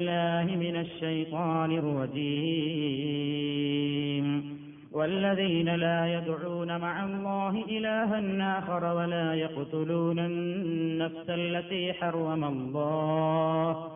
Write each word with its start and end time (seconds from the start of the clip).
الله 0.00 0.56
من 0.56 0.76
الشيطان 0.76 1.72
الرجيم. 1.78 2.24
والذين 4.92 5.74
لا 5.74 6.18
يدعون 6.18 6.76
مع 6.76 7.04
الله 7.04 7.64
إلها 7.68 8.58
آخر 8.58 8.84
ولا 8.96 9.34
يقتلون 9.34 10.18
النفس 10.18 11.30
التي 11.30 11.92
حرم 11.92 12.44
الله 12.44 13.88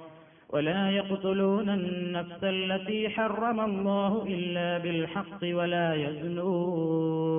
ولا 0.50 0.90
يقتلون 0.90 1.68
النفس 1.68 2.44
التي 2.44 3.08
حرم 3.08 3.60
الله 3.60 4.26
إلا 4.28 4.78
بالحق 4.78 5.42
ولا 5.42 5.94
يزنون. 5.94 7.38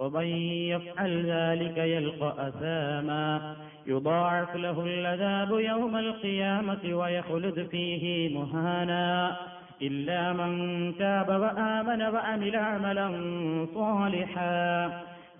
ومن 0.00 0.26
يفعل 0.46 1.26
ذلك 1.26 1.78
يلقى 1.78 2.48
أثاما. 2.48 3.56
يضاعف 3.86 4.56
له 4.56 4.82
العذاب 4.82 5.60
يوم 5.60 5.96
القيامة 5.96 6.78
ويخلد 6.84 7.68
فيه 7.70 8.38
مهانا. 8.38 9.36
إلا 9.82 10.32
من 10.32 10.92
تاب 10.98 11.28
وآمن 11.28 12.02
وعمل 12.02 12.56
عملا 12.56 13.08
صالحا. 13.74 14.90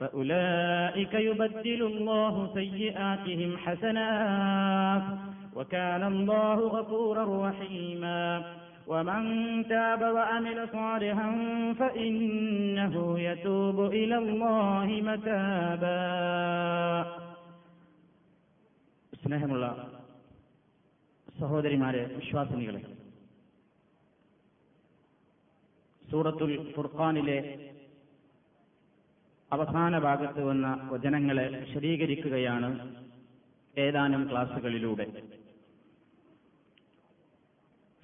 فأولئك 0.00 1.14
يبدل 1.14 1.82
الله 1.82 2.50
سيئاتهم 2.54 3.56
حسنات. 3.56 5.02
وكان 5.56 6.06
الله 6.06 6.54
غفورا 6.54 7.48
رحيما. 7.48 8.42
ومن 8.89 9.21
تاب 9.67 10.01
وعمل 10.13 10.57
صالحا 10.69 11.29
فإنه 11.79 12.95
يتوب 13.21 13.77
إلى 13.93 14.15
الله 14.17 14.87
متابا 15.03 16.01
സ്നേഹമുള്ള 19.13 19.65
സഹോദരിമാരെ 21.35 22.01
വിശ്വാസിനികളെ 22.15 22.81
സൂറത്തുൽ 26.05 26.51
ഫുർഖാനിലെ 26.75 27.39
അവസാന 29.51 29.99
ഭാഗത്ത് 29.99 30.41
വന്ന 30.41 30.67
വചനങ്ങളെ 30.91 31.45
വിശദീകരിക്കുകയാണ് 31.55 32.69
ഏതാനും 33.75 34.23
ക്ലാസുകളിലൂടെ 34.29 35.07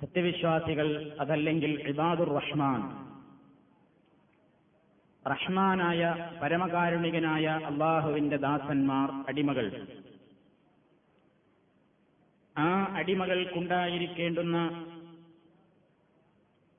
സത്യവിശ്വാസികൾ 0.01 1.17
അതല്ലെങ്കിൽ 1.21 1.89
ഇബാദുർ 1.89 2.29
റഹ്മാൻ. 2.29 3.07
റഹ്മാനായ 5.31 6.31
പരമകാരുണികനായ 6.43 7.47
അള്ളാഹുവിന്റെ 7.47 8.37
ദാസന്മാർ 8.37 9.25
അടിമകൾ. 9.29 9.87
ആ 12.59 12.85
അടിമകൾക്കുണ്ടായിരിക്കേണ്ടുന്ന 12.97 14.87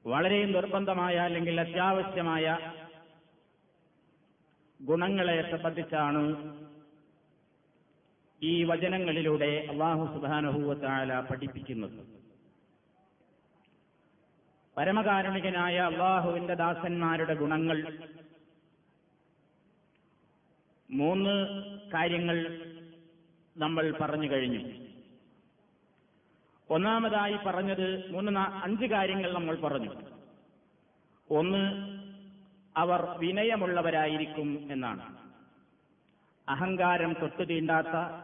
വളരെ 0.06 0.46
നിർബന്ധമായ 0.46 1.16
അല്ലെങ്കിൽ 1.16 1.62
അത്യാവശ്യമായ 1.62 2.60
ഗുണങ്ങളെ 4.82 5.52
സംബന്ധിച്ചാണ് 5.52 6.24
ഈ 8.44 8.64
വചനങ്ങളിലൂടെ 8.64 9.68
അള്ളാഹു 9.70 10.20
സുധാനഹൂവത്താല 10.20 11.20
പഠിപ്പിക്കുന്നത്. 11.20 12.27
പരമകാരുണികനായ 14.78 15.78
അള്ളാഹുവിന്റെ 15.78 16.54
ദാസന്മാരുടെ 16.54 17.34
ഗുണങ്ങൾ. 17.34 18.00
മൂന്ന് 20.92 21.48
കാര്യങ്ങൾ 21.92 22.66
നമ്മൾ 23.58 23.92
പറഞ്ഞു 24.02 24.32
കഴിഞ്ഞു. 24.32 24.88
ഒന്നാമതായി 26.70 27.38
പറഞ്ഞത് 27.46 28.12
മൂന്ന് 28.12 28.40
അഞ്ച് 28.40 28.86
കാര്യങ്ങൾ 28.86 29.34
നമ്മൾ 29.34 29.56
പറഞ്ഞു. 29.56 29.90
ഒന്ന് 31.32 31.64
അവർ 32.78 33.02
വിനയമുള്ളവരായിരിക്കും 33.18 34.68
എന്നാണ്. 34.72 35.18
അഹങ്കാരം 36.50 37.14
തൊട്ടു 37.22 37.44
തീണ്ടാത്ത 37.44 38.24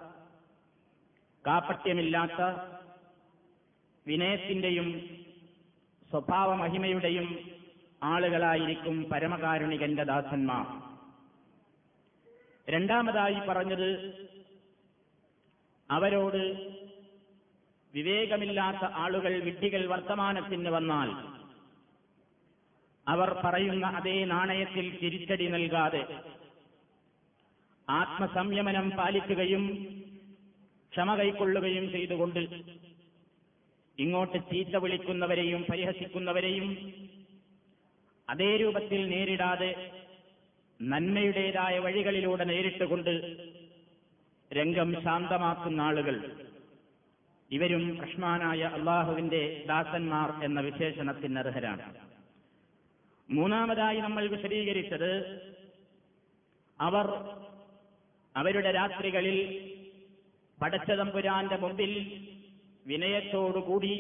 കാപ്പട്യമില്ലാത്ത 1.48 2.68
വിനയത്തിന്റെയും 4.08 5.23
സ്വഭാവ 6.14 6.56
മഹിമയുടെയും 6.56 7.40
ആളുകളായിരിക്കും 8.04 9.10
പരമകാരുണികന്റെ 9.10 10.04
ദാസന്മാർ. 10.04 10.66
രണ്ടാമതായി 12.70 13.48
പറഞ്ഞത് 13.48 13.90
അവരോട് 15.92 16.74
വിവേകമില്ലാത്ത 17.94 18.86
ആളുകൾ 18.94 19.40
വിഡ്ഢികൾ 19.40 19.86
വർത്തമാനത്തിന് 19.86 20.70
വന്നാൽ 20.70 21.10
അവർ 23.08 23.42
പറയുന്ന 23.46 23.88
അതേ 23.88 24.26
നാണയത്തിൽ 24.26 25.00
തിരിച്ചടി 25.04 25.48
നൽകാതെ 25.48 26.20
ആത്മസംയമനം 27.90 28.90
പാലിക്കുകയും 28.92 29.70
ക്ഷമ 30.92 31.16
കൈക്കൊള്ളുകയും 31.16 31.92
ചെയ്തുകൊണ്ട് 31.92 32.40
ഇങ്ങോട്ട് 34.00 34.38
ചീത്ത 34.38 34.76
വിളിക്കുന്നവരെയും 34.76 35.66
പരിഹസിക്കുന്നവരെയും 35.72 36.94
അതേ 38.30 38.56
രൂപത്തിൽ 38.56 39.10
നേരിടാതെ 39.10 39.92
നന്മയുടേതായ 40.82 41.80
വഴികളിലൂടെ 41.80 42.44
നേരിട്ടുകൊണ്ട് 42.44 43.38
രംഗം 44.54 45.04
ശാന്തമാക്കുന്ന 45.04 45.82
ആളുകൾ. 45.82 46.36
ഇവരും 47.52 48.02
റഹ്മാനായ 48.02 48.62
അള്ളാഹുവിന്റെ 48.62 49.64
ദാസന്മാർ 49.68 50.44
എന്ന 50.44 50.60
വിശേഷണത്തിന് 50.60 51.40
അർഹരാണ്. 51.40 51.96
മൂന്നാമതായി 53.30 54.00
നമ്മൾ 54.00 54.28
വിശദീകരിച്ചത് 54.28 55.12
അവർ 56.80 57.08
അവരുടെ 58.36 58.72
രാത്രികളിൽ 58.72 59.38
പടച്ചതമ്പുരാന്റെ 60.62 61.56
മുമ്പിൽ 61.56 61.92
വിനയത്തോടുകൂടി 62.88 63.94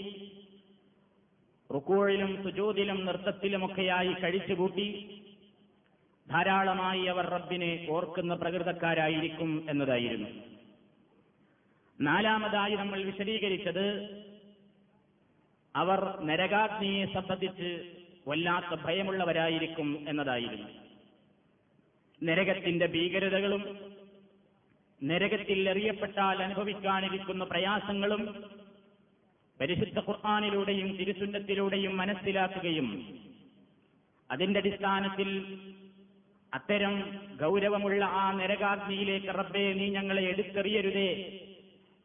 റുക്കോഴിലും 1.74 2.44
സുജൂതിലും 2.44 3.06
നൃത്തത്തിലുമൊക്കെയായി 3.06 4.14
കഴിച്ചുകൂട്ടി 4.14 4.88
ധാരാളമായി 6.30 7.06
അവർ 7.06 7.26
റബ്ബിനെ 7.26 7.88
ഓർക്കുന്ന 7.90 8.34
പ്രകൃതക്കാരായിരിക്കും 8.34 9.66
എന്നതായിരുന്നു. 9.70 10.30
നാലാമതായി 12.02 12.76
നമ്മൾ 12.76 13.02
വിശദീകരിച്ചത് 13.02 13.86
അവർ 15.76 16.22
നരകാഗ്നിയെ 16.22 17.06
സംബന്ധിച്ച് 17.06 17.96
വല്ലാത്ത 18.28 18.82
ഭയമുള്ളവരായിരിക്കും 18.82 20.06
എന്നതായിരുന്നു. 20.10 20.68
നരകത്തിന്റെ 22.24 22.86
ഭീകരതകളും 22.86 23.64
നരകത്തിൽ 25.04 25.70
എറിയപ്പെട്ടാൽ 25.70 26.44
അനുഭവിക്കാനിരിക്കുന്ന 26.44 27.44
പ്രയാസങ്ങളും 27.44 28.53
പരിശുദ്ധ 29.59 30.00
ഖുർആാനിലൂടെയും 30.00 30.97
തിരുസുന്നത്തിലൂടെയും 30.97 31.97
മനസ്സിലാക്കുകയും 31.97 32.88
അതിന്റെ 34.31 34.59
അടിസ്ഥാനത്തിൽ 34.59 35.30
അത്തരം 36.53 36.94
ഗൗരവമുള്ള 37.41 38.06
ആ 38.06 38.31
നരകാഗ്നിയിലേക്ക് 38.31 39.28
റബ്ബേ 39.28 39.74
നീ 39.74 39.90
ഞങ്ങളെ 39.90 40.22
എടുത്തെറിയരുതേ 40.22 41.09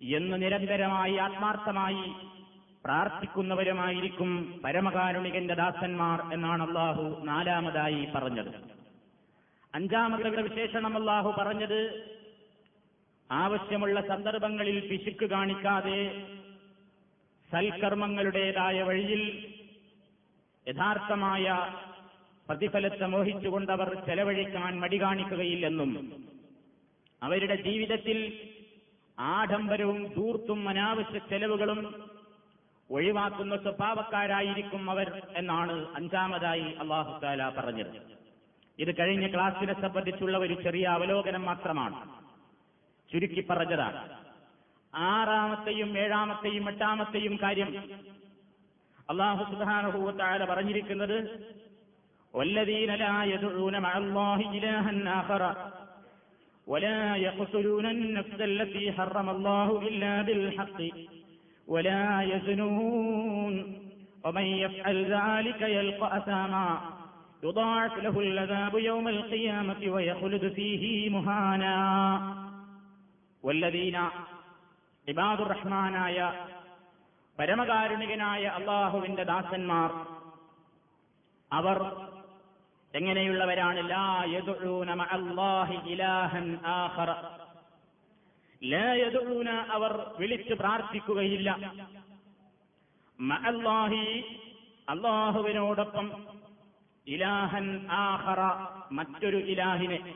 എന്ന് 0.00 0.42
നിരന്തരമായി 0.42 1.16
ആത്മാർത്ഥമായി 1.16 2.04
പ്രാർത്ഥിക്കുന്നവരുമായിരിക്കും 2.84 4.60
പരമകാരുണികന്റെ 4.64 5.54
ദാസന്മാർ 5.54 6.32
എന്നാണ് 6.32 6.62
അള്ളാഹു 6.62 7.20
നാലാമതായി 7.25 8.08
പറഞ്ഞത്. 8.14 8.53
അഞ്ചാമത്തെ 9.75 10.42
വിശേഷണം 10.42 10.97
അള്ളാഹു 10.97 11.34
പറഞ്ഞത് 11.38 11.81
ആവശ്യമുള്ള 13.31 14.00
സന്ദർഭങ്ങളിൽ 14.00 14.88
പിശുക്ക് 14.88 15.31
കാണിക്കാതെ 15.31 15.98
സൽക്കർമ്മങ്ങളുടേതായ 17.53 18.82
വഴിയിൽ 18.82 19.23
യഥാർത്ഥമായ 20.69 21.73
പ്രതിഫലത്തെ 22.49 23.06
മോഹിച്ചുകൊണ്ടവർ 23.06 24.06
ചെലവഴിക്കാൻ 24.06 24.81
മടി 24.81 25.00
കാണിക്കുകയില്ലെന്നും 25.02 26.12
അവരുടെ 27.23 27.56
ജീവിതത്തിൽ 27.56 28.19
ആഡംബരവും 29.19 30.14
ധൂർത്തും 30.17 30.69
അനാവശ്യ 30.69 31.19
ചെലവുകളും 31.19 32.05
ഒഴിവാക്കുന്ന 32.90 33.56
സ്വഭാവക്കാരായിരിക്കും 33.56 34.90
അവർ 34.90 35.23
എന്നാണ് 35.37 35.87
അഞ്ചാമതായി 35.96 36.75
അള്ളാഹു 36.75 37.20
താല 37.20 37.49
പറഞ്ഞത്. 37.49 37.99
ഇത് 38.78 38.99
കഴിഞ്ഞ 38.99 39.26
ക്ലാസ്സിനെ 39.26 39.81
സംബന്ധിച്ചുള്ള 39.81 40.38
ഒരു 40.38 40.62
ചെറിയ 40.62 40.87
അവലോകനം 40.87 41.43
മാത്രമാണ്. 41.43 42.08
ചുരുക്കി 43.12 43.44
പറഞ്ഞതാണ്. 43.50 44.18
ആറാമത്തെയും 44.98 45.92
ഏഴാമത്തെയും 46.04 46.65
എട്ടാമത്തെയും 46.71 47.36
കാര്യം 47.44 47.71
അള്ളാഹു 49.10 49.44
സുധാനഹൂവത്താല 49.51 50.42
പറഞ്ഞിരിക്കുന്നത് 50.51 51.18
والذين 52.33 52.92
لا 52.95 53.15
يدعون 53.24 53.75
مع 53.80 53.94
الله 53.98 54.39
إلها 54.51 54.92
آخر 55.19 55.42
ولا 56.68 57.15
يقتلون 57.18 57.86
النفس 57.86 58.42
التي 58.42 58.92
حرم 58.92 59.27
الله 59.30 59.68
إلا 59.81 60.21
بالحق 60.21 60.80
ولا 61.68 62.21
يزنون 62.24 63.54
ومن 64.25 64.42
يفعل 64.42 64.98
ذلك 65.07 65.62
يلقى 65.62 66.18
أثاما 66.18 66.69
يضاعف 67.44 67.98
له 67.98 68.19
العذاب 68.19 68.74
يوم 68.75 69.07
القيامة 69.07 69.81
ويخلد 69.88 70.44
فيه 70.50 70.83
مهانا 71.10 71.77
والذين 73.44 73.98
ഇബാദുർ 75.08 75.49
റഹ്മാനായ 75.49 76.46
പരമകാരുണികനായ 77.38 78.44
അള്ളാഹുവിന്റെ 78.44 79.22
ദാസന്മാർ. 79.22 79.90
അവർ 81.52 81.96
എങ്ങനെയുള്ളവരാണ്? 82.94 83.78
അവർ 89.70 90.14
വിളിച്ചു 90.19 90.55
പ്രാർത്ഥിക്കുകയില്ല. 90.55 91.72
അള്ളാഹുവിനോടൊപ്പം 94.88 96.26
ഇലാഹൻ 97.06 97.88
ആഹറ 97.90 98.40
മറ്റൊരു 98.93 99.37
ഇലാഹിനെ. 99.37 100.14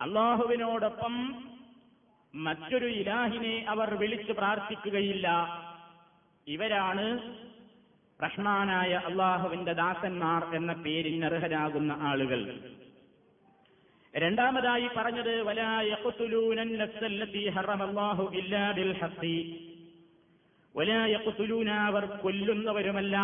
അള്ളാഹുവിനോടൊപ്പം 0.00 1.44
മറ്റൊരു 2.34 2.86
ഇലാഹിനെ 2.86 3.66
അവർ 3.68 3.94
വിളിച്ചു 3.94 4.32
പ്രാർത്ഥിക്കുകയില്ല. 4.32 5.28
ഇവരാണ് 6.46 7.34
റഹ്മാനായ 8.22 9.02
അള്ളാഹുവിന്റെ 9.06 9.72
ദാസന്മാർ 9.72 10.54
എന്ന 10.54 10.72
പേരിന് 10.72 11.24
അർഹരാകുന്ന 11.24 11.92
ആളുകൾ. 11.92 12.58
രണ്ടാമതായി 14.16 14.88
പറഞ്ഞത് 14.96 15.42
അവർ 21.72 22.04
കൊല്ലുന്നവരുമല്ല 22.04 23.16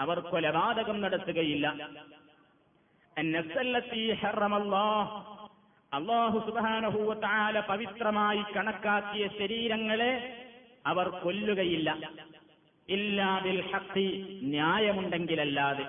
അവർ 0.00 0.20
കൊലപാതകം 0.20 1.00
നടത്തുകയില്ല. 1.00 1.88
അള്ളാഹു 5.92 6.38
സുബാനഹൂവത്താല 6.38 7.60
പവിത്രമായി 7.60 8.42
കണക്കാക്കിയ 8.56 9.28
ശരീരങ്ങളെ 9.38 10.42
അവർ 10.86 11.08
കൊല്ലുകയില്ല. 11.08 11.98
ഇല്ലാതിൽ 12.88 13.70
ശക്തി 13.72 14.38
ന്യായമുണ്ടെങ്കിലല്ലാതെ. 14.42 15.86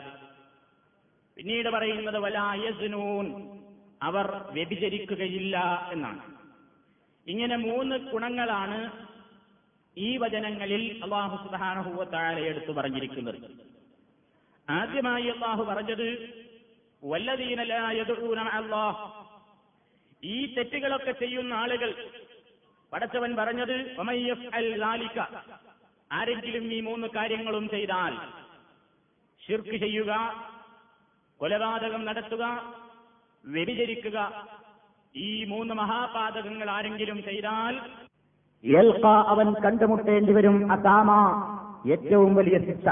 പിന്നീട് 1.38 1.70
പറയുന്നത് 1.70 2.20
വലായസ്നൂൻ 2.20 3.58
അവർ 4.04 4.46
വ്യഭിചരിക്കുകയില്ല 4.52 5.88
എന്നാണ്. 5.92 6.22
ഇങ്ങനെ 7.28 7.58
മൂന്ന് 7.58 7.96
ഗുണങ്ങളാണ് 7.96 8.92
ഈ 9.98 10.18
വചനങ്ങളിൽ 10.18 11.00
അള്ളാഹു 11.04 11.48
സുബാനഹൂവത്താല 11.48 12.40
എടുത്തു 12.40 12.72
പറഞ്ഞിരിക്കുന്നത്. 12.72 13.40
ആദ്യമായി 14.70 15.28
അള്ളാഹു 15.28 15.64
പറഞ്ഞത് 15.64 16.30
വല്ലതീനലായതുകൂന 17.04 18.40
അള്ളാഹ് 18.40 19.29
ഈ 20.24 20.56
തെറ്റുകളൊക്കെ 20.56 21.12
ചെയ്യുന്ന 21.12 21.54
ആളുകൾ. 21.54 21.92
പടച്ചവൻ 22.94 23.36
പറഞ്ഞത് 23.36 23.76
ആരെങ്കിലും 26.12 26.74
ഈ 26.74 26.80
മൂന്ന് 26.82 27.08
കാര്യങ്ങളും 27.08 27.70
ചെയ്താൽ 27.70 28.14
ഷിർക്ക് 29.42 29.76
ചെയ്യുക 29.78 30.12
കൊലപാതകം 31.40 32.06
നടത്തുക 32.06 32.44
വ്യഭിചരിക്കുക 33.44 34.18
ഈ 35.16 35.44
മൂന്ന് 35.44 35.74
മഹാപാതകങ്ങൾ 35.74 36.70
ആരെങ്കിലും 36.70 37.24
ചെയ്താൽ 37.24 37.76
അവൻ 39.28 39.54
കണ്ടുമുട്ടേണ്ടി 39.54 40.34
വരും 40.34 40.72
അസാമ 40.72 41.12
ഏറ്റവും 41.92 42.36
വലിയ 42.36 42.58
ശിക്ഷ. 42.60 42.88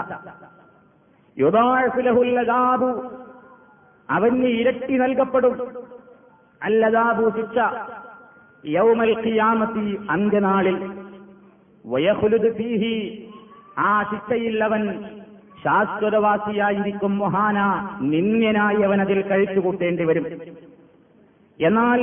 യുദാഫുലഹുല്ലതാബു 1.38 2.90
അവന് 4.10 4.46
ഇരട്ടി 4.60 4.94
നൽകപ്പെടും. 4.98 5.56
അല്ലതാബു 6.64 7.24
ശിക്ഷ. 7.30 7.58
യൗമൽ 8.66 9.12
ഖിയാമത്തി 9.24 9.98
അന്ത്യനാളിൽ. 10.10 10.78
വയഹുലുദ് 11.86 12.58
ഫീഹി 12.58 12.96
ആ 13.78 14.04
ശിക്ഷയിൽ 14.04 14.64
അവൻ 14.64 14.82
ശാശ്വതവാസിയായിരിക്കും 15.64 17.18
മൊഹാന 17.18 17.58
നിന്യനായി 18.02 18.82
അവൻ 18.82 19.02
അതിൽ 19.02 19.22
കഴിച്ചുകൂട്ടേണ്ടി 19.22 20.04
വരും. 20.04 20.26
എന്നാൽ 21.60 22.02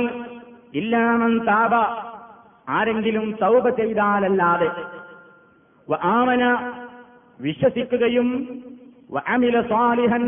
ഇല്ലാമൻ 0.73 1.39
താപ 1.39 1.73
ആരെങ്കിലും 2.69 3.25
തൗബ 3.41 3.69
ചെയ്താലല്ലാതെ 3.69 4.69
ആമന 6.01 6.43
വിശ്വസിക്കുകയും 7.41 8.27
അമില 9.27 9.61
സ്വാലിഹൻ 9.61 10.23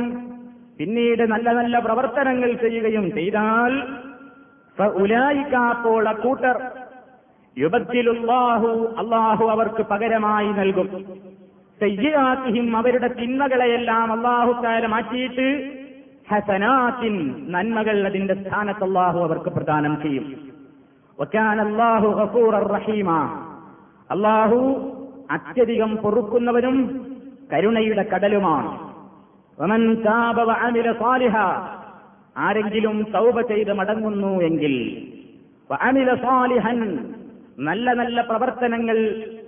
പിന്നീട് 0.77 1.23
നല്ല 1.23 1.53
നല്ല 1.53 1.79
പ്രവർത്തനങ്ങൾ 1.79 2.53
ചെയ്യുകയും 2.53 3.11
ചെയ്താൽ 3.11 3.73
ഉലായിക്കാപ്പോൾ 4.85 6.09
അക്കൂട്ടർ 6.09 6.61
യുബത്തിലുള്ളാഹു 7.57 8.95
അള്ളാഹു 8.97 9.45
അവർക്ക് 9.45 9.83
പകരമായി 9.83 10.47
നൽകും. 10.47 11.05
സയ്യാത്തിഹിം 11.79 12.77
അവരുടെ 12.77 13.07
തിന്മകളെയെല്ലാം 13.07 14.13
അള്ളാഹു 14.13 14.51
കാല 14.51 14.85
മാറ്റിയിട്ട് 14.85 15.47
ഹസനാത്തിൻ 16.31 17.35
നന്മകൾ 17.47 18.07
അതിന്റെ 18.07 18.33
സ്ഥാനത്ത് 18.33 18.83
അള്ളാഹു 18.83 19.19
അവർക്ക് 19.19 19.49
പ്രദാനം 19.49 20.01
ചെയ്യും. 20.01 20.57
അള്ളാഹു 21.59 22.07
റഹീമ. 22.73 23.11
അള്ളാഹു 24.11 24.57
അത്യധികം 25.31 25.97
പൊറുക്കുന്നവനും 25.97 27.07
കരുണയുടെ 27.53 28.01
കടലുമാണ് 28.03 28.79
വമൻ 29.59 29.95
താപ 29.95 30.43
വഅമില 30.43 30.91
സാലിഹ 30.91 31.35
ആരെങ്കിലും 32.37 33.07
തൗബ 33.13 33.41
ചെയ്ത് 33.41 33.73
മടങ്ങുന്നു 33.73 34.31
എങ്കിൽ 34.41 34.75
സാലിഹൻ 36.15 36.79
നല്ല 37.59 37.93
നല്ല 37.93 38.21
പ്രവർത്തനങ്ങൾ 38.21 38.97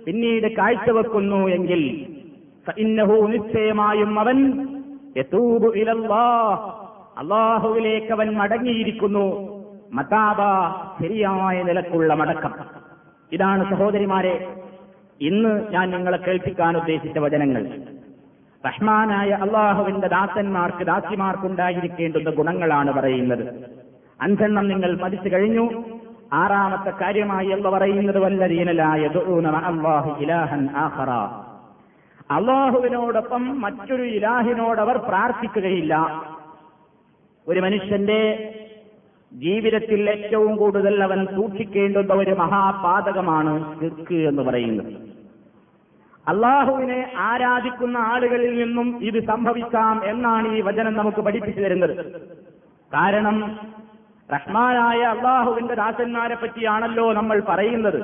പിന്നീട് 0.06 0.56
കാഴ്ചവെക്കുന്നു 0.56 1.48
എങ്കിൽ 1.48 1.82
നിശ്ചയമായും 3.26 4.20
അവൻ 4.20 4.38
അള്ളാഹുവിലേക്ക് 7.18 8.12
അവൻ 8.12 8.28
മടങ്ങിയിരിക്കുന്നു. 8.30 9.26
മതാബ 9.92 10.40
ശരിയായ 11.02 11.62
നിലക്കുള്ള 11.62 12.14
മടക്കം. 12.14 12.52
ഇതാണ് 13.32 13.70
സഹോദരിമാരെ 13.70 14.34
ഇന്ന് 15.20 15.52
ഞാൻ 15.70 15.90
നിങ്ങളെ 15.90 16.18
കേൾപ്പിക്കാൻ 16.18 16.76
ഉദ്ദേശിച്ച 16.76 17.18
വചനങ്ങൾ. 17.18 17.64
റഹ്മാനായ 18.66 19.28
അള്ളാഹുവിന്റെ 19.28 20.08
ദാസന്മാർക്ക് 20.08 20.86
ദാസിമാർക്കുണ്ടായിരിക്കേണ്ടുന്ന 20.86 22.30
ഗുണങ്ങളാണ് 22.30 22.92
പറയുന്നത്. 22.92 23.70
അഞ്ചെണ്ണം 24.20 24.68
നിങ്ങൾ 24.68 24.96
പഠിച്ചു 24.96 25.28
കഴിഞ്ഞു. 25.28 25.84
ആറാമത്തെ 26.32 26.90
കാര്യമായി 26.90 27.46
എന്ന് 27.46 27.68
പറയുന്നത് 27.68 28.18
ആഹറ 30.76 31.10
അള്ളാഹുവിനോടൊപ്പം 32.32 33.60
മറ്റൊരു 33.60 34.02
ഇലാഹിനോടവർ 34.02 34.96
പ്രാർത്ഥിക്കുകയില്ല. 34.96 36.22
ഒരു 37.48 37.60
മനുഷ്യന്റെ 37.60 38.54
ജീവിതത്തിൽ 39.32 40.10
ഏറ്റവും 40.10 40.56
കൂടുതൽ 40.56 41.02
അവൻ 41.02 41.26
സൂക്ഷിക്കേണ്ടുന്ന 41.26 42.14
ഒരു 42.14 42.30
മഹാപാതകമാണ് 42.30 43.80
ശിർക്ക് 43.80 44.14
എന്ന് 44.14 44.42
പറയുന്നത്. 44.42 45.09
അള്ളാഹുവിനെ 46.30 47.00
ആരാധിക്കുന്ന 47.16 47.96
ആളുകളിൽ 47.96 48.52
നിന്നും 48.62 48.88
ഇത് 49.02 49.18
സംഭവിക്കാം 49.26 49.96
എന്നാണ് 50.04 50.48
ഈ 50.56 50.60
വചനം 50.60 50.94
നമുക്ക് 50.96 51.20
പഠിപ്പിച്ചു 51.26 51.60
തരുന്നത്. 51.60 51.94
കാരണം 52.92 53.36
റഹ്മാനായ 54.34 55.00
അള്ളാഹുവിന്റെ 55.14 55.74
ദാസന്മാരെ 55.74 56.36
പറ്റിയാണല്ലോ 56.42 57.12
നമ്മൾ 57.12 57.42
പറയുന്നത്. 57.48 58.00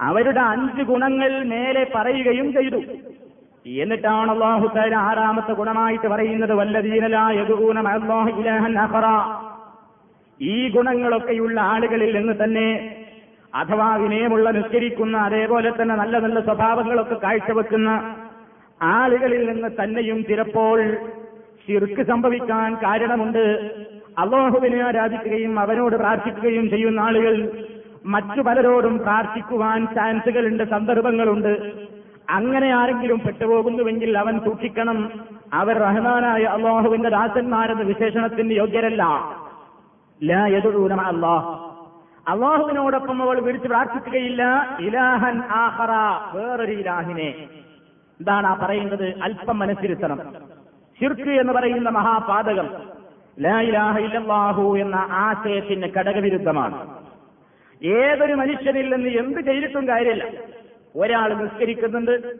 അവരുടെ 0.00 0.40
അഞ്ച് 0.40 0.82
ഗുണങ്ങൾ 0.82 1.44
മേലെ 1.44 1.84
പറയുകയും 1.94 2.52
ചെയ്തു. 2.52 2.80
എന്നിട്ടാണ് 3.82 4.30
അള്ളാഹു 4.30 4.66
തല 4.76 4.94
ആറാമത്തെ 4.96 5.52
ഗുണമായിട്ട് 5.52 6.08
പറയുന്നത് 6.08 6.54
വല്ലതീനലായ 6.54 7.36
ഈ 10.40 10.56
ഗുണങ്ങളൊക്കെയുള്ള 10.68 11.60
ആളുകളിൽ 11.60 12.10
നിന്ന് 12.16 12.34
തന്നെ 12.44 12.68
അഥവാ 13.56 13.94
വിനയമുള്ള 13.94 14.50
നിസ്കരിക്കുന്ന 14.50 15.16
അതേപോലെ 15.16 15.82
തന്നെ 15.82 15.94
നല്ല 15.94 16.18
നല്ല 16.18 16.40
സ്വഭാവങ്ങളൊക്കെ 16.40 17.14
കാഴ്ചവെക്കുന്ന 17.14 18.16
ആളുകളിൽ 18.82 19.52
നിന്ന് 19.52 19.68
തന്നെയും 19.82 20.24
ചിലപ്പോൾ 20.24 20.96
ശിർക്ക് 21.66 22.02
സംഭവിക്കാൻ 22.02 22.74
കാരണമുണ്ട്. 22.74 23.70
അള്ളാഹുവിനെ 24.18 24.82
ആരാധിക്കുകയും 24.82 25.60
അവനോട് 25.60 25.96
പ്രാർത്ഥിക്കുകയും 25.96 26.70
ചെയ്യുന്ന 26.70 27.00
ആളുകൾ 27.00 27.50
മറ്റു 28.06 28.40
പലരോടും 28.40 28.98
പ്രാർത്ഥിക്കുവാൻ 28.98 29.86
ചാൻസുകളുണ്ട് 29.94 30.70
സന്ദർഭങ്ങളുണ്ട്. 30.70 31.72
അങ്ങനെ 32.30 32.70
ആരെങ്കിലും 32.70 33.18
പെട്ടുപോകുന്നുവെങ്കിൽ 33.18 34.18
അവൻ 34.18 34.40
സൂക്ഷിക്കണം. 34.40 35.10
അവർ 35.52 35.78
റഹ്മാനായ 35.78 36.42
അള്ളാഹുവിന്റെ 36.42 37.08
ദാസന്മാരെന്ന 37.08 37.82
വിശേഷണത്തിന് 37.82 38.52
യോഗ്യരല്ല. 38.52 39.02
ലാ 40.24 40.46
അള്ളാഹ് 41.00 41.75
അള്ളാഹുവിനോടൊപ്പം 42.28 43.22
അവൾ 43.22 43.40
വിളിച്ച് 43.40 43.68
പ്രാർത്ഥിക്കുകയില്ല. 43.68 44.76
ഇലാഹൻ 44.80 45.42
ആഹറ 45.42 45.90
വേറൊരു 46.36 46.72
ഇലാഹിനെ. 46.72 47.34
എന്താണ് 48.20 48.46
ആ 48.46 48.54
പറയുന്നത് 48.54 49.22
അല്പം 49.22 49.58
മനസ്സിരുത്തണം. 49.58 50.34
ഷിർക്ക് 51.00 51.30
എന്ന് 51.30 51.52
പറയുന്ന 51.52 51.88
മഹാപാതകം. 51.88 52.68
ലാ 53.40 53.60
ഇലാഹ 53.60 53.98
എന്ന 54.76 54.94
ആശയത്തിന് 55.10 55.86
ഘടകവിരുദ്ധമാണ്. 55.96 57.04
ഏതൊരു 57.82 58.32
മനുഷ്യനിൽ 58.32 58.94
നിന്ന് 58.94 59.08
എന്ത് 59.08 59.40
ചെയ്തിട്ടും 59.40 59.88
കാര്യമില്ല. 59.88 60.24
ഒരാൾ 60.96 61.34
നിസ്കരിക്കുന്നുണ്ട് 61.34 62.34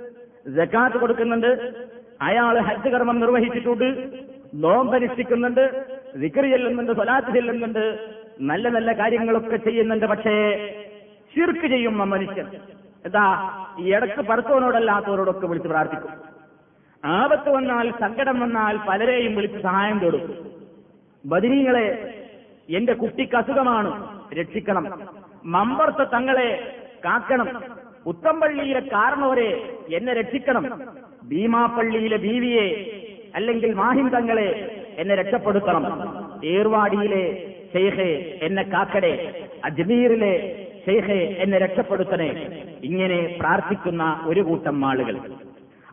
ജക്കാത്ത് 0.51 0.97
കൊടുക്കുന്നുണ്ട് 0.97 1.73
അയാൾ 2.21 2.59
ഹജ്ജ് 2.61 2.89
കർമ്മം 2.89 3.21
നിർവഹിച്ചിട്ടുണ്ട് 3.21 4.13
നോമ്പനുഷ്ഠിക്കുന്നുണ്ട് 4.55 5.87
വിക്രി 6.17 6.51
ചെല്ലുന്നുണ്ട് 6.51 6.93
സ്വലാത്ത് 6.93 7.35
ചെല്ലുന്നുണ്ട് 7.35 8.17
നല്ല 8.41 8.69
നല്ല 8.69 8.93
കാര്യങ്ങളൊക്കെ 8.93 9.57
ചെയ്യുന്നുണ്ട് 9.57 10.07
പക്ഷേ 10.07 10.35
ശിർക്ക് 11.35 11.67
ചെയ്യും 11.67 11.99
മനുഷ്യൻ 11.99 12.47
എന്താ 13.05 13.25
ഈ 13.79 13.95
ഇടയ്ക്ക് 13.95 14.29
പറത്തോനോടല്ലാത്തവരോടൊക്കെ 14.29 15.47
വിളിച്ച് 15.47 15.69
പ്രാർത്ഥിക്കും. 15.69 16.11
ആപത്ത് 17.05 17.51
വന്നാൽ 17.51 17.91
സങ്കടം 17.91 18.41
വന്നാൽ 18.41 18.77
പലരെയും 18.89 19.37
വിളിച്ച് 19.37 19.59
സഹായം 19.59 19.99
തേടും 19.99 20.51
ബദിനീങ്ങളെ 21.27 21.87
എന്റെ 22.71 22.93
കുട്ടിക്ക് 22.93 23.37
അസുഖമാണ് 23.37 24.21
രക്ഷിക്കണം. 24.35 25.01
മമ്പർത്ത 25.45 25.97
തങ്ങളെ 25.97 26.77
കാക്കണം. 27.05 27.63
ഉത്തംപള്ളിയിലെ 28.07 28.81
കാരണവരെ 28.81 29.79
എന്നെ 29.89 30.13
രക്ഷിക്കണം. 30.13 30.83
ഭീമാപ്പള്ളിയിലെ 31.29 32.17
ബീവിയെ 32.17 32.67
അല്ലെങ്കിൽ 33.35 33.75
മാഹിം 33.75 34.09
തങ്ങളെ 34.09 34.49
എന്നെ 34.99 35.15
രക്ഷപ്പെടുത്തണം. 35.15 35.85
ഏർവാടിയിലെ 36.45 37.53
ഷെയ്ഖെ 37.77 38.39
എന്നെ 38.43 38.63
കാക്കടെ 38.63 39.45
അജ്മീറിലെ 39.65 40.67
ഷെയ്ഖെ 40.87 41.37
എന്നെ 41.39 41.59
രക്ഷപ്പെടുത്തണേ. 41.59 42.29
ഇങ്ങനെ 42.85 43.37
പ്രാർത്ഥിക്കുന്ന 43.41 44.21
ഒരു 44.25 44.41
കൂട്ടം 44.41 44.87
ആളുകൾ. 44.87 45.17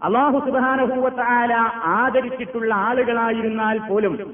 അള്ളാഹു 0.04 0.40
സുബാനഹൂവത്തായ 0.40 1.54
ആദരിച്ചിട്ടുള്ള 1.96 2.74
ആളുകളായിരുന്നാൽ 2.76 3.78
പോലും 3.80 4.34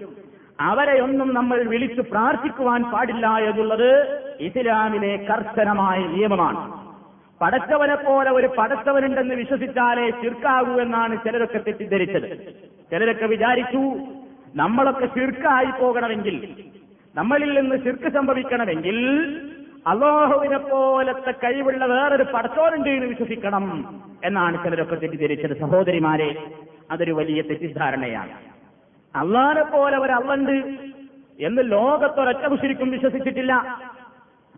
അവരെയൊന്നും 0.59 1.33
നമ്മൾ 1.33 1.63
വിളിച്ചു 1.63 2.01
പ്രാർത്ഥിക്കുവാൻ 2.01 2.83
പാടില്ല 2.83 3.27
എന്നുള്ളത് 3.27 3.89
ഇസ്ലാമിലെ 4.39 5.17
കർശനമായ 5.17 5.99
നിയമമാണ്. 5.99 6.61
പടച്ചവനെ 7.41 7.95
പോലെ 7.95 8.31
ഒരു 8.31 8.47
പടച്ചവനുണ്ടെന്ന് 8.57 9.35
വിശ്വസിച്ചാലേ 9.35 10.09
ചിർക്കാകൂ 10.09 10.81
എന്നാണ് 10.81 11.17
ചിലരൊക്കെ 11.25 11.57
തെറ്റിദ്ധരിച്ചത്. 11.57 12.29
ചിലരൊക്കെ 12.91 13.25
വിചാരിച്ചു 13.25 13.83
നമ്മളൊക്കെ 14.55 15.05
ചിർക്കായി 15.05 15.81
പോകണമെങ്കിൽ 15.81 16.37
നമ്മളിൽ 17.19 17.61
നിന്ന് 17.61 17.75
ശിർക്ക് 17.75 18.09
സംഭവിക്കണമെങ്കിൽ 18.13 18.97
അള്ളാഹുവിനെ 19.87 20.57
പോലത്തെ 20.57 21.31
കഴിവുള്ള 21.31 21.85
വേറൊരു 21.85 22.23
പടച്ചോനുണ്ട് 22.23 22.89
എന്ന് 22.89 23.07
വിശ്വസിക്കണം 23.07 23.65
എന്നാണ് 24.23 24.63
ചിലരൊക്കെ 24.63 24.95
തെറ്റിദ്ധരിച്ചത് 24.95 25.57
സഹോദരിമാരെ. 25.59 26.29
അതൊരു 26.91 27.11
വലിയ 27.11 27.41
തെറ്റിദ്ധാരണയാണ്. 27.41 28.31
അള്ളാഹിനെ 29.15 29.63
പോലെ 29.63 29.97
ഒരു 29.97 30.11
അള്ളണ്ട് 30.11 30.57
എന്ന് 31.39 31.71
ലോകത്തൊരൊറ്റ 31.71 32.45
മുഷിരിക്കും 32.45 32.91
വിശ്വസിച്ചിട്ടില്ല. 32.91 33.53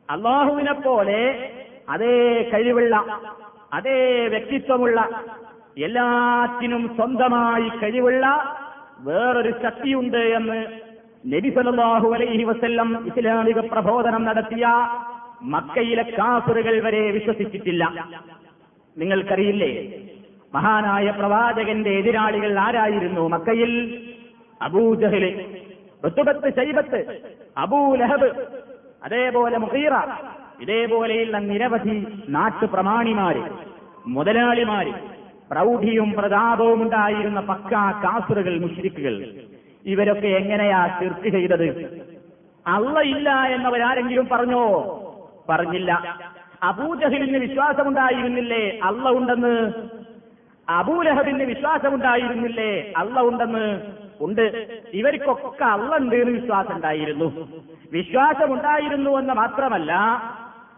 അള്ളാഹുവിനെ 0.09 0.73
പോലെ 0.73 1.51
അതേ 1.89 2.49
കഴിവുള്ള 2.53 3.19
അതേ 3.73 4.27
വ്യക്തിത്വമുള്ള 4.27 5.21
എല്ലാത്തിനും 5.77 6.95
സ്വന്തമായി 6.95 7.67
കഴിവുള്ള 7.69 8.25
വേറൊരു 8.99 9.51
ശക്തിയുണ്ട് 9.63 10.17
എന്ന് 10.17 10.90
നബി 11.23 11.49
സല്ലല്ലാഹു 11.49 12.07
അലൈഹി 12.13 12.43
വസല്ലം 12.43 13.07
ഇസ്ലാമിക 13.07 13.59
പ്രബോധനം 13.71 14.23
നടത്തിയ 14.23 14.65
മക്കയിലെ 15.53 16.03
കാഫറുകൾ 16.17 16.81
വരെ 16.81 17.11
വിശ്വസിച്ചിട്ടില്ല. 17.11 17.83
നിങ്ങൾക്കറിയില്ലേ? 18.97 19.69
മഹാനായ 20.53 21.11
പ്രവാചകന്റെ 21.11 21.91
എതിരാളികൾ 21.99 22.59
ആരായിരുന്നു 22.59 23.27
മക്കയിൽ? 23.27 23.71
അബൂജഹൽ 24.61 25.25
ഋത്തുബത്ത് 26.03 26.49
ശൈബത്ത് 26.57 26.99
അബൂലഹബ് 27.57 28.29
അതേപോലെ 29.03 29.57
മുഹീറ 29.57 29.93
ഇതേപോലെയുള്ള 30.61 31.39
നിരവധി 31.39 31.95
നാട്ടുപ്രമാണിമാര് 32.29 33.43
മുതലാളിമാര് 34.07 34.93
പ്രൗഢിയും 35.49 36.13
പ്രതാപവും 36.13 36.81
ഉണ്ടായിരുന്ന 36.81 37.39
പക്കാ 37.41 37.91
കാസുറുകൾ 38.03 38.59
മുഷ്രിക്കുകൾ 38.59 39.15
ഇവരൊക്കെ 39.85 40.27
എങ്ങനെയാ 40.27 40.99
തീർക്ക് 41.01 41.29
ചെയ്തത്? 41.29 41.91
അള്ള 42.67 42.99
ഇല്ല 42.99 43.29
എന്നവരാരെങ്കിലും 43.29 44.27
പറഞ്ഞോ? 44.31 44.65
പറഞ്ഞില്ല. 45.49 46.17
അബൂജഹലിന് 46.63 47.37
വിശ്വാസമുണ്ടായിരുന്നില്ലേ? 47.37 48.79
അള്ള 48.83 49.09
ഉണ്ടെന്ന്? 49.09 49.73
അബൂലഹബിന് 50.69 51.43
വിശ്വാസമുണ്ടായിരുന്നില്ലേ? 51.43 52.93
അള്ള 52.97 53.21
ഉണ്ടെന്ന്? 53.21 53.81
ഉണ്ട്. 54.21 54.67
ഇവർക്കൊക്കെ 54.93 55.65
അള്ള 55.65 55.97
ഉണ്ട് 55.97 56.15
എന്ന് 56.15 56.39
വിശ്വാസം 56.39 56.75
ഉണ്ടായിരുന്നു 56.75 57.47
വിശ്വാസമുണ്ടായിരുന്നു 57.91 59.11
എന്ന് 59.11 59.33
മാത്രമല്ല 59.33 59.91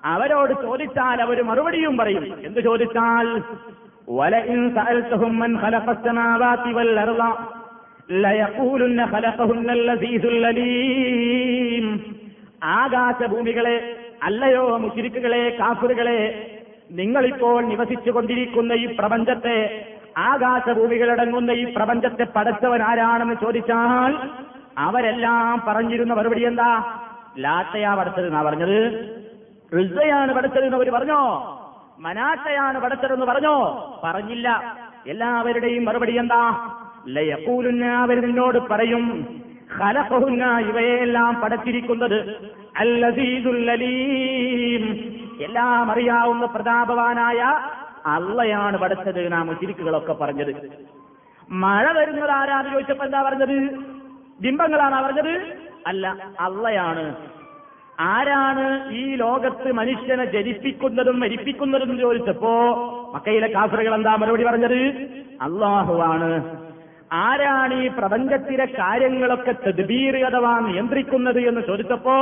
അവരോട് 0.03 0.53
ചോദിച്ചാൽ 0.61 1.21
അവർ 1.21 1.43
മറുപടിയും 1.43 1.97
പറയും. 1.97 2.45
എന്ത് 2.45 2.59
ചോദിച്ചാൽ? 2.59 3.41
ആകാശഭൂമികളെ 12.63 14.05
അല്ലയോ 14.23 14.77
മുഷിരിക്കുകളെ 14.77 15.57
കാഫറുകളെ 15.59 16.49
നിങ്ങളിപ്പോൾ 16.91 17.63
നിവസിച്ചു 17.63 18.11
കൊണ്ടിരിക്കുന്ന 18.11 18.73
ഈ 18.73 18.85
പ്രപഞ്ചത്തെ 18.85 19.87
ആകാശഭൂമികളടങ്ങുന്ന 20.17 21.51
ഈ 21.51 21.73
പ്രപഞ്ചത്തെ 21.73 22.23
പടച്ചവൻ 22.23 22.81
ആരാണെന്ന് 22.81 23.33
ചോദിച്ചാൽ 23.41 24.29
അവരെല്ലാം 24.77 25.63
പറഞ്ഞിരുന്ന 25.67 26.13
മറുപടി 26.13 26.45
എന്താ? 26.45 26.93
ലാത്തയാ 27.37 27.95
പടച്ചതെന്നാ 27.95 28.41
പറഞ്ഞത്? 28.41 29.03
റിസയാണ് 29.77 30.33
പടച്ചതെന്ന് 30.33 30.75
അവർ 30.75 30.89
പറഞ്ഞോ? 30.89 31.21
മനാട്ടയാണ് 31.99 32.79
പടച്ചതെന്ന് 32.79 33.25
പറഞ്ഞോ? 33.25 33.55
പറഞ്ഞില്ല. 34.03 34.75
എല്ലാവരുടെയും 35.07 35.85
മറുപടി 35.85 36.17
എന്താ? 36.17 36.69
ലയക്കൂലുന്ന 37.07 37.85
അവർ 37.85 38.21
നിന്നോട് 38.21 38.57
പറയും 38.57 39.27
ഖലഖഹുന്ന 39.81 40.59
ഇവയെല്ലാം 40.59 41.41
പടച്ചിരിക്കുന്നത് 41.41 42.35
അല്ലീം 42.77 45.13
എല്ലാം 45.43 45.91
അറിയാവുന്ന 45.91 46.45
പ്രതാപവാനായ 46.45 47.63
അള്ളയാണ് 48.05 48.77
പടച്ചത് 48.77 49.31
നാം 49.31 49.57
ചിരിക്കുകളൊക്കെ 49.59 50.13
പറഞ്ഞത്. 50.13 50.71
മഴ 51.49 51.91
വരുന്നത് 51.91 52.31
ആരാന്ന് 52.31 52.71
ചോദിച്ചപ്പോ 52.71 53.05
എന്താ 53.05 53.21
പറഞ്ഞത്? 53.21 53.77
ബിംബങ്ങളാണ് 54.41 54.95
പറഞ്ഞത്? 54.95 55.55
അല്ല 55.87 56.17
അള്ളയാണ്. 56.39 57.15
ആരാണ് 57.99 58.93
ഈ 58.93 59.15
ലോകത്ത് 59.15 59.71
മനുഷ്യനെ 59.71 60.25
ജനിപ്പിക്കുന്നതും 60.25 61.19
മരിപ്പിക്കുന്നതും 61.19 61.97
ചോദിച്ചപ്പോ 61.97 62.55
മക്കയിലെ 63.13 63.47
കാസറുകൾ 63.47 63.95
എന്താ 63.95 64.15
മറുപടി 64.15 64.43
പറഞ്ഞത്? 64.43 65.11
അള്ളാഹുവാണ്. 65.41 66.63
ആരാണ് 67.13 67.73
ഈ 67.73 67.87
പ്രപഞ്ചത്തിലെ 67.87 68.65
കാര്യങ്ങളൊക്കെ 68.65 69.51
തദ്ബീർ 69.51 70.25
അഥവാ 70.25 70.59
നിയന്ത്രിക്കുന്നത് 70.59 71.39
എന്ന് 71.39 71.61
ചോദിച്ചപ്പോ 71.61 72.15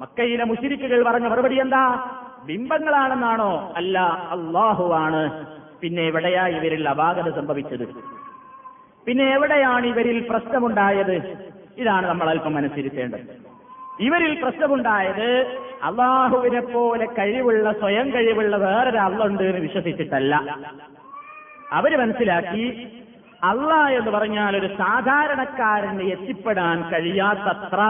മക്കയിലെ 0.00 0.44
മുഷിരിക്കുകൾ 0.44 1.04
പറഞ്ഞ 1.04 1.26
മറുപടി 1.26 1.54
എന്താ? 1.54 2.12
ബിംബങ്ങളാണെന്നാണോ? 2.46 3.72
അല്ല 3.76 3.98
അള്ളാഹുവാണ് 4.30 5.30
പിന്നെ 5.80 6.02
എവിടെയാ 6.02 6.46
ഇവരിൽ 6.46 6.88
അപാകത 6.88 7.34
സംഭവിച്ചത്? 7.34 7.84
പിന്നെ 9.06 9.34
എവിടെയാണ് 9.34 9.86
ഇവരിൽ 9.86 10.26
പ്രശ്നമുണ്ടായത്? 10.30 11.36
ഇതാണ് 11.78 12.06
നമ്മൾ 12.06 12.28
അല്പം 12.28 12.54
മനസ്സിരുത്തേണ്ടത്. 12.54 13.52
ഇവരിൽ 14.00 14.42
പ്രശ്നമുണ്ടായത് 14.42 15.58
അള്ളാഹുവിനെ 15.82 16.60
പോലെ 16.60 17.06
കഴിവുള്ള 17.06 17.72
സ്വയം 17.72 18.10
കഴിവുള്ള 18.14 18.56
വേറൊരു 18.56 18.96
അള്ളുണ്ട് 18.96 19.42
എന്ന് 19.42 19.60
വിശ്വസിച്ചിട്ടല്ല. 19.60 20.34
അവർ 21.72 21.96
മനസ്സിലാക്കി 21.96 23.01
അള്ള 23.44 23.88
എന്ന് 23.88 24.10
പറഞ്ഞാൽ 24.10 24.56
ഒരു 24.56 24.66
സാധാരണക്കാരന് 24.66 26.02
എത്തിപ്പെടാൻ 26.02 26.90
കഴിയാത്തത്ര 26.90 27.80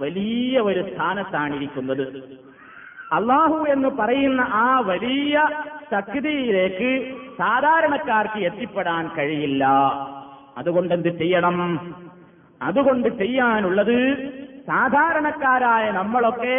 വലിയ 0.00 0.60
ഒരു 0.60 0.94
സ്ഥാനത്താണ് 0.94 1.54
ഇരിക്കുന്നത് 1.54 2.06
അള്ളാഹു 3.12 3.66
എന്ന് 3.68 3.88
പറയുന്ന 3.88 4.40
ആ 4.40 4.80
വലിയ 4.80 5.48
ശക്തിയിലേക്ക് 5.92 7.16
സാധാരണക്കാർക്ക് 7.38 8.38
എത്തിപ്പെടാൻ 8.38 9.10
കഴിയില്ല. 9.18 9.64
അതുകൊണ്ട് 10.58 10.94
എന്ത് 10.94 11.18
ചെയ്യണം? 11.18 11.58
അതുകൊണ്ട് 12.62 13.08
ചെയ്യാനുള്ളത് 13.18 13.98
സാധാരണക്കാരായ 14.66 15.90
നമ്മളൊക്കെ 15.90 16.58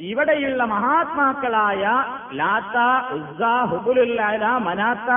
ഇവിടെയുള്ള 0.00 0.64
മഹാത്മാക്കളായ 0.64 1.82
ലാത്ത 2.36 2.76
ഉസ്സ 3.14 3.42
ഹുബുലുല്ലാല 3.42 4.46
മനാത്ത 4.46 5.10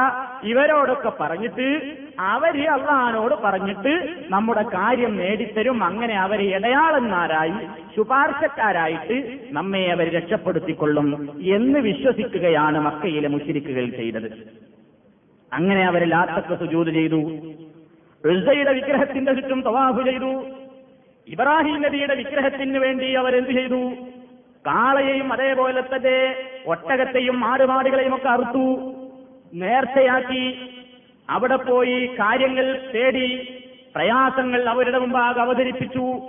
ഇവരോടൊക്കെ 0.48 1.12
പറഞ്ഞിട്ട് 1.20 1.98
അവർ 2.20 2.70
അള്ളഹാനോട് 2.70 3.36
പറഞ്ഞിട്ട് 3.36 4.16
നമ്മുടെ 4.30 4.62
കാര്യം 4.62 5.18
നേടിത്തരും. 5.18 5.84
അങ്ങനെ 5.84 6.20
അവരെ 6.20 6.44
ഇടയാളന്മാരായി 6.44 7.52
ശുപാർശക്കാരായിട്ട് 7.96 9.40
നമ്മെ 9.52 9.88
അവർ 9.92 10.10
രക്ഷപ്പെടുത്തിക്കൊള്ളും 10.10 11.30
എന്ന് 11.42 11.80
വിശ്വസിക്കുകയാണ് 11.80 12.80
മക്കയിലെ 12.80 13.28
മുശിരിക്കുകൾ 13.28 13.90
ചെയ്തത്. 13.90 14.32
അങ്ങനെ 15.54 15.86
അവർ 15.86 16.04
ലാത്തക്ക് 16.04 16.60
സുജൂത് 16.60 16.88
ചെയ്തു. 16.88 17.22
ഉസ്സയുടെ 18.26 18.74
വിഗ്രഹത്തിന്റെ 18.74 19.34
ചുറ്റും 19.34 19.62
തവാഹു 19.62 20.02
ചെയ്തു. 20.02 20.46
ഇബ്രാഹിം 21.28 21.82
നബിയുടെ 21.82 22.16
വിഗ്രഹത്തിന് 22.16 22.78
വേണ്ടി 22.78 23.14
അവരെന്ത് 23.14 23.50
ചെയ്തു? 23.50 23.92
കാളയെയും 24.68 25.34
അതേപോലെ 25.34 25.82
തന്നെ 25.82 26.36
ഒട്ടകത്തെയും 26.68 27.46
ആടുമാടുകളെയും 27.46 28.16
ഒക്കെ 28.16 28.30
അറുത്തു 28.30 28.94
നേർച്ചയാക്കി. 29.54 30.70
അവിടെ 31.30 31.56
പോയി 31.56 32.06
കാര്യങ്ങൾ 32.06 32.92
തേടി 32.96 33.28
പ്രയാസങ്ങൾ 33.96 34.70
അവരുടെ 34.70 34.98
മുമ്പാകെ 34.98 35.42
അവതരിപ്പിച്ചു. 35.42 36.22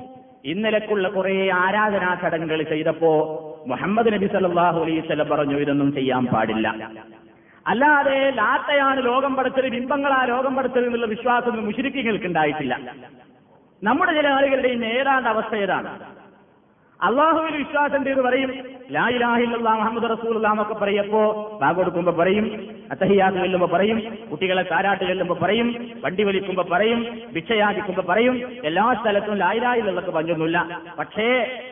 ഇന്നലെക്കുള്ള 0.44 1.08
കുറെ 1.08 1.50
ആരാധനാ 1.54 2.14
ചടങ്ങുകൾ 2.14 2.62
ചെയ്തപ്പോ 2.62 3.10
മുഹമ്മദ് 3.66 4.12
നബി 4.12 4.26
സല്ലാഹു 4.26 4.80
വസല്ലം 4.84 5.28
പറഞ്ഞു 5.28 5.56
ഇതൊന്നും 5.56 5.92
ചെയ്യാൻ 5.92 6.26
പാടില്ല. 6.26 6.90
അല്ലാതെ 7.66 8.30
ലാത്തയാണ് 8.30 9.04
ലോകം 9.04 9.36
പടച്ചത് 9.36 9.68
ബിംബങ്ങളാ 9.68 10.24
ലോകം 10.24 10.56
പടച്ചത് 10.56 10.84
എന്നുള്ള 10.84 11.06
വിശ്വാസം 11.06 11.66
മുഷിരിക്കുകൾക്ക് 11.66 12.24
ഉണ്ടായിട്ടില്ല. 12.24 12.94
നമ്മുടെ 13.82 14.12
ചില 14.12 14.28
ആളുകളുടെയും 14.28 14.84
ഏതാണ്ട് 14.84 15.28
അവസ്ഥ 15.28 15.54
ഏതാണ്? 15.54 16.17
അള്ളാഹുവിൽ 17.02 17.56
വിശ്വാസം 17.56 18.04
ചെയ്ത് 18.04 18.20
പറയും 18.20 18.52
ലായിലാഹില്ലാ 18.90 19.74
മുഹമ്മദ് 19.74 20.10
റസൂൽ 20.10 20.46
എന്നൊക്കെ 20.46 20.74
പറയപ്പോ 20.74 21.58
ബാഗ് 21.62 21.76
കൊടുക്കുമ്പോ 21.76 22.12
പറയും 22.12 22.70
അത്തഹിയാത്ത് 22.90 23.38
ചെല്ലുമ്പോ 23.38 23.66
പറയും 23.66 24.18
കുട്ടികളെ 24.30 24.62
താരാട്ട് 24.62 25.04
ചെല്ലുമ്പോ 25.04 25.34
പറയും 25.34 25.90
വണ്ടി 26.04 26.24
വലിക്കുമ്പോ 26.24 26.66
പറയും 26.72 27.20
ഭിക്ഷയാചിക്കുമ്പോ 27.32 28.02
പറയും 28.02 28.52
എല്ലാ 28.64 28.94
സ്ഥലത്തും 29.00 29.34
ലായിലാഹില്ലൊക്കെ 29.34 30.10
പഞ്ചൊന്നുമില്ല 30.10 30.80
പക്ഷേ 30.98 31.62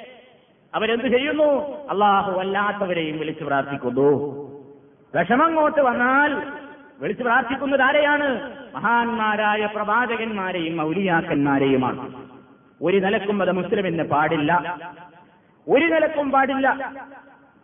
അവരെന്ത് 0.74 1.04
ചെയ്യുന്നു? 1.04 1.88
അള്ളാഹു 1.88 2.40
അല്ലാത്തവരെയും 2.40 3.18
വിളിച്ചു 3.18 3.44
പ്രാർത്ഥിക്കുന്നു. 3.44 4.10
വിഷമങ്ങോട്ട് 5.16 5.80
വന്നാൽ 5.80 6.42
വിളിച്ചു 7.00 7.22
പ്രാർത്ഥിക്കുന്നത് 7.22 7.82
ആരെയാണ്? 7.82 8.52
മഹാന്മാരായ 8.74 9.68
പ്രവാചകന്മാരെയും 9.74 10.76
മൗലിയാക്കന്മാരെയുമാണ്. 10.76 12.14
ഒരു 12.82 12.96
നിലക്കും 12.96 13.42
അത് 13.42 13.52
മുസ്ലിമിന് 13.52 14.02
പാടില്ല. 14.02 14.82
ഒരു 15.68 15.84
നിലക്കും 15.84 16.30
പാടില്ല. 16.30 16.68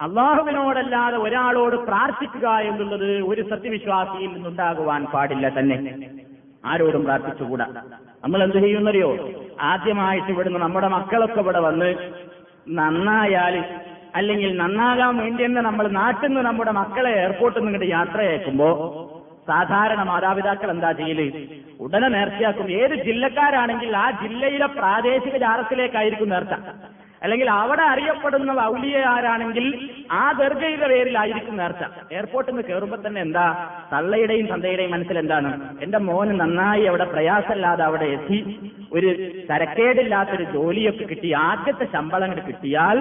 അള്ളാഹുവിനോടല്ലാതെ 0.01 1.17
ഒരാളോട് 1.17 1.77
പ്രാർത്ഥിക്കുക 1.77 2.49
എന്നുള്ളത് 2.49 3.21
ഒരു 3.23 3.51
സത്യവിശ്വാസിയിൽ 3.51 4.33
നിന്നുണ്ടാകുവാൻ 4.33 5.05
പാടില്ല 5.05 5.49
തന്നെ. 5.49 6.09
ആരോടും 6.65 7.05
പ്രാർത്ഥിച്ചുകൂടാ. 7.05 7.67
നമ്മൾ 8.25 8.43
എന്ത് 8.43 8.57
ചെയ്യുന്നറിയോ? 8.57 9.31
ആദ്യമായിട്ട് 9.61 10.29
ഇവിടുന്ന് 10.29 10.59
നമ്മുടെ 10.59 10.89
മക്കളൊക്കെ 10.89 11.41
ഇവിടെ 11.41 11.61
വന്ന് 11.61 11.95
നന്നായാൽ 12.69 13.65
അല്ലെങ്കിൽ 14.15 14.57
നന്നാകാൻ 14.57 15.17
വേണ്ടി 15.17 15.45
തന്നെ 15.45 15.63
നമ്മൾ 15.63 15.89
നാട്ടിൽ 15.89 16.29
നിന്ന് 16.29 16.41
നമ്മുടെ 16.41 16.71
മക്കളെ 16.71 17.11
എയർപോർട്ടിൽ 17.11 17.61
നിന്ന് 17.61 17.73
ഇങ്ങോട്ട് 17.73 17.97
യാത്രയയക്കുമ്പോ 17.97 18.69
സാധാരണ 19.47 20.03
മാതാപിതാക്കൾ 20.03 20.71
എന്താ 20.71 20.93
ചെയ്യൽ? 20.93 21.49
ഉടനെ 21.81 22.09
നേർച്ചയാക്കും. 22.09 22.71
ഏത് 22.71 22.95
ജില്ലക്കാരാണെങ്കിൽ 23.05 23.97
ആ 23.97 24.11
ജില്ലയിലെ 24.11 24.67
പ്രാദേശിക 24.67 25.37
ജാറത്തിലേക്കായിരിക്കും 25.37 26.29
നേർച്ച. 26.29 26.53
അല്ലെങ്കിൽ 27.23 27.51
അവിടെ 27.51 27.83
അറിയപ്പെടുന്ന 27.83 28.61
ഔലിയ 28.61 29.05
ആരാണെങ്കിൽ 29.05 29.67
ആ 30.11 30.33
ദർഗയുടെ 30.33 30.87
പേരിലായിരിക്കും 30.89 31.57
നേർച്ച. 31.57 31.83
എയർപോർട്ടിൽ 32.13 32.53
നിന്ന് 32.53 32.69
കയറുമ്പോൾ 32.69 33.07
തന്നെ 33.07 33.21
എന്താ? 33.21 33.47
തള്ളയുടെയും 33.93 34.47
തന്തയുടെയും 34.47 34.91
മനസ്സിൽ 34.91 35.19
എന്താണ്? 35.19 35.51
എന്റെ 35.83 35.99
മോന് 35.99 36.41
നന്നായി 36.41 36.85
അവിടെ 36.85 37.05
പ്രയാസമില്ലാതെ 37.05 37.85
അവിടെ 37.85 38.05
എത്തി. 38.05 38.39
ഒരു 38.93 39.11
തരക്കേടില്ലാത്തൊരു 39.51 40.45
ജോലിയൊക്കെ 40.45 41.05
കിട്ടി. 41.05 41.33
ആദ്യത്തെ 41.33 41.85
ശമ്പളം 41.93 42.31
കൂടി 42.31 42.41
കിട്ടിയാൽ 42.41 42.99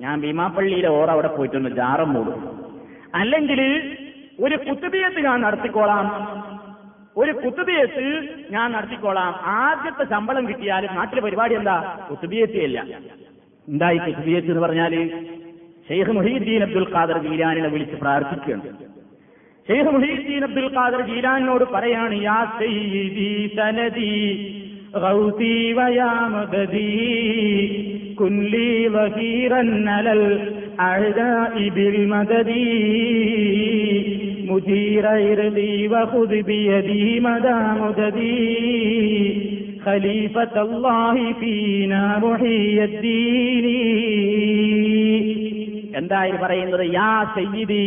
ഞാൻ 0.00 0.20
ഭീമാപ്പള്ളിയിലെ 0.20 0.88
ഓർ 0.88 1.10
അവിടെ 1.10 1.28
പോയിട്ടൊന്ന് 1.28 1.70
ജാറം 1.70 2.12
മൂടും. 2.12 2.40
അല്ലെങ്കിൽ 3.14 3.60
ഒരു 4.40 4.56
കുത്തുബിയത്ത് 4.56 5.20
ഞാൻ 5.20 5.40
നടത്തിക്കോളാം. 5.40 6.06
ഒരു 7.16 7.32
കുത്തുബിയത്ത് 7.32 8.04
ഞാൻ 8.50 8.72
നടത്തിക്കോളാം. 8.72 9.32
ആദ്യത്തെ 9.44 10.04
ശമ്പളം 10.04 10.48
കിട്ടിയാൽ 10.48 10.88
നാട്ടിലെ 10.94 11.22
പരിപാടി 11.22 11.54
എന്താ? 11.54 11.98
കുത്തുബിയത്തിയല്ല 12.10 12.80
എന്തായി 13.67 13.99
കുത്തുബിയത്ത് 14.05 14.51
എന്ന് 14.51 14.63
പറഞ്ഞാല് 14.65 15.01
ഷെയ്ഖ് 15.87 16.13
മുഹീദ്ദീൻ 16.17 16.61
അബ്ദുൽ 16.67 16.87
ഖാദർ 16.93 17.17
ജീലാനിനെ 17.25 17.69
വിളിച്ച് 17.73 17.97
പ്രാർത്ഥിക്കുകയാണ് 18.03 18.69
ഷെയ്ഖ് 19.67 19.91
മുഹീദ്ദീൻ 19.95 20.43
അബ്ദുൽ 20.43 20.69
ഖാദർ 20.77 21.01
ജീലാനിനോട് 21.09 21.65
പറയാണ് 21.75 22.15
യാ 22.27 22.39
സയ്യിദി 22.59 23.31
സനദി 23.57 24.13
غوثي 24.95 25.73
ويا 25.73 26.27
مددي 26.29 27.67
كن 28.15 28.41
لي 28.43 28.89
ظهيرا 28.89 29.61
على 29.87 30.13
الأعداء 30.13 31.69
بالمدد 31.69 32.49
مجير 34.43 35.05
عرضي 35.07 35.87
وخذ 35.87 36.41
بيدي 36.43 37.19
مدى 37.21 37.57
مددي 37.81 38.37
خليفة 39.81 40.55
الله 40.61 41.15
فينا 41.33 42.03
محي 42.19 42.77
الدين 42.83 43.65
എന്തായി 45.99 46.33
പറയുന്നത് 46.41 46.83
യാ 46.93 47.11
സയ്യിദി 47.35 47.85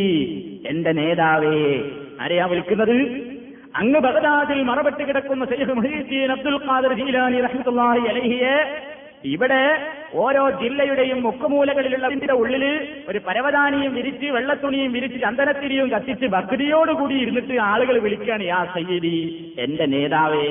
എന്റെ 0.70 0.92
നേതാവേ 0.92 1.58
ആരെയാ 2.22 2.44
വിളിക്കുന്നത് 2.46 2.96
അങ്ങ് 3.80 3.98
ബഗദാദിൽ 4.06 4.60
മറപെട്ട് 4.70 5.02
കിടക്കുന്ന 5.02 5.44
സയ്യിദ് 5.44 5.74
മുഹീദ്ദീൻ 5.78 6.30
അബ്ദുൽ 6.34 6.58
ഖാദർ 6.64 6.92
ജീലാനി 7.00 7.38
റഹ്മത്തുള്ളാഹി 7.46 8.02
അലൈഹിയെ 8.12 8.54
ഇവിടെ 9.30 9.62
ഓരോ 10.16 10.42
ജില്ലയുടെയും 10.60 11.18
മുക്കുമൂലകളിലുള്ള 11.24 12.06
ഇതിന്റെ 12.08 12.36
ഉള്ളില് 12.42 12.70
ഒരു 13.10 13.18
പരവതാനിയും 13.26 13.92
വിരിച്ച് 13.98 14.28
വെള്ളത്തുണിയും 14.36 14.90
വിരിച്ച് 14.92 15.18
ചന്ദനത്തിരിയും 15.24 15.88
കത്തിച്ച് 15.94 16.26
ഭക്തിയോടുകൂടി 16.26 17.16
ഇരുന്നിട്ട് 17.24 17.56
ആളുകൾ 17.70 17.96
വിളിക്കുകയാണ് 18.06 18.44
യാ 18.44 18.60
സയ്യിദി 18.74 19.16
എന്റെ 19.64 19.86
നേതാവേ 19.94 20.46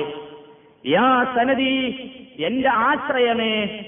യാ 0.87 1.33
സനദി 1.35 2.09
എന്റെ 2.39 2.69
ആശ്രയമേ. 2.69 3.85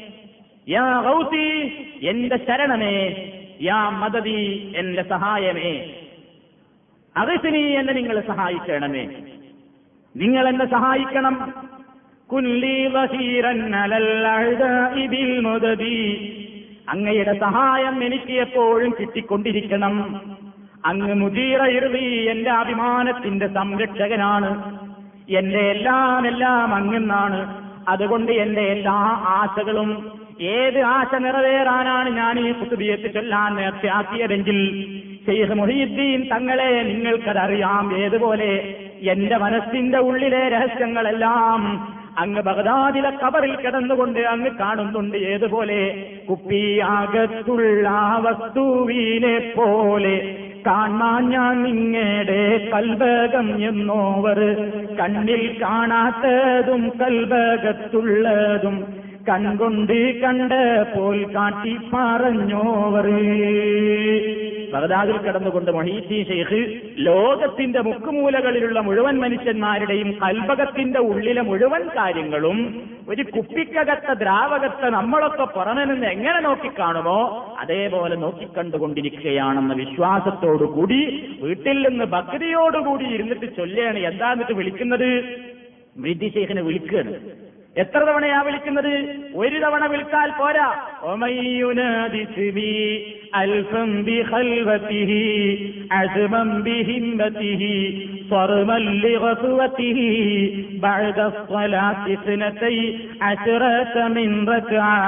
യാ 0.69 1.01
ഗൗസി 1.01 1.71
എന്റെ 2.03 2.37
ശരണമേ. 2.37 3.31
യാ 3.61 3.89
മദതി 3.89 4.73
എന്റെ 4.77 5.03
സഹായമേ. 5.03 5.89
അഗസിനി 7.17 7.59
എന്നെ 7.59 7.93
നിങ്ങൾ 7.93 8.19
സഹായിക്കണമേ. 8.19 9.07
നിങ്ങൾ 10.15 10.47
എന്നെ 10.47 10.65
സഹായിക്കണം. 10.65 11.53
അങ്ങയുടെ 16.89 17.39
സഹായം 17.39 18.03
എനിക്ക് 18.03 18.31
എപ്പോഴും 18.31 18.95
കിട്ടിക്കൊണ്ടിരിക്കണം. 18.99 20.21
അങ്ങ് 20.85 21.13
മുജീറ 21.13 21.61
ഇറുതി 21.61 22.27
എന്റെ 22.29 22.51
അഭിമാനത്തിന്റെ 22.51 23.47
സംരക്ഷകനാണ്. 23.47 24.86
എന്റെ 25.29 25.59
എല്ലാം 25.59 26.27
എല്ലാം 26.27 26.75
അങ്ങെന്നാണ്. 26.75 27.67
അതുകൊണ്ട് 27.87 28.31
എന്റെ 28.31 28.61
എല്ലാ 28.61 28.97
ആശകളും 29.27 30.11
ഏത് 30.41 30.79
ആശ 30.79 31.15
നിറവേറാനാണ് 31.15 32.09
ഞാൻ 32.09 32.39
ഈ 32.39 32.51
കുത്തുബിയത്ത് 32.51 33.13
ചൊല്ലാൻ 33.13 33.55
നേർച്ചയാക്കിയതെങ്കിൽ 33.55 34.59
ഷെയ്ഖ് 35.25 35.53
മുഹീദ്ദീൻ 35.53 36.29
തങ്ങളെ 36.31 36.83
നിങ്ങൾക്കതറിയാം. 36.83 37.97
ഏതുപോലെ 37.97 38.75
എന്റെ 39.01 39.37
മനസ്സിന്റെ 39.37 39.97
ഉള്ളിലെ 39.97 40.49
രഹസ്യങ്ങളെല്ലാം 40.49 41.87
അങ്ങ് 42.17 42.41
ബഗദാദിലെ 42.41 43.09
കബറിൽ 43.09 43.55
കിടന്നുകൊണ്ട് 43.55 44.19
അങ്ങ് 44.19 44.49
കാണുന്നുണ്ട് 44.59 45.17
ഏതുപോലെ? 45.17 46.05
കുപ്പി 46.29 46.77
അകത്തുള്ള 46.77 47.89
വസ്തുവിനെ 48.19 49.53
പോലെ. 49.57 50.43
കാണാൻ 50.67 51.29
ഞാൻ 51.29 51.63
നിങ്ങളുടെ 51.63 52.69
കൽബകം 52.73 53.69
എന്നോവർ. 53.69 54.71
കണ്ണിൽ 54.95 55.57
കാണാത്തതും 55.61 56.91
കൽബകത്തുള്ളതും. 57.01 58.96
കൺകൊണ്ട് 59.29 60.19
കണ്ട് 60.21 60.59
പോൽ 60.95 61.23
കാട്ടി 61.35 61.77
പറഞ്ഞോവർ. 61.93 63.07
ബഗ്ദാദിൽ 64.73 65.17
കിടന്നുകൊണ്ട് 65.17 65.71
മൊഹീദ്ദീൻ 65.71 66.25
ഷെയ്ഖ് 66.25 66.59
ലോകത്തിന്റെ 66.97 67.81
മുക്കുമൂലകളിലുള്ള 67.81 68.79
മുഴുവൻ 68.79 69.19
മനുഷ്യന്മാരുടെയും 69.19 70.17
കൽബകത്തിന്റെ 70.23 70.99
ഉള്ളിലെ 70.99 71.41
മുഴുവൻ 71.41 71.81
കാര്യങ്ങളും 71.87 72.57
ഒരു 73.09 73.23
കുപ്പിക്കകത്ത 73.23 74.13
ദ്രാവകത്തെ 74.13 74.89
നമ്മളൊക്കെ 74.89 75.43
പുറമെ 75.55 75.85
നിന്ന് 75.85 76.07
എങ്ങനെ 76.07 76.39
നോക്കിക്കാണുമോ 76.39 77.19
അതേപോലെ 77.59 78.15
നോക്കിക്കണ്ടുകൊണ്ടിരിക്കുകയാണെന്ന 78.15 79.73
വിശ്വാസത്തോടു 79.73 80.63
കൂടി 80.75 80.99
വീട്ടിൽ 81.41 81.89
നിന്ന് 81.89 82.05
ഭക്തിയോടുകൂടി 82.05 83.05
ഇരുന്നിട്ട് 83.05 83.57
ചൊല്ലുകയാണ് 83.57 83.99
എന്താന്നിട്ട് 83.99 84.53
വിളിക്കുന്നത്? 84.53 85.09
മൃതി 85.97 86.27
ഷെയ്ഖിനെ 86.33 86.61
വിളിക്കുകയാണ് 86.61 87.13
എത്ര 87.76 88.00
തവണയാ 88.00 88.38
വിളിക്കുന്നത് 88.42 88.94
ഒരു 89.34 89.58
തവണ 89.58 89.84
വിളിച്ചാൽ 89.86 90.30
പോരാ 90.38 90.68
ഒമയ്യുനാദി 91.12 92.24
സിബി 92.34 92.72
അൽഫം 93.34 93.92
ബിഖൽവതിഹി 94.06 95.22
അസ്മം 96.00 96.50
ബിഹിമ്മതിഹി 96.64 97.76
صرما 98.30 98.78
لغزوته 99.04 99.98
بعد 100.78 101.18
الصلاة 101.22 102.02
اثنتي 102.08 102.78
عشرة 103.22 104.08
من 104.08 104.48
ركعة 104.48 105.02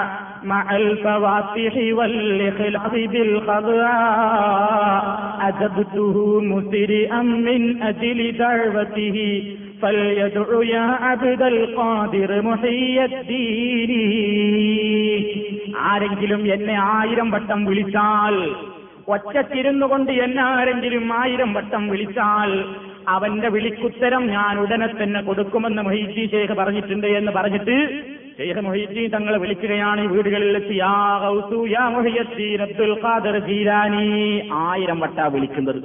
مع 0.44 0.76
الفواتح 0.76 1.74
والإخلاص 1.90 2.92
بالخضراء 3.12 5.02
أجبته 5.42 6.16
مسرئا 6.42 7.22
من 7.22 7.60
أجل 7.82 8.18
دعوته 8.38 9.16
فليدع 9.82 10.48
يا 10.66 10.86
عبد 11.02 11.42
القادر 11.44 12.30
محي 12.42 12.96
الدين 13.04 13.92
ആരെങ്കിലും 15.84 16.42
എന്നെ 16.54 16.76
ആയിരം 16.92 17.28
വട്ടം 17.30 17.60
വിളിച്ചാൽ 17.64 18.34
ഒറ്റത്തിരുന്നു 19.08 19.86
കൊണ്ട് 19.86 20.12
എന്നെ 20.24 20.42
ആരെങ്കിലും 20.50 21.06
ആയിരം 21.20 21.50
വട്ടം 21.56 21.82
വിളിച്ചാൽ 21.88 22.50
അവന്റെ 23.08 23.48
വിളിക്കുത്തരം 23.48 24.22
ഞാൻ 24.28 24.54
ഉടനെ 24.58 24.88
തന്നെ 24.92 25.20
കൊടുക്കുമെന്ന് 25.20 25.82
മൊഹീജി 25.82 26.24
ഷേഖ് 26.32 26.54
പറഞ്ഞിട്ടുണ്ട് 26.60 27.08
എന്ന് 27.18 27.32
പറഞ്ഞിട്ട് 27.32 27.76
ഷെയ്ഖ് 28.38 28.62
മൊഹീജി 28.66 29.02
തങ്ങളെ 29.08 29.38
വിളിക്കുകയാണ് 29.42 30.00
ഈ 30.00 30.08
വീടുകളിൽ 30.14 30.56
എത്തി 30.60 30.76
യാ 30.76 30.94
ഗൗസു 31.24 31.58
യാ 31.74 31.84
മുഹിയദ്ദീൻ 31.96 32.62
അബ്ദുൽ 32.66 32.94
ഖാദർ 33.02 33.36
ജീലാനി 33.48 34.06
ആയിരം 34.62 35.00
വട്ടാ 35.04 35.26
വിളിക്കുന്നത് 35.34 35.80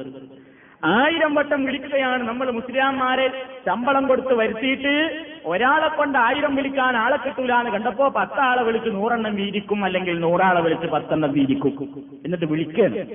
ആയിരം 0.85 1.35
വട്ടം 1.35 1.65
വിളിക്കുകയാണ് 1.65 2.29
നമ്മൾ 2.29 2.51
മുസ്ലിംമാരെ 2.51 3.29
ശമ്പളം 3.67 4.07
കൊടുത്ത് 4.07 4.35
വരുത്തിയിട്ട് 4.35 5.25
ഒരാളെ 5.47 5.89
കൊണ്ട് 5.89 6.19
ആയിരം 6.19 6.57
വിളിക്കാൻ 6.57 6.97
ആളെ 6.97 7.17
കിട്ടൂല 7.17 7.53
എന്ന് 7.55 7.71
കണ്ടപ്പോ 7.71 8.09
പത്താളെ 8.09 8.63
വിളിച്ച് 8.63 8.89
നൂറെണ്ണം 8.89 9.35
വീതിക്കും 9.35 9.85
അല്ലെങ്കിൽ 9.85 10.21
നൂറാളെ 10.21 10.61
വിളിച്ച് 10.61 10.87
പത്തെണ്ണം 10.87 11.33
വീതിക്കും. 11.33 11.95
എന്നിട്ട് 12.25 12.45
വിളിക്കണം. 12.45 13.07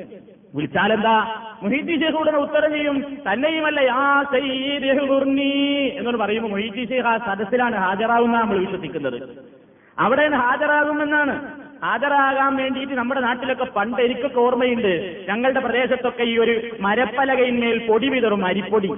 വിളിച്ചാലെന്താ? 0.55 1.41
മൊഹീദ്ദി 1.63 1.95
ഷേഖ് 1.95 2.15
ഉടനെ 2.15 2.37
ഉത്തരം 2.37 2.73
ചെയ്യും. 2.73 3.17
തന്നെയുമല്ല 3.31 3.81
എന്നോട് 5.99 6.17
പറയുമ്പോൾ 6.17 6.49
മൊഹീദ്ദി 6.49 6.85
ഷേഖ് 6.85 7.05
ആ 7.05 7.17
സദസ്സിലാണ് 7.17 7.75
ഹാജരാകുന്ന 7.75 8.39
നമ്മൾ 8.39 8.57
വിശ്വസിക്കുന്നത്. 8.57 9.39
അവിടെ 9.99 10.29
ഹാജരാകുമെന്നാണ് 10.29 11.58
ഹാജരാകാൻ 11.83 12.55
വേണ്ടിയിട്ട് 12.55 12.93
നമ്മുടെ 12.93 13.21
നാട്ടിലൊക്കെ 13.21 13.63
പണ്ട് 13.63 14.01
എനിക്കൊക്കെ 14.01 14.39
ഓർമ്മയുണ്ട്. 14.39 14.93
ഞങ്ങളുടെ 15.29 15.59
പ്രദേശത്തൊക്കെ 15.59 16.23
ഈ 16.23 16.37
ഒരു 16.37 16.55
മരപ്പലകയിന്മേൽ 16.81 17.87
പൊടി 17.87 18.09
വിതറും 18.09 18.45
അരിപ്പൊടി. 18.45 18.89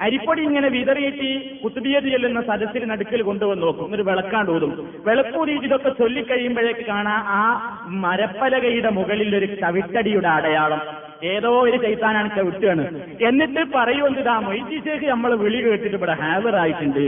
അരിപ്പൊടി 0.00 0.42
ഇങ്ങനെ 0.42 0.68
വിതറിയിട്ട് 0.68 1.30
കുത്തുബിയത് 1.64 2.04
ചെല്ലുന്ന 2.04 2.40
സദസ്സിന് 2.40 2.90
നടുക്കിൽ 2.90 3.22
കൊണ്ടുവന്ന് 3.22 3.66
നോക്കും 3.66 3.94
ഒരു 3.94 4.02
വിളക്കാണ്ട് 4.02 4.52
ഊതും. 4.52 4.72
വിളക്കൂതിയിട്ട് 5.06 5.66
ഇതൊക്കെ 5.66 5.88
ചൊല്ലിക്കഴിയുമ്പോഴേക്ക് 5.88 6.86
കാണാം 6.86 7.22
ആ 7.38 7.42
മരപ്പലകയുടെ 7.86 8.90
മുകളിൽ 8.90 9.36
ഒരു 9.36 9.46
ചവിട്ടടിയുടെ 9.46 10.28
അടയാളം. 10.28 10.99
ഏതോ 11.22 11.60
ഒരു 11.60 11.76
ചൈത്താനാണ് 11.76 12.36
ചവിട്ടുകയാണ് 12.36 12.84
എന്നിട്ട് 13.20 13.62
പറയുമെന്താ 13.74 14.40
മൊയ്തീശേഖ് 14.40 15.08
നമ്മൾ 15.08 15.34
വിളി 15.34 15.60
കേട്ടിട്ട് 15.64 15.96
ഇവിടെ 15.96 16.12
ഹാവറായിട്ടുണ്ട് 16.12 17.00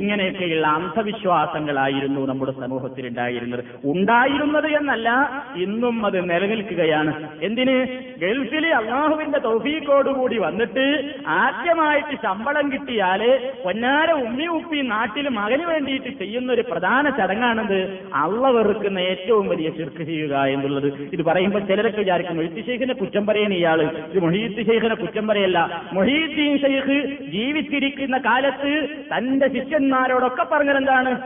ഇങ്ങനെയൊക്കെയുള്ള 0.00 0.66
അന്ധവിശ്വാസങ്ങളായിരുന്നു 0.66 2.20
നമ്മുടെ 2.26 2.52
സമൂഹത്തിൽ 2.52 3.06
ഉണ്ടായിരുന്നത് 3.06 3.64
ഉണ്ടായിരുന്നത് 3.84 4.66
എന്നല്ല 4.66 5.08
ഇന്നും 5.56 6.06
അത് 6.06 6.30
നിലനിൽക്കുകയാണ്. 6.30 7.12
എന്തിന്? 7.42 7.76
ഗൾഫിൽ 8.18 8.66
അള്ളാഹുവിന്റെ 8.66 9.38
തൗഫീക്കോടുകൂടി 9.38 10.38
വന്നിട്ട് 10.38 10.84
ആദ്യമായിട്ട് 11.26 12.14
ശമ്പളം 12.22 12.72
കിട്ടിയാൽ 12.72 13.22
പൊന്നാര 13.64 14.10
ഉമ്മി 14.10 14.46
ഉപ്പി 14.46 14.80
നാട്ടിൽ 14.80 15.28
മകന് 15.28 15.62
വേണ്ടിയിട്ട് 15.62 16.18
ചെയ്യുന്ന 16.18 16.52
ഒരു 16.52 16.60
പ്രധാന 16.60 17.10
ചടങ്ങാണത്. 17.10 17.78
അള്ള 18.14 18.50
വെറുക്കുന്ന 18.50 18.98
ഏറ്റവും 18.98 19.48
വലിയ 19.48 19.70
ശിർക്ക് 19.70 20.02
ചെയ്യുക 20.02 20.36
എന്നുള്ളത്. 20.36 20.88
ഇത് 21.12 21.22
പറയുമ്പോൾ 21.22 21.66
ചിലരൊക്കെ 21.66 21.98
വിചാരിക്കും 21.98 22.64
ഷെയ്ഖിനെ 22.66 22.94
കുറ്റം 22.94 23.24
പറയാൻ 23.46 23.58
ഇയാൾ. 23.58 23.82
ഇത് 23.82 24.22
മൊഹീത്ത് 24.22 24.66
ഷെയ്ഖിനെ 24.66 24.94
കുറ്റം 24.94 25.28
പറയല്ല. 25.28 25.82
മൊഹീദ്ദീൻ 25.92 26.58
ഷെയ്ഖ് 26.58 27.26
ജീവിച്ചിരിക്കുന്ന 27.32 28.18
കാലത്ത് 28.18 28.88
തന്റെ 29.18 29.48
ശിഷ്യന്മാരോടൊക്കെ 29.48 30.46
പറഞ്ഞതെന്താണ്? 30.52 31.20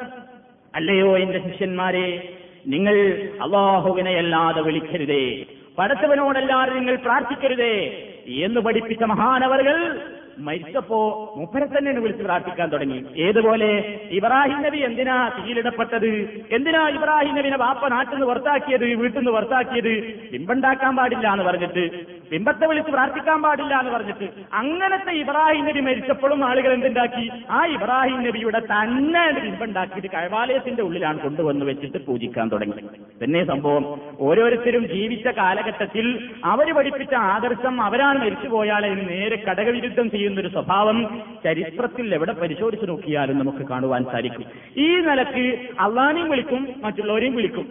അല്ലയോ 0.75 1.19
എന്റെ 1.19 1.39
ശിഷ്യന്മാരെ 1.39 2.29
നിങ്ങൾ 2.67 3.29
അള്ളാഹുവിനെ 3.43 4.11
അല്ലാതെ 4.11 4.63
വിളിക്കരുതേ. 4.63 5.45
പടച്ചവനോടല്ലാതെ 5.79 6.75
നിങ്ങൾ 6.75 6.97
പ്രാർത്ഥിക്കരുതേ. 6.97 8.05
എന്ന് 8.29 8.61
പഠിപ്പിച്ച 8.61 9.03
മഹാനവറുകൾ 9.03 9.99
മരിച്ചപ്പോ 10.39 11.35
മുപ്പരെ 11.37 11.67
തന്നെ 11.67 11.93
വിളിച്ച് 11.93 12.23
പ്രാർത്ഥിക്കാൻ 12.23 12.69
തുടങ്ങി. 12.69 13.05
ഏതുപോലെ? 13.17 13.99
ഇബ്രാഹിം 14.11 14.63
നബി 14.63 14.79
എന്തിനാ 14.79 15.29
തീയിലിടപ്പെട്ടത് 15.29 16.07
എന്തിനാ 16.51 16.89
ഇബ്രാഹിം 16.89 17.35
നബിനെ 17.35 17.57
വാപ്പ 17.57 17.89
നാട്ടിൽ 17.89 18.15
നിന്ന് 18.15 18.27
പുറത്താക്കിയത് 18.27 18.85
വീട്ടിൽ 18.85 19.19
നിന്ന് 19.19 19.31
പുറത്താക്കിയത്? 19.31 20.15
ബിംബുണ്ടാക്കാൻ 20.33 20.97
പാടില്ല 20.97 21.33
എന്ന് 21.33 21.45
പറഞ്ഞിട്ട് 21.45 21.91
ബിംബത്തെ 22.31 22.67
വിളിച്ച് 22.67 22.91
പ്രാർത്ഥിക്കാൻ 22.91 23.43
പാടില്ല 23.43 23.79
എന്ന് 23.79 23.91
പറഞ്ഞിട്ട് 23.91 24.29
അങ്ങനത്തെ 24.53 25.13
ഇബ്രാഹിം 25.13 25.65
നബി 25.65 25.81
മരിച്ചപ്പോഴും 25.81 26.45
ആളുകൾ 26.45 26.73
എന്തുണ്ടാക്കി? 26.73 27.31
ആ 27.51 27.67
ഇബ്രാഹിം 27.67 28.23
നബിയുടെ 28.23 28.61
തന്നെ 28.61 29.41
ബിംബുണ്ടാക്കിയിട്ട് 29.41 30.09
കഴവാലയത്തിന്റെ 30.09 30.83
ഉള്ളിലാണ് 30.83 31.19
കൊണ്ടുവന്ന് 31.19 31.65
വെച്ചിട്ട് 31.65 32.07
പൂജിക്കാൻ 32.07 32.49
തുടങ്ങി. 32.49 32.83
തന്നെ 33.25 33.45
സംഭവം 33.45 34.01
ഓരോരുത്തരും 34.21 34.89
ജീവിച്ച 34.89 35.27
കാലഘട്ടത്തിൽ 35.27 36.31
അവർ 36.45 36.73
പഠിപ്പിച്ച 36.73 37.15
ആദർശം 37.15 37.83
അവരാണ് 37.83 38.19
മരിച്ചുപോയാൽ 38.19 39.07
നേരെ 39.11 39.37
കടകവിരുദ്ധം 39.37 40.11
ചെയ്യുന്ന 40.11 40.30
ഒരു 40.39 40.49
സ്വഭാവം 40.49 41.23
ചരിത്രത്തിൽ 41.45 42.15
എവിടെ 42.15 42.33
പരിശോധിച്ചു 42.33 42.87
നോക്കിയാലും 42.87 43.39
നമുക്ക് 43.39 43.69
കാണുവാൻ 43.69 44.05
സാധിക്കും. 44.05 44.45
ഈ 44.77 44.97
നിലയ്ക്ക് 44.97 45.69
അള്ളാനെയും 45.81 46.31
വിളിക്കും 46.31 46.69
മറ്റുള്ളവരെയും 46.83 47.35
വിളിക്കും. 47.35 47.69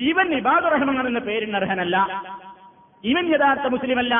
ഇവൻ 0.00 0.34
ഇബാദ് 0.34 0.64
റഹ്മാൻ 0.64 1.06
എന്ന 1.06 1.18
പേരിന് 1.18 1.56
അർഹനല്ല. 1.56 2.22
ഇവൻ 3.04 3.26
യഥാർത്ഥ 3.26 3.62
മുസ്ലിമല്ല. 3.62 4.14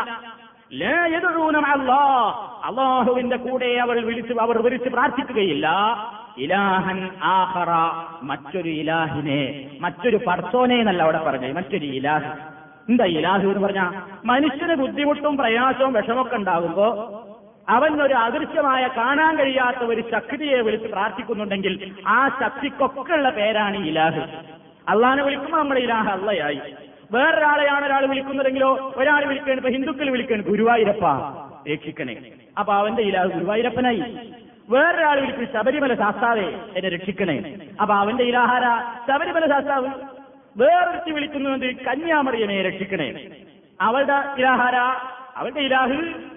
അള്ളാഹുവിന്റെ 2.64 3.36
കൂടെ 3.36 3.66
അവർ 3.66 4.06
വിളിച്ച് 4.06 4.32
അവർ 4.40 4.62
വിളിച്ച് 4.62 4.88
പ്രാർത്ഥിക്കുകയില്ല. 4.88 5.68
ഇലാഹൻ 6.38 7.08
ആഹറ 7.22 7.70
മറ്റൊരു 8.22 8.68
ഇലാഹിനെ 8.68 9.70
മറ്റൊരു 9.80 10.16
പർസോനെ 10.26 10.76
എന്നല്ല 10.76 11.02
അവിടെ 11.02 11.18
പറഞ്ഞത്. 11.18 11.56
മറ്റൊരു 11.56 11.86
ഇലാഹ്. 11.86 12.60
എന്താ 12.88 13.04
ഇലാഹ് 13.04 13.46
എന്ന് 13.46 13.66
പറഞ്ഞ? 13.66 13.90
മനുഷ്യന് 14.24 14.74
ബുദ്ധിമുട്ടും 14.74 15.36
പ്രയാസവും 15.36 15.92
വിഷമൊക്കെ 15.92 16.36
ഉണ്ടാകുമ്പോ 16.36 16.86
അവൻ 17.70 18.02
ഒരു 18.02 18.14
അദൃശ്യമായ 18.14 18.88
കാണാൻ 18.96 19.38
കഴിയാത്ത 19.38 19.76
ഒരു 19.76 20.04
ശക്തിയെ 20.12 20.60
വിളിച്ച് 20.60 20.88
പ്രാർത്ഥിക്കുന്നുണ്ടെങ്കിൽ 20.88 21.94
ആ 22.06 22.28
ശക്തിക്കൊക്കെയുള്ള 22.28 23.30
പേരാണ് 23.30 23.76
ഇലാഹ്. 23.86 24.20
അള്ളാഹിനെ 24.88 25.22
വിളിക്കുമ്പോൾ 25.22 25.58
നമ്മുടെ 25.58 25.80
ഇലാഹ് 25.80 26.08
അള്ളയായി. 26.08 26.60
വേറൊരാളെയാണ് 27.12 27.86
ഒരാൾ 27.86 28.06
വിളിക്കുന്നതെങ്കിലോ 28.06 28.94
ഒരാൾ 28.96 29.24
വിളിക്കുകയാണ്. 29.24 29.58
ഇപ്പൊ 29.58 29.70
ഹിന്ദുക്കൾ 29.70 30.10
വിളിക്കുകയാണ് 30.10 30.44
ഗുരുവായൂരപ്പ. 30.44 31.06
രക്ഷിക്കണേ. 31.72 32.16
അപ്പൊ 32.58 32.74
അവന്റെ 32.74 33.02
ഇലാഹ് 33.02 33.28
ഗുരുവായൂരപ്പനായി. 33.28 34.32
വേറൊരാൾ 34.70 35.20
വിളിക്കും 35.20 35.46
ശബരിമല 35.54 35.94
ശാസ്താവേ 35.94 36.46
എന്നെ 36.76 36.88
രക്ഷിക്കണേ. 36.88 37.54
അപ്പൊ 37.80 37.94
അവന്റെ 37.94 38.24
ഇലാഹാര 38.24 38.62
ശബരിമല 39.10 39.46
ശാസ്താവ്. 39.46 39.88
വേറൊരുത്തി 40.56 41.10
വിളിക്കുന്നുവെന്ന് 41.10 41.66
കന്യാമറിയനെ 41.66 42.62
രക്ഷിക്കണേ. 42.62 43.26
അവളുടെ 43.80 44.24
ഇലാഹാര 44.38 44.76
അവന്റെ 45.36 45.60
ഇലാഹ് 45.60 46.30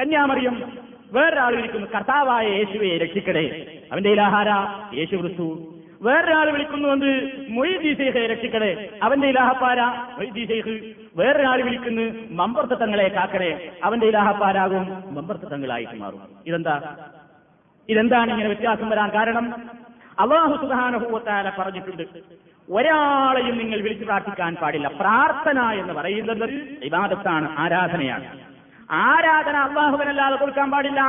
കന്യാമറിയം. 0.00 0.78
വേറൊരാൾ 1.12 1.56
വിളിക്കുന്നു 1.56 1.86
കർത്താവായ 1.94 2.46
യേശുവെ 2.46 2.98
രക്ഷിക്കണേ. 2.98 3.66
അവന്റെ 3.92 4.10
ഇലാഹാര 4.10 4.48
യേശു 4.96 5.16
ക്രിസ്തു. 5.16 5.74
വേറൊരാൾ 6.02 6.50
വിളിക്കുന്നുണ്ട് 6.50 7.32
മൊയ്ദി 7.48 7.94
ശേഖെ 7.94 8.26
രക്ഷിക്കണേ. 8.26 8.88
അവന്റെ 9.02 9.28
ഇലാഹപ്പാര 9.28 9.80
മൊയ്ദി 10.18 10.44
ശേഖ് 10.44 10.94
വേറൊരാൾ 11.16 11.62
വിളിക്കുന്നു 11.62 12.12
മമ്പർത്ത 12.30 12.70
തങ്ങളെ 12.70 13.08
കാക്കണേ. 13.08 13.70
അവന്റെ 13.84 14.06
ഇലാഹപ്പാരാകും 14.06 15.14
മമ്പർത്ത 15.14 15.42
തങ്ങളായിട്ട് 15.42 15.96
മാറും. 15.96 16.20
ഇതെന്താ? 16.46 16.96
ഇതെന്താണ് 17.88 18.30
ഇങ്ങനെ 18.30 18.48
വ്യത്യാസം 18.48 18.88
വരാൻ 18.88 19.10
കാരണം? 19.10 19.70
അള്ളാഹു 20.20 20.66
സുധാനഭൂവത്താല 20.66 21.52
പറഞ്ഞിട്ടുണ്ട് 21.58 22.02
ഒരാളെയും 22.70 23.58
നിങ്ങൾ 23.58 23.80
വിളിച്ചു 23.80 24.04
പ്രാർത്ഥിക്കാൻ 24.04 24.54
പാടില്ല. 24.54 24.88
പ്രാർത്ഥന 24.88 25.60
എന്ന് 25.60 25.92
പറയുന്നത് 25.92 26.44
വിവാദത്താണ് 26.82 27.58
ആരാധനയാണ്. 27.58 28.49
ആരാധന 28.90 29.56
അള്ളാഹുവിനല്ലാതെ 29.56 30.36
കൊടുക്കാൻ 30.36 30.70
പാടില്ല. 30.70 31.00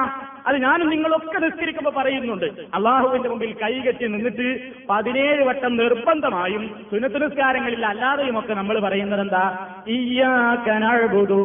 അത് 0.48 0.58
ഞാനും 0.58 0.90
നിങ്ങളൊക്കെ 0.90 1.40
നിസ്കരിക്കുമ്പോൾ 1.40 1.94
പറയുന്നുണ്ട്. 1.98 2.46
അള്ളാഹുവിന്റെ 2.74 3.30
മുമ്പിൽ 3.30 3.54
കൈകെട്ടി 3.64 4.08
നിന്നിട്ട് 4.08 4.48
പതിനേഴ് 4.90 5.44
വട്ടം 5.48 5.78
നിർബന്ധമായും 5.78 6.64
സുന്നത്ത് 6.92 7.22
നിസ്കാരങ്ങളിൽ 7.24 7.86
അല്ലാതെയും 7.86 8.40
ഒക്കെ 8.40 8.54
നമ്മൾ 8.54 8.80
പറയുന്നത് 8.80 9.22
എന്താ? 9.22 9.44
ഇയ്യാക്കനഴുതു 9.88 11.42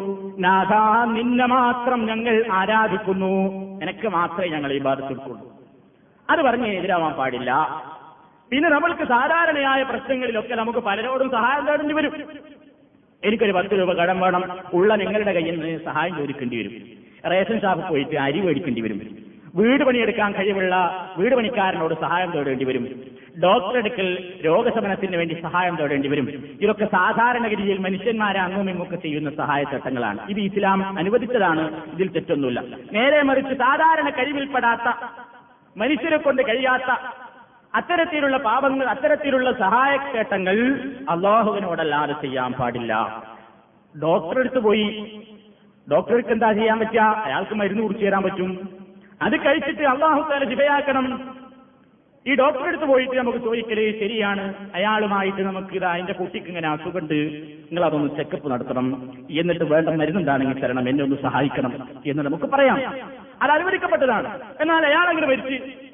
നിന്നെ 1.16 1.46
മാത്രം 1.46 2.06
ഞങ്ങൾ 2.06 2.44
ആരാധിക്കുന്നു. 2.52 3.32
നിനക്ക് 3.82 4.08
മാത്രമേ 4.08 4.48
ഞങ്ങൾ 4.48 4.72
ഈ 4.72 4.78
ബാധിച്ചിട്ടുള്ളൂ 4.78 5.36
അത് 6.30 6.40
പറഞ്ഞ് 6.42 6.66
എതിരാവാൻ 6.66 7.12
പാടില്ല. 7.12 7.52
പിന്നെ 8.50 8.68
നമ്മൾക്ക് 8.68 9.04
സാധാരണയായ 9.04 9.82
പ്രശ്നങ്ങളിലൊക്കെ 9.82 10.54
നമുക്ക് 10.54 10.78
പലരോടും 10.78 11.30
സഹായം 11.30 11.66
തേടേണ്ടി 11.66 11.94
വരും. 11.94 12.12
എനിക്കൊരു 13.26 13.52
പത്ത് 13.52 13.78
രൂപ 13.78 13.92
കടം 13.92 14.20
വേണം. 14.20 14.44
ഉള്ള 14.74 14.94
നിങ്ങളുടെ 14.94 15.32
കയ്യിൽ 15.32 15.60
നിന്ന് 15.60 15.84
സഹായം 15.84 16.16
ചോദിക്കേണ്ടി 16.16 16.56
വരും. 16.58 16.72
റേഷൻ 17.30 17.60
ഷാപ്പിൽ 17.60 17.84
പോയിട്ട് 17.84 18.16
അരി 18.16 18.40
മേടിക്കേണ്ടി 18.40 18.80
വരും. 18.80 19.00
വീട് 19.54 19.84
പണിയെടുക്കാൻ 19.84 20.32
കഴിവുള്ള 20.32 20.74
വീട് 21.18 21.34
പണിക്കാരനോട് 21.34 21.94
സഹായം 22.00 22.30
തേടേണ്ടി 22.30 22.64
വരും. 22.64 22.84
ഡോക്ടർ 23.42 23.78
എടുക്കൽ 23.78 24.08
രോഗശമനത്തിന് 24.44 25.16
വേണ്ടി 25.16 25.34
സഹായം 25.42 25.76
തേടേണ്ടി 25.76 26.08
വരും. 26.08 26.26
ഇതൊക്കെ 26.60 26.84
സാധാരണഗതിയിൽ 26.84 27.78
മനുഷ്യന്മാരെ 27.78 28.40
അങ്ങും 28.40 28.70
ഇങ്ങൊക്കെ 28.70 28.96
ചെയ്യുന്ന 28.96 29.30
സഹായ 29.30 29.64
ചട്ടങ്ങളാണ്. 29.64 30.18
ഇത് 30.28 30.40
ഇസ്ലാം 30.40 30.98
അനുവദിച്ചതാണ്. 30.98 31.64
ഇതിൽ 31.92 32.08
തെറ്റൊന്നുമില്ല. 32.08 32.62
നേരെ 32.92 33.22
മറിച്ച് 33.22 33.54
സാധാരണ 33.54 34.08
കഴിവിൽപ്പെടാത്ത 34.08 34.88
മനുഷ്യരെ 35.76 36.16
കൊണ്ട് 36.16 36.42
കഴിയാത്ത 36.42 36.90
അത്തരത്തിലുള്ള 37.76 38.36
പാപങ്ങൾ 38.36 38.88
അത്തരത്തിലുള്ള 38.88 39.52
സഹായക്കേട്ടങ്ങൾ 39.52 40.80
അള്ളാഹുവിനോടല്ലാതെ 41.10 42.12
ചെയ്യാൻ 42.12 42.52
പാടില്ല. 42.52 43.22
ഡോക്ടറെ 44.02 44.40
അടുത്ത് 44.40 44.58
പോയി. 44.58 44.86
ഡോക്ടർക്ക് 45.92 46.28
എന്താ 46.28 46.52
ചെയ്യാൻ 46.52 46.78
പറ്റുക? 46.78 47.00
അയാൾക്ക് 47.00 47.54
മരുന്ന് 47.54 47.82
കുറിച്ച് 47.82 48.06
തരാൻ 48.06 48.22
പറ്റും. 48.22 48.68
അത് 49.22 49.44
കഴിച്ചിട്ട് 49.44 49.82
അള്ളാഹു 49.82 50.30
താല 50.30 50.48
ശിവയാക്കണം 50.48 51.36
ഈ 52.26 52.34
ഡോക്ടറെ 52.34 52.64
അടുത്ത് 52.64 52.84
പോയിട്ട് 52.84 53.16
നമുക്ക് 53.16 53.38
ചോദിക്കൽ 53.38 53.74
ശരിയാണ്. 53.74 54.54
അയാളുമായിട്ട് 54.74 55.42
നമുക്ക് 55.42 55.74
ഇതാ 55.74 55.96
എന്റെ 55.96 56.12
കുട്ടിക്ക് 56.12 56.46
ഇങ്ങനെ 56.46 56.68
അസുഖമുണ്ട് 56.68 57.14
നിങ്ങൾ 57.14 57.84
അതൊന്ന് 57.84 58.16
ചെക്കപ്പ് 58.16 58.50
നടത്തണം. 58.50 59.12
എന്നിട്ട് 59.30 59.64
വേണ്ട 59.64 59.88
മരുന്നുണ്ടാണെങ്കിൽ 59.88 60.60
തരണം. 60.60 60.88
എന്നെ 60.88 61.04
ഒന്ന് 61.04 61.16
സഹായിക്കണം 61.22 61.72
എന്ന് 62.06 62.22
നമുക്ക് 62.22 62.44
പറയാം. 62.44 62.78
അത് 63.42 63.50
അനുവദിക്കപ്പെട്ടതാണ്. 63.50 64.40
എന്നാൽ 64.60 64.86
അയാൾ 64.86 65.06
അങ്ങനെ 65.08 65.26
മരിച്ച് 65.26 65.85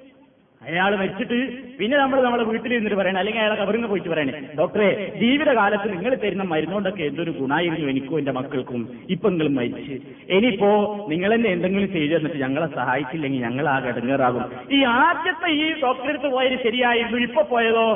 അയാൾ 0.62 0.92
മരിച്ചിട്ട് 0.96 1.36
പിന്നെ 1.78 1.96
നമ്മൾ 1.96 2.18
നമ്മുടെ 2.24 2.44
വീട്ടിൽ 2.48 2.72
ഇരുന്നിട്ട് 2.72 2.98
പറയണം 2.98 3.20
അല്ലെങ്കിൽ 3.20 3.40
അയാളെ 3.40 3.56
കവറിന്ന് 3.60 3.88
പോയിട്ട് 3.88 4.08
പറയണേ 4.08 4.32
ഡോക്ടറെ 4.58 4.88
ജീവിതകാലത്ത് 5.20 5.88
നിങ്ങൾ 5.94 6.14
തരുന്ന 6.16 6.44
മരുന്നുകൊണ്ടൊക്കെ 6.44 7.02
എന്തൊരു 7.02 7.32
ഗുണമായിരുന്നു 7.32 7.88
എനിക്കും 7.88 8.18
എന്റെ 8.18 8.32
മക്കൾക്കും 8.32 8.82
ഇപ്പൊ 9.10 9.26
നിങ്ങൾ 9.30 9.48
മരിച്ച്. 9.56 9.94
ഇനിയിപ്പോ 10.30 10.70
നിങ്ങൾ 11.08 11.30
തന്നെ 11.34 11.50
എന്തെങ്കിലും 11.56 11.90
ചെയ്തു 11.92 12.12
തന്നിട്ട് 12.16 12.38
ഞങ്ങളെ 12.38 12.68
സഹായിച്ചില്ലെങ്കിൽ 12.76 13.40
ഞങ്ങൾ 13.40 13.68
ആ 13.68 13.78
കടങ്ങേറാകും 13.80 14.44
ഈ 14.70 14.80
ആദ്യത്തെ 14.98 15.50
ഈ 15.58 15.66
ഡോക്ടറെ 15.82 16.12
അടുത്ത് 16.12 16.30
പോയത് 16.30 16.56
ശരിയായിരുന്നു 16.66 17.20
ഇപ്പൊ 17.26 17.42
പോയതോ? 17.52 17.88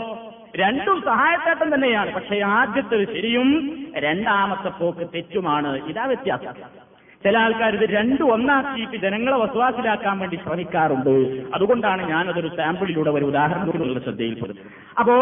രണ്ടും 0.56 0.98
സഹായത്തേട്ടം 1.02 1.70
തന്നെയാണ് 1.74 2.10
പക്ഷേ 2.12 2.36
ആദ്യത്തെ 2.52 2.98
ശരിയും 3.14 3.48
രണ്ടാമത്തെ 3.98 4.70
പോക്ക് 4.78 5.06
തെറ്റുമാണ്. 5.14 5.70
ഇതാ 5.90 6.04
വ്യത്യാസം. 6.06 6.54
ചില 7.24 7.38
ആൾക്കാർ 7.38 7.76
ഇത് 7.76 7.90
രണ്ടും 7.90 8.32
ഒന്നാക്കിയിട്ട് 8.32 8.96
ജനങ്ങളെ 8.96 9.36
വസ്വാസിലാക്കാൻ 9.36 10.18
വേണ്ടി 10.18 10.36
ശ്രമിക്കാറുണ്ട്. 10.36 11.44
അതുകൊണ്ടാണ് 11.54 12.08
ഞാനതൊരു 12.08 12.56
സാമ്പിളിലൂടെ 12.56 13.10
ഒരു 13.10 13.24
ഉദാഹരണത്തിലുള്ള 13.24 14.00
ശ്രദ്ധയിൽപ്പെടുന്നത്. 14.00 14.66
അപ്പോ 14.98 15.14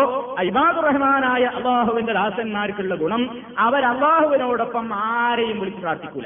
ഇബാദുർ 0.42 0.85
റഹ്മാനായ 0.85 1.44
അള്ളാഹുവിന്റെ 1.44 2.12
ദാസന്മാർക്കുള്ള 2.12 2.94
ഗുണം 2.94 3.42
അവർ 3.59 3.85
അള്ളാഹുവിനോടൊപ്പം 3.85 4.94
ആരെയും 4.94 5.61
വിളിച്ച് 5.61 5.80
പ്രാർത്ഥിക്കൂല. 5.80 6.24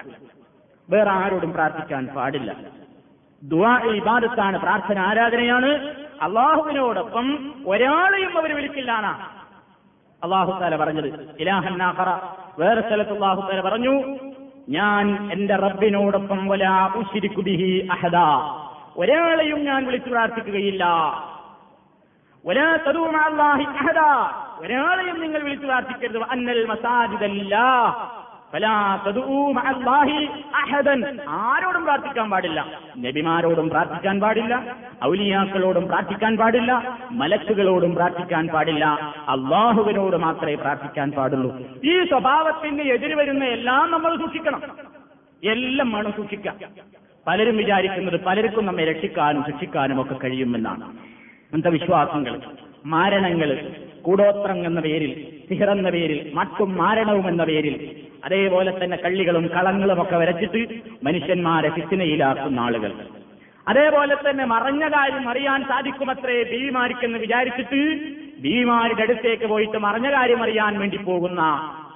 വേറെ 0.90 1.10
ആരോടും 1.10 1.52
പ്രാർത്ഥിക്കാൻ 1.52 2.06
പാടില്ല. 2.06 2.56
ദുവാ 3.42 3.78
ഇബാദത്താണ് 3.78 4.60
പ്രാർത്ഥന 4.60 4.98
ആരാധനയാണ്. 4.98 5.94
അള്ളാഹുവിനോടൊപ്പം 6.22 7.54
ഒരാളെയും 7.66 8.38
അവർ 8.38 8.54
വിളിക്കില്ലാണ് 8.54 9.20
അള്ളാഹു 10.24 10.60
താല 10.60 10.76
പറഞ്ഞത്. 10.76 11.36
ഇലാഹന്നാഹറ 11.40 12.08
വേറെ 12.58 12.80
സ്ഥലത്ത് 12.80 13.12
അള്ളാഹു 13.12 13.40
താല 13.40 13.60
പറഞ്ഞു 13.60 14.18
ഞാൻ 14.68 15.32
എന്റെ 15.32 15.56
റബ്ബിനോടൊപ്പം 15.56 16.46
വലാ 16.48 16.92
ഉശിരിക്കുതിഹി 16.96 17.88
അഹദ. 17.92 18.16
ഒരാളെയും 18.96 19.64
ഞാൻ 19.64 19.86
വിളിച്ചു 19.86 20.10
പ്രാർത്ഥിക്കുകയില്ല. 20.10 20.84
തദൂ 22.86 23.10
മഅല്ലാഹി 23.10 23.64
അഹദ. 23.64 23.98
ഒരാളെയും 24.60 25.20
നിങ്ങൾ 25.20 25.42
വിളിച്ചു 25.42 25.66
പ്രാർത്ഥിക്കരുത്. 25.66 26.22
അന്നൽ 26.22 26.66
മസാജിദല്ലാ. 26.66 27.94
ആരോടും 31.28 31.84
പ്രാർത്ഥിക്കാൻ 31.84 32.30
പാടില്ല. 32.30 32.80
നബിമാരോടും 32.98 33.70
പ്രാർത്ഥിക്കാൻ 33.70 34.20
പാടില്ല. 34.20 34.76
ഔലിയാക്കളോടും 35.04 35.88
പ്രാർത്ഥിക്കാൻ 35.88 36.36
പാടില്ല. 36.36 36.98
മലക്കുകളോടും 37.10 37.94
പ്രാർത്ഥിക്കാൻ 37.94 38.48
പാടില്ല. 38.48 38.84
അള്ളാഹുവിനോട് 39.28 40.16
മാത്രമേ 40.16 40.54
പ്രാർത്ഥിക്കാൻ 40.54 41.10
പാടുള്ളൂ. 41.10 41.58
ഈ 41.84 42.04
സ്വഭാവത്തിന് 42.04 42.82
എതിര് 42.82 43.14
വരുന്ന 43.14 43.44
എല്ലാം 43.44 43.90
നമ്മൾ 43.90 44.16
സൂക്ഷിക്കണം. 44.16 44.62
എല്ലാം 45.44 45.92
വേണം 45.92 46.12
സൂക്ഷിക്കാം 46.12 46.56
പലരും 47.26 47.56
വിചാരിക്കുന്നത് 47.56 48.24
പലർക്കും 48.24 48.66
നമ്മെ 48.66 48.84
രക്ഷിക്കാനും 48.84 49.44
ശിക്ഷിക്കാനും 49.46 50.00
ഒക്കെ 50.00 50.14
കഴിയുമെന്നാണ്. 50.14 50.96
അന്ധവിശ്വാസങ്ങൾ 51.52 52.40
മാരണങ്ങൾ. 52.86 53.70
കൂടോത്രം 54.08 54.66
എന്ന 54.66 54.80
പേരിൽ 54.80 55.26
സിഹർ 55.48 55.70
എന്ന 55.70 55.90
പേരിൽ 55.90 56.30
മട്ടും 56.34 56.76
മാരണവും 56.76 57.28
എന്ന 57.28 57.44
പേരിൽ 57.44 57.96
അതേപോലെ 58.24 58.84
തന്നെ 58.84 58.96
കള്ളികളും 58.96 59.50
കളങ്ങളും 59.56 60.02
ഒക്കെ 60.02 60.16
വരച്ചിട്ട് 60.16 60.80
മനുഷ്യന്മാരെ 61.04 61.68
ഫിത്തിനയിലാക്കുന്ന 61.68 62.60
ആളുകൾ. 62.60 62.92
അതേപോലെ 63.68 64.16
തന്നെ 64.16 64.44
മറഞ്ഞ 64.44 64.88
കാര്യം 64.88 65.28
അറിയാൻ 65.28 65.62
സാധിക്കുമത്രേ 65.62 66.42
ബീവിമാർക്കെന്ന് 66.42 67.18
വിചാരിച്ചിട്ട് 67.18 67.80
ബീവിമാരുടെ 68.40 69.02
അടുത്തേക്ക് 69.02 69.44
പോയിട്ട് 69.44 69.78
മറഞ്ഞ 69.78 70.12
കാര്യം 70.12 70.42
അറിയാൻ 70.42 70.78
വേണ്ടി 70.78 70.96
പോകുന്ന 70.96 71.42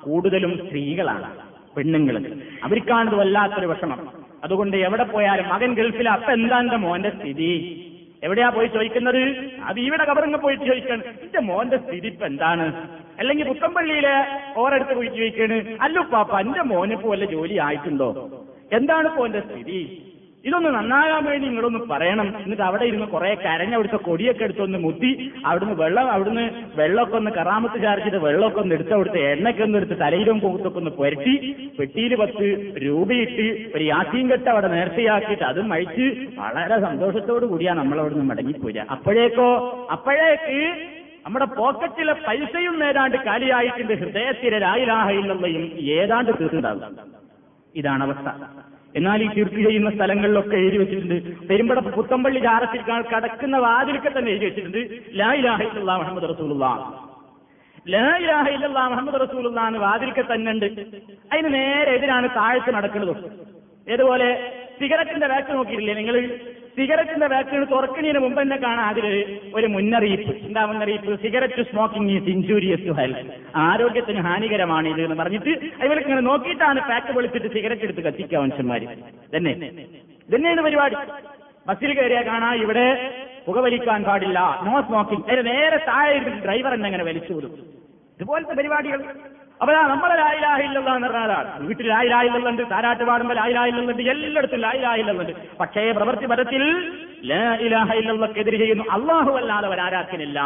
കൂടുതലും 0.05 0.66
സ്ത്രീകളാണ് 0.66 1.31
പെണ്ണുങ്ങൾ. 1.77 2.16
അവർക്കാണിത് 2.62 3.14
വല്ലാത്തൊരു 3.14 3.66
വിഷമം. 3.66 4.09
അതുകൊണ്ട് 4.44 4.77
എവിടെ 4.77 5.03
പോയാലും 5.03 5.48
മകൻ 5.48 5.75
ഗൾഫിൽ 5.75 6.09
അപ്പൊ 6.09 6.33
എന്താ 6.33 6.61
മോന്റെ 6.77 7.11
സ്ഥിതി? 7.11 7.53
എവിടെയാ 8.22 8.48
പോയി 8.50 8.66
ചോദിക്കുന്നത്? 8.66 9.22
അത് 9.64 9.80
ഇവിടെ 9.80 10.04
കബറിങ്ങ 10.04 10.37
പോയിട്ട് 10.37 10.64
ചോദിക്കണം 10.64 11.02
എന്റെ 11.22 11.40
മോന്റെ 11.40 11.76
സ്ഥിതി 11.76 12.06
ഇപ്പൊ 12.06 12.26
എന്താണ്? 12.26 12.66
അല്ലെങ്കിൽ 13.18 13.48
പുത്തമ്പള്ളിയിലെ 13.48 14.14
ഓരടുത്ത് 14.56 14.94
പോയി 14.94 15.08
ചോദിക്കാണ്. 15.08 15.78
അല്ലു 15.80 16.00
പാപ്പ 16.12 16.40
എന്റെ 16.40 16.62
മോനിപ്പോ 16.62 17.08
വല്ല 17.08 17.24
ജോലി 17.24 17.58
ആയിട്ടുണ്ടോ? 17.58 18.11
എന്താണ് 18.72 19.16
പോന്റെ 19.16 19.40
സ്ഥിതി? 19.40 20.12
ഇതൊന്ന് 20.44 20.70
നന്നാകാൻ 20.76 21.22
വേണ്ടി 21.26 21.44
നിങ്ങളൊന്ന് 21.48 21.81
പറയണം. 21.90 22.28
എന്നിട്ട് 22.40 22.64
അവിടെ 22.68 22.85
ഇരുന്ന് 22.90 23.07
കുറെ 23.12 23.28
കരഞ്ഞ 23.42 23.74
അവിടുത്തെ 23.76 23.98
കൊടിയൊക്കെ 24.07 24.42
എടുത്തൊന്ന് 24.46 24.78
മുത്തി 24.85 25.11
അവിടുന്ന് 25.48 25.76
വെള്ളം 25.83 26.07
അവിടുന്ന് 26.14 26.44
വെള്ളമൊക്കെ 26.81 27.16
ഒന്ന് 27.18 27.31
കറാമത്ത് 27.37 27.78
ചാർജിട്ട് 27.85 28.20
വെള്ളമൊക്കെ 28.24 28.61
ഒന്ന് 28.62 28.74
എടുത്ത് 28.76 28.94
അവിടുത്തെ 28.96 29.20
എണ്ണയ്ക്ക് 29.33 29.62
ഒന്ന് 29.66 29.78
എടുത്ത് 29.81 29.98
തലയിലും 30.02 30.38
കൂത്തൊക്കെ 30.44 30.81
ഒന്ന് 30.83 30.92
പുരട്ടി 30.98 31.35
പെട്ടിയിൽ 31.78 32.14
പത്ത് 32.22 32.46
രൂപയിട്ട് 32.87 33.46
ഒരു 33.76 33.85
യാസീൻ 33.90 34.26
കെട്ട് 34.33 34.48
അവിടെ 34.55 34.70
നേർച്ചയാക്കിയിട്ട് 34.74 35.46
അതും 35.50 35.70
അഴിച്ച് 35.76 36.07
വളരെ 36.40 36.78
സന്തോഷത്തോടു 36.87 37.46
കൂടിയാ 37.52 37.74
നമ്മൾ 37.81 38.00
അവിടുന്ന് 38.05 38.26
മടങ്ങിപ്പോരുക 38.33 38.87
അപ്പോഴേക്കോ 38.96 39.48
അപ്പോഴേക്ക് 39.96 40.59
നമ്മുടെ 41.26 41.46
പോക്കറ്റിലെ 41.57 42.14
പൈസയും 42.24 42.76
നേരാണ്ട് 42.81 43.18
കാലിയായിട്ടുണ്ട് 43.26 43.94
ഹൃദയത്തിലെ 44.00 44.61
രായിലാഹയിലുള്ളയും 44.66 45.64
ഏതാണ്ട് 45.98 46.33
തീർന്നുണ്ടാകും 46.40 46.96
ഇതാണ് 47.74 48.02
അവസ്ഥ. 48.07 48.28
എന്നാൽ 48.96 49.22
ഈ 49.22 49.28
തീർപ്പ് 49.37 49.57
ചെയ്യുന്ന 49.57 49.90
സ്ഥലങ്ങളിലൊക്കെ 49.90 50.57
എഴുതി 50.57 50.78
വെച്ചിട്ടുണ്ട്. 50.78 51.46
പെരുമ്പട 51.48 51.78
പുത്തമ്പള്ളി 51.78 52.40
ജാറത്തിൽ 52.40 52.83
കടക്കുന്ന 53.12 53.57
വാതിലൊക്കെ 53.66 54.11
തന്നെ 54.18 54.31
എഴുതി 54.33 54.44
വെച്ചിട്ടുണ്ട്. 54.44 54.81
ലാ 55.20 55.33
ഇലാഹ 55.33 55.62
മുഹമ്മദ് 56.02 56.28
റസൂലുള്ള 56.33 56.66
ലാ 57.92 58.07
ഇലാഹ 58.24 58.88
മുഹമ്മദ് 58.92 59.20
റസൂലുള്ള 59.20 59.61
എന്ന് 59.68 59.78
വാതിൽക്കെ 59.78 60.24
തന്നെ 60.33 60.50
ഉണ്ട്. 60.52 60.68
അതിന് 61.33 61.55
നേരെ 61.55 61.90
എതിരാണ് 61.96 62.28
താഴ്ച 62.37 62.70
നടക്കുന്നത്. 62.70 63.16
ഏതുപോലെ 63.92 64.28
സിഗരറ്റിന്റെ 64.81 65.26
വാക്ക് 65.26 65.52
നോക്കിയിട്ടില്ലേ 65.57 65.94
നിങ്ങൾ? 65.94 66.16
സിഗരറ്റിന്റെ 66.76 67.26
വാക്സിൻ 67.32 67.64
തുറക്കുന്നതിന് 67.72 68.20
മുമ്പ് 68.24 68.38
തന്നെ 68.42 68.56
കാണാൻ 68.56 68.87
അതിൽ 68.92 69.06
ഒരു 69.54 69.66
മുന്നറിയിപ്പ്. 69.66 70.32
എന്താ 70.46 70.62
മുന്നറിയിപ്പ്? 70.70 71.12
Cigarette 71.22 71.62
smoking 71.70 72.12
is 72.16 72.28
injurious 72.35 72.85
to 72.88 72.94
health 73.00 73.35
ആരോഗ്യത്തിന് 73.64 74.20
ഹാനികരമാണ് 74.26 74.88
ഇത് 74.92 75.00
എന്ന് 75.06 75.16
പറഞ്ഞിട്ട് 75.22 75.52
ഇവർക്ക് 75.87 76.08
ഇങ്ങനെ 76.08 76.24
നോക്കിയിട്ടാണ് 76.30 76.80
പാക്ക് 76.90 77.12
പൊളിച്ചിട്ട് 77.16 77.50
സിഗരറ്റ് 77.56 77.87
എടുത്ത് 77.88 78.04
കത്തിക്കുക 78.06 78.38
മനുഷ്യന്മാര്. 78.44 78.87
തന്നെ 79.37 79.52
തന്നെയാണ് 80.35 80.62
പരിപാടി. 80.68 80.96
ബസ്സിൽ 81.68 81.92
കയറിയാൽ 81.98 82.24
കാണാ 82.26 82.48
ഇവിടെ 82.64 82.87
പുകവലിക്കാൻ 83.46 84.00
പാടില്ല. 84.08 84.38
നോ 84.66 84.74
സ്മോക്കിംഗ് 84.88 85.46
നേരെ 85.50 85.78
താഴെ 85.90 86.18
ഡ്രൈവർ 86.46 86.74
എന്നെ 86.78 86.87
അങ്ങനെ 86.90 87.04
വലിച്ചു 87.11 87.32
വിടും. 87.32 87.52
ഇതുപോലത്തെ 88.16 88.54
പരിപാടികൾ 88.61 89.00
അപ്പൊ 89.62 89.72
നമ്മളെ 89.90 90.14
ലായിലാഹില്ലെന്ന് 90.20 90.90
എന്ന് 90.90 91.09
പറഞ്ഞാലാണ് 91.09 91.66
വീട്ടിൽ 91.66 91.88
ലായിലായില്ലെന്നുണ്ട് 91.88 92.62
താരാട്ട് 92.70 93.05
പാടുമ്പോൾ 93.05 93.37
ലായിലായില്ലെന്നുണ്ട് 93.40 94.03
എല്ലായിടത്തും 94.03 94.61
ലായിലായില്ലെന്നുണ്ട് 94.61 95.35
പക്ഷേ 95.61 95.83
പ്രവൃത്തി 95.98 96.27
പരത്തിൽ 96.33 96.62
ലായിലാഹില്ലെന്നൊക്കെതിരെ 97.31 98.59
ചെയ്യുന്നു. 98.62 98.85
അള്ളാഹു 98.96 99.33
അല്ലാതെ 99.40 99.68
ആരാധനില്ല 99.87 100.40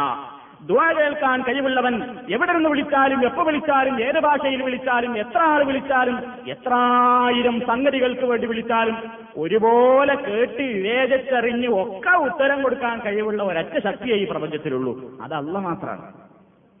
ദുആ 0.69 0.85
കേൾക്കാൻ 0.97 1.41
കഴിവുള്ളവൻ 1.47 1.95
എവിടെ 2.35 2.53
നിന്ന് 2.53 2.69
വിളിച്ചാലും 2.69 3.19
എപ്പോ 3.25 3.41
വിളിച്ചാലും 3.43 3.95
ഏത് 4.01 4.19
ഭാഷയിൽ 4.19 4.61
വിളിച്ചാലും 4.67 5.11
എത്ര 5.23 5.41
ആൾ 5.51 5.63
വിളിച്ചാലും 5.63 6.15
എത്രായിരം 6.47 7.57
സംഗതികൾക്ക് 7.71 8.25
വേണ്ടി 8.25 8.47
വിളിച്ചാലും 8.47 8.95
ഒരുപോലെ 9.37 10.15
കേട്ട് 10.27 10.63
വിവേചിച്ചറിഞ്ഞ് 10.75 11.69
ഒക്കെ 11.83 12.15
ഉത്തരം 12.27 12.61
കൊടുക്കാൻ 12.63 12.97
കഴിവുള്ള 13.05 13.43
ഒരൊറ്റ 13.43 13.75
ശക്തിയെ 13.89 14.15
ഈ 14.15 14.25
പ്രപഞ്ചത്തിലുള്ളൂ. 14.31 14.95
അത് 15.23 15.35
മാത്രമാണ് 15.69 16.26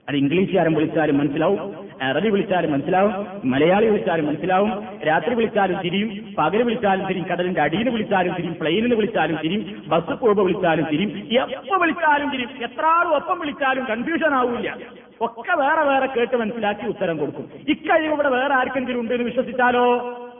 അത് 0.09 0.15
ഇംഗ്ലീഷുകാരൻ 0.15 0.73
വിളിച്ചാലും 0.75 1.17
മനസ്സിലാവും 1.17 1.87
അറബി 2.01 2.29
വിളിച്ചാലും 2.29 2.71
മനസ്സിലാവും 2.71 3.13
മലയാളി 3.45 3.85
വിളിച്ചാലും 3.85 4.25
മനസ്സിലാവും 4.25 4.71
രാത്രി 5.07 5.35
വിളിച്ചാലും 5.35 5.79
തിരിയും 5.81 6.35
പകൽ 6.37 6.63
വിളിച്ചാലും 6.63 7.07
തിരിയും 7.07 7.25
കടലിന്റെ 7.31 7.61
അടിയിൽ 7.61 7.89
വിളിച്ചാലും 7.89 8.33
തിരിയും 8.33 8.55
പ്ലെയിനിൽ 8.61 8.93
വിളിച്ചാലും 8.93 9.37
തിരിയും 9.43 9.63
ബസ് 9.87 10.15
പോകുമ്പോൾ 10.21 10.45
വിളിച്ചാലും 10.45 10.85
തിരിയും 10.85 11.11
എപ്പോ 11.41 11.77
വിളിച്ചാലും 11.77 12.29
തിരിയും 12.29 12.51
എത്ര 12.63 12.85
ആളും 12.85 13.15
ഒപ്പം 13.15 13.39
വിളിച്ചാലും 13.39 13.85
കൺഫ്യൂഷൻ 13.89 14.33
ആവില്ല. 14.33 14.77
ഒക്കെ 15.21 15.53
വേറെ 15.55 15.83
വേറെ 15.83 16.05
കേട്ട് 16.05 16.35
മനസ്സിലാക്കി 16.35 16.85
ഉത്തരം 16.87 17.17
കൊടുക്കും. 17.17 17.45
ഇക്കഴിവ് 17.67 18.13
ഇവിടെ 18.13 18.29
വേറെ 18.29 18.53
ആർക്കെങ്കിലും 18.53 18.99
ഉണ്ടെന്ന് 18.99 19.23
വിശ്വസിച്ചാലോ? 19.23 19.85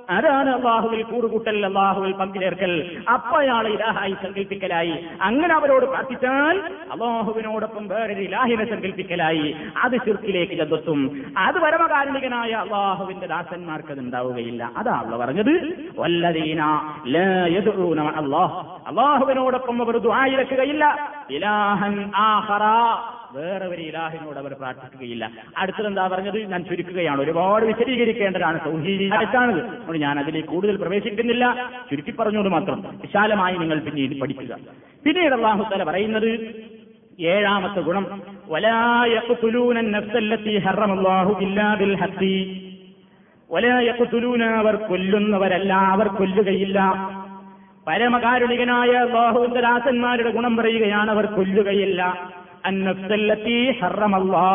അതാണ് 0.10 0.50
അള്ളാഹുവിൽ 0.56 1.04
കൂറുകൂട്ടൽ 1.04 1.66
അള്ളാഹുവിൽ 1.66 2.12
പങ്കുചേർക്കൽ 2.12 3.04
അപ്പൊ 3.14 3.38
അയാൾ 3.38 3.68
ഇലാഹായി 3.68 4.12
സങ്കല്പിക്കലായി 4.24 5.08
അങ്ങനെ 5.22 5.56
അവരോട് 5.56 5.86
പ്രാർത്ഥിച്ചാൽ 5.86 6.58
അള്ളാഹുവിനോടൊപ്പം 6.92 7.88
വേറൊരു 7.88 8.22
ഇലാഹിനെ 8.22 8.66
സങ്കല്പിക്കലായി 8.70 9.56
അത് 9.84 9.92
ചുരുക്കിലേക്ക് 9.92 10.54
ചെന്നെത്തും. 10.54 11.24
അത് 11.38 11.56
പരമകാരുണികനായ 11.56 12.52
അള്ളാഹുവിന്റെ 12.52 13.28
ദാസന്മാർക്ക് 13.28 13.92
അത് 13.92 14.00
ഉണ്ടാവുകയില്ല. 14.00 14.72
അതാണല്ലോ 14.78 15.18
പറഞ്ഞത്. 15.18 15.52
അല്ലാഹ് 17.06 18.88
അള്ളാഹുവിനോടൊപ്പം 18.88 19.82
അവർ 19.84 19.98
ദുആയിരക്കുകയില്ല 19.98 21.12
ഇലാഹൻ 21.32 22.12
ആഖറ. 22.16 22.66
വേറെ 23.32 23.66
ഒരു 23.66 23.82
ഇലാഹിനോട് 23.82 24.40
അവർ 24.40 24.54
പ്രാർത്ഥിക്കുകയില്ല. 24.54 25.32
അടുത്തത് 25.58 25.88
എന്താ 25.88 26.08
പറഞ്ഞത്? 26.08 26.38
ഞാൻ 26.38 26.64
ചുരുക്കുകയാണ്. 26.64 27.22
ഒരുപാട് 27.22 27.66
വിശദീകരിക്കേണ്ടതാണ് 27.66 28.64
സൗഹീദി 28.64 29.04
അതുകൊണ്ട് 29.04 29.98
ഞാൻ 29.98 30.20
അതിലേക്ക് 30.20 30.48
കൂടുതൽ 30.48 30.76
പ്രവേശിക്കുന്നില്ല. 30.76 31.72
ചുരുക്കി 31.90 32.12
പറഞ്ഞുകൊണ്ട് 32.12 32.52
മാത്രം. 32.52 32.82
വിശാലമായി 32.82 33.58
നിങ്ങൾ 33.58 33.80
പിന്നീട് 33.80 34.20
പഠിക്കുക. 34.22 34.58
പിന്നീട് 35.06 35.34
അള്ളാഹുത്തല 35.34 35.84
പറയുന്നത് 35.84 36.56
ഏഴാമത്തെ 37.20 37.80
ഗുണം. 37.80 38.22
അവർ 44.44 44.76
കൊല്ലുന്നവരല്ല 44.76 45.74
അവർ 45.74 46.08
കൊല്ലുകയില്ല. 46.08 46.94
പരമകാരുണികനായ 47.88 49.06
ബാഹുന്ദരാസന്മാരുടെ 49.06 50.30
ഗുണം 50.30 50.58
പറയുകയാണ് 50.58 51.12
അവർ 51.12 51.26
കൊല്ലുകയില്ല. 51.26 52.32
അന്നഫ്സല്ലത്തി 52.68 53.80
ഹറമല്ലാ. 53.82 54.50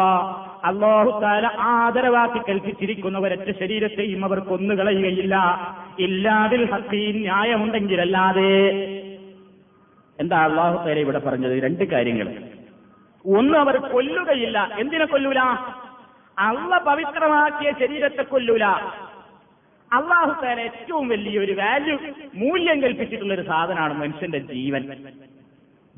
അള്ളാഹു 0.65 1.21
താല 1.21 1.51
ആദരവാക്കി 1.59 2.39
കൽപ്പിച്ചിരിക്കുന്ന 2.39 3.19
ഒരൊറ്റ 3.19 3.59
ശരീരത്തെയും 3.59 4.25
അവർ 4.25 4.39
കൊന്നുകളയുകയില്ല 4.39 5.37
ഇല്ലാതിൽ 5.99 6.71
ഹത്തി 6.71 7.13
ന്യായമുണ്ടെങ്കിലല്ലാതെ. 7.13 8.69
എന്താ 10.21 10.45
അള്ളാഹു 10.45 10.87
താല 10.87 10.99
ഇവിടെ 10.99 11.19
പറഞ്ഞത്? 11.19 11.63
രണ്ട് 11.63 11.85
കാര്യങ്ങൾ. 11.85 12.43
ഒന്ന് 13.27 13.59
അവർ 13.59 13.77
കൊല്ലുകയില്ല. 13.77 14.71
എന്തിനെ 14.79 15.05
കൊല്ലൂല? 15.05 15.39
അള്ള 16.39 16.79
പവിത്രമാക്കിയ 16.79 17.73
ശരീരത്തെ 17.81 18.23
കൊല്ലൂല. 18.23 18.65
അള്ളാഹു 19.93 20.45
താല 20.45 20.61
ഏറ്റവും 20.61 21.09
വലിയൊരു 21.09 21.53
വാല്യൂ 21.53 21.99
മൂല്യം 22.35 22.83
കൽപ്പിച്ചിട്ടുള്ള 22.83 23.35
ഒരു 23.35 23.43
സാധനമാണ് 23.43 23.95
മനുഷ്യന്റെ 23.95 24.39
ജീവൻ. 24.39 24.83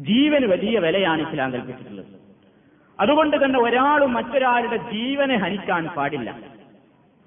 ജീവന് 0.00 0.46
വലിയ 0.46 0.78
വിലയാണ് 0.78 1.28
ഇസ്ലാം 1.28 1.52
കൽപ്പിച്ചിട്ടുള്ളത്. 1.52 2.07
അതുകൊണ്ട് 3.00 3.44
തന്നെ 3.44 3.61
ഒരാളും 3.61 4.12
മറ്റൊരാളുടെ 4.12 4.76
ജീവനെ 4.76 5.37
ഹനിക്കാൻ 5.37 5.87
പാടില്ല. 5.87 6.38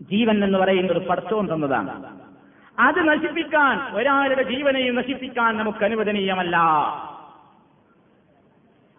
ജീവൻ 0.02 0.44
എന്ന് 0.44 0.60
പറയുന്നത് 0.60 1.08
പടച്ചോൻ 1.08 1.54
തന്നതാണ്. 1.54 2.20
അത് 2.80 3.08
നശിപ്പിക്കാൻ 3.08 3.96
ഒരാളുടെ 3.96 4.44
ജീവനെയും 4.44 4.96
നശിപ്പിക്കാൻ 4.96 5.58
നമുക്ക് 5.58 5.86
അനുവദനീയമല്ല. 5.86 6.58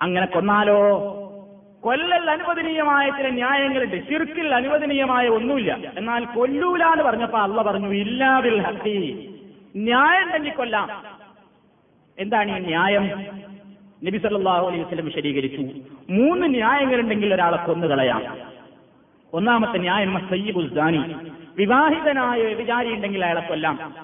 അങ്ങനെ 0.03 0.27
കൊന്നാലോ? 0.27 0.99
കൊല്ലൽ 1.81 2.31
അനുവദനീയമായ 2.31 3.11
ചില 3.11 3.29
ന്യായങ്ങളുണ്ട്. 3.29 4.09
ശിർക്കിൽ 4.09 4.55
അനുവദനീയമായ 4.55 5.29
ഒന്നുമില്ല. 5.29 5.93
എന്നാൽ 5.97 6.25
കൊല്ലൂല 6.25 6.85
എന്ന് 6.85 7.05
പറഞ്ഞപ്പോ 7.05 7.39
അള്ള 7.39 7.63
പറഞ്ഞു 7.63 7.89
ഇല്ലാതിൽ 7.89 8.63
ഹത്തി 8.63 9.35
ന്യായം 9.77 10.37
തന്നെ 10.37 10.51
കൊല്ലാം 10.51 10.89
എന്താണ് 12.19 12.59
ഈ 12.59 12.61
ന്യായം? 12.61 13.21
നബി 14.05 14.19
സല്ലാഹു 14.19 14.67
അലൈഹി 14.67 14.83
വസ്ലം 14.83 15.05
വിശദീകരിച്ചു. 15.05 15.63
മൂന്ന് 16.11 16.55
ന്യായങ്ങളുണ്ടെങ്കിൽ 16.55 17.35
ഒരാളെ 17.35 17.57
കൊന്നുകളയാം. 17.57 18.23
ഒന്നാമത്തെ 19.33 19.79
ന്യായം 19.79 20.29
സയ്യിബുസ്ദാനി 20.31 21.15
വിവാഹിതനായ 21.57 22.43
വിചാരി 22.43 22.95
ഉണ്ടെങ്കിൽ 22.95 23.25
അയാളെ 23.25 23.41
കൊല്ലാം. 23.41 23.95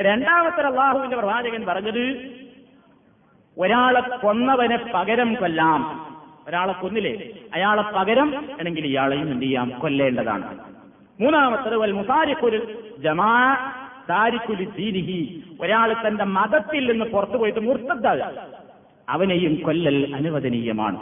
രണ്ടാമത്തെ 0.00 0.60
അള്ളാഹുവിന്റെ 0.60 1.16
പ്രവാചകൻ 1.16 1.64
പറഞ്ഞത് 1.66 2.30
ഒരാളെ 3.58 4.00
കൊന്നവനെ 4.00 4.78
പകരം 4.94 5.34
കൊല്ലാം. 5.34 6.06
ഒരാളെ 6.48 6.72
കൊന്നില്ലേ? 6.72 7.30
അയാളെ 7.54 7.82
പകരം 7.82 8.44
ആണെങ്കിൽ 8.52 8.84
ഇയാളെയും 8.84 9.32
എന്ത് 9.32 9.44
ചെയ്യാം? 9.44 9.72
കൊല്ലേണ്ടതാണ്. 9.78 10.58
മൂന്നാമത്തത് 11.20 11.76
വൽ 11.76 11.92
മുസാരിഖുൽ 11.92 12.78
ജമാ 12.98 13.54
താരിഖുൽ 14.10 14.64
ദീനിഹി. 14.64 15.42
ഒരാൾ 15.60 15.94
തന്റെ 16.06 16.24
മതത്തിൽ 16.24 16.92
നിന്ന് 16.92 17.04
പുറത്തു 17.04 17.36
പോയിട്ട് 17.36 17.60
മുർത്തദ്ദാകുക 17.60 18.59
അവനെയും 19.09 19.53
കൊല്ലൽ 19.65 19.97
അനുവദനീയമാണ് 20.17 20.99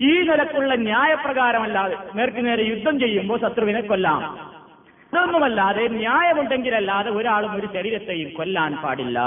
ഈ 0.00 0.12
നിലക്കുള്ള 0.28 0.72
ന്യായപ്രകാരമല്ലാതെ 0.88 1.96
നേർക്ക് 2.16 2.40
നേരെ 2.46 2.64
യുദ്ധം 2.72 2.96
ചെയ്യുമ്പോൾ 3.02 3.38
ശത്രുവിനെ 3.44 3.82
കൊല്ലാം 3.84 4.22
ഇതൊന്നുമല്ലാതെ 5.12 5.84
ന്യായമുണ്ടെങ്കിലല്ലാതെ 5.96 7.10
ഒരാളും 7.18 7.52
ഒരു 7.58 7.68
ശരീരത്തെയും 7.74 8.30
കൊല്ലാൻ 8.38 8.72
പാടില്ല 8.82 9.18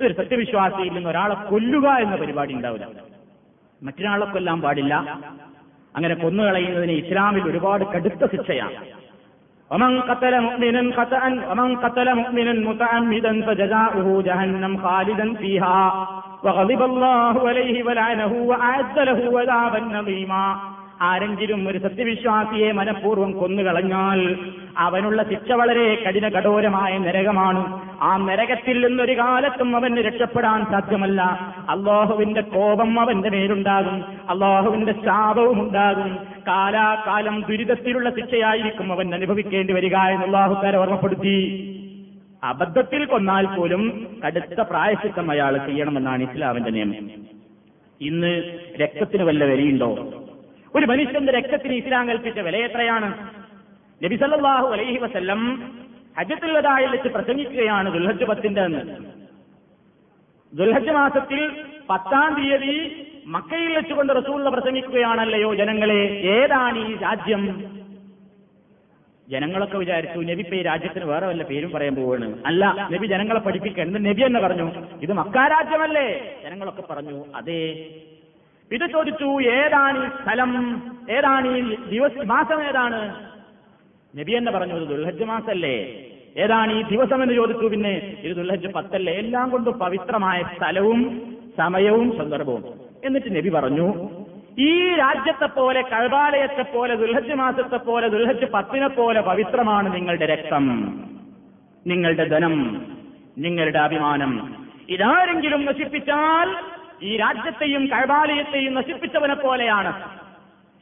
ഒരു 0.00 0.12
സത്യവിശ്വാസിയിൽ 0.12 0.92
നിന്ന് 0.92 1.10
ഒരാളെ 1.10 1.36
കൊല്ലുക 1.50 1.86
എന്ന 2.04 2.16
പരിപാടി 2.16 2.54
ഉണ്ടാവില്ല 2.54 2.86
മറ്റൊരാളെ 3.82 4.26
കൊല്ലാൻ 4.26 4.58
പാടില്ല 4.60 4.94
അങ്ങനെ 5.94 6.14
കൊന്നുകളയുന്നതിന് 6.22 6.94
ഇസ്ലാമിൽ 7.02 7.44
ഒരുപാട് 7.52 7.84
കടുത്ത 7.94 8.24
ശിക്ഷയാണ് 8.34 8.78
ومن 9.70 9.92
قتل 10.02 10.34
مؤمنا 10.40 10.82
خطأ 10.96 11.22
ومن 11.50 11.70
قتل 11.76 12.08
مؤمنا 12.14 12.52
متعمدا 12.68 13.32
فجزاؤه 13.46 14.06
جهنم 14.22 14.72
خالدا 14.78 15.26
فيها 15.34 15.78
ആരെങ്കിലും 21.01 21.69
ഒരു 21.69 21.77
സത്യവിശ്വാസിയെ 21.77 22.71
മനഃപൂർവം 22.71 23.31
കൊന്നുകളഞ്ഞാൽ 23.31 24.35
അവനുള്ള 24.77 25.23
ശിക്ഷ 25.23 25.51
വളരെ 25.51 26.03
കഠിന 26.07 26.27
കഠോരമായ 26.27 26.97
നരകമാണ്. 26.97 27.81
ആ 28.01 28.17
നരകത്തിൽ 28.17 28.87
നിന്നൊരു 28.87 29.17
കാലത്തും 29.17 29.75
അവന് 29.75 29.97
രക്ഷപ്പെടാൻ 29.97 30.65
സാധ്യമല്ല. 30.65 31.21
അള്ളാഹുവിന്റെ 31.69 32.41
കോപം 32.41 32.99
അവന്റെ 32.99 33.29
മേലുണ്ടാകും. 33.29 34.03
അള്ളാഹുവിന്റെ 34.29 34.91
ശാപവും 34.91 35.61
ഉണ്ടാകും. 35.61 36.17
കാലാകാലം 36.47 37.43
ദുരിതത്തിലുള്ള 37.49 38.09
ശിക്ഷയായിരിക്കും 38.09 38.91
അവൻ 38.91 39.13
അനുഭവിക്കേണ്ടി 39.13 39.73
വരിക 39.73 39.95
എന്ന് 39.95 40.25
അള്ളാഹുക്കാരെ 40.25 40.77
ഓർമ്മപ്പെടുത്തി. 40.77 41.67
അബദ്ധത്തിൽ 42.43 43.05
കൊന്നാൽ 43.05 43.45
പോലും 43.45 44.07
കടുത്ത 44.25 44.61
പ്രായശിത്തം 44.61 45.31
അയാൾ 45.31 45.57
ചെയ്യണമെന്നാണ് 45.57 46.23
ഇസ്ലാമിന്റെ 46.23 46.71
നിയമം. 46.71 47.09
ഇന്ന് 48.01 48.61
രക്തത്തിന് 48.81 49.23
വല്ല 49.23 49.45
വിലയുണ്ടോ? 49.45 49.89
ഒരു 50.75 50.85
മനുഷ്യന്റെ 50.85 51.31
രക്തത്തിന് 51.31 51.73
ഇസ്ലാം 51.73 52.07
കൽപ്പിച്ച 52.07 52.39
വില 52.39 52.57
എത്രയാണ്? 52.57 53.29
നബിസല്ലാഹു 54.03 54.67
അലൈഹി 54.67 54.97
വസല്ലം 54.97 55.73
ഹജ്ജത്തുൽ 56.19 56.51
വദായിൽ 56.51 56.89
വെച്ച് 56.91 57.07
പ്രസംഗിക്കുകയാണ് 57.07 57.93
ദുൽഹജ് 57.93 58.23
പത്തിന്റെ 58.23 58.61
എന്ന് 58.61 58.95
ദുൽഹജ് 60.53 60.91
മാസത്തിൽ 60.91 61.63
പത്താം 61.89 62.35
തീയതി 62.35 63.05
മക്കയിൽ 63.25 63.75
വെച്ചുകൊണ്ട് 63.75 64.13
റസൂള്ള 64.13 64.49
പ്രസംഗിക്കുകയാണല്ലയോ 64.49 65.55
ജനങ്ങളെ? 65.55 66.01
ഏതാണ് 66.21 66.87
ഈ 66.87 66.95
രാജ്യം? 66.95 67.63
ജനങ്ങളൊക്കെ 69.31 69.77
വിചാരിച്ചു 69.77 70.19
നബി 70.19 70.41
ഇപ്പൊ 70.41 70.55
ഈ 70.55 70.61
രാജ്യത്തിന് 70.61 71.05
വേറെ 71.05 71.25
വല്ല 71.27 71.43
പേരും 71.43 71.71
പറയാൻ 71.71 71.95
പോവാണ്. 71.95 72.35
അല്ല 72.45 72.89
നബി 72.91 73.07
ജനങ്ങളെ 73.07 73.39
പഠിപ്പിക്കാൻ 73.39 73.87
എന്ത് 73.87 74.09
നബി 74.09 74.21
എന്ന് 74.21 74.39
പറഞ്ഞു? 74.39 74.71
ഇത് 75.01 75.13
മക്കാരാജ്യമല്ലേ 75.13 76.07
ജനങ്ങളൊക്കെ 76.43 76.83
പറഞ്ഞു 76.89 77.25
അതെ. 77.35 77.61
ഇത് 78.71 78.91
ചോദിച്ചു 78.91 79.41
ഏതാണ് 79.51 80.05
ഈ 80.05 80.09
സ്ഥലം? 80.09 80.51
ഏതാണ് 81.09 81.57
ഈ 81.57 81.75
ദിവസ 81.97 82.25
മാസം 82.25 82.63
ഏതാണ്? 82.63 82.99
നബി 84.15 84.31
എന്ന് 84.31 84.51
പറഞ്ഞു 84.51 84.75
ഇത് 84.75 84.89
ദുൽഹജ് 84.89 85.23
മാസല്ലേ. 85.23 85.75
ഏതാണ് 86.37 86.71
ഈ 86.79 86.81
ദിവസം 86.81 87.23
എന്ന് 87.23 87.35
ചോദിച്ചു 87.35 87.65
പിന്നെ 87.65 88.19
ഇത് 88.23 88.35
ദുൽഹജ് 88.35 88.67
പത്തല്ലേ? 88.67 89.13
എല്ലാം 89.13 89.49
കൊണ്ടും 89.49 89.79
പവിത്രമായ 89.79 90.43
സ്ഥലവും 90.55 90.99
സമയവും 91.57 92.17
സന്ദർഭവും. 92.17 92.63
എന്നിട്ട് 93.05 93.35
നബി 93.35 93.49
പറഞ്ഞു 93.49 93.87
ഈ 94.59 94.95
രാജ്യത്തെ 94.95 95.45
പോലെ 95.45 95.81
കഴബാലയത്തെ 95.81 96.61
പോലെ 96.61 96.95
ദുൽഹജ് 96.95 97.33
മാസത്തെ 97.33 97.77
പോലെ 97.77 98.07
ദുൽഹജ് 98.07 98.45
പത്തിനെ 98.45 98.87
പോലെ 98.87 99.21
പവിത്രമാണ് 99.21 99.95
നിങ്ങളുടെ 99.95 100.25
രക്തം 100.25 100.65
നിങ്ങളുടെ 101.87 102.27
ധനം 102.27 102.85
നിങ്ങളുടെ 103.37 103.79
അഭിമാനം. 103.79 104.65
ഇതാരെങ്കിലും 104.89 105.65
നശിപ്പിച്ചാൽ 105.65 106.55
ഈ 107.03 107.17
രാജ്യത്തെയും 107.17 107.87
കഴബാലയത്തെയും 107.87 108.73
നശിപ്പിച്ചവനെ 108.73 109.33
പോലെയാണ്. 109.33 110.17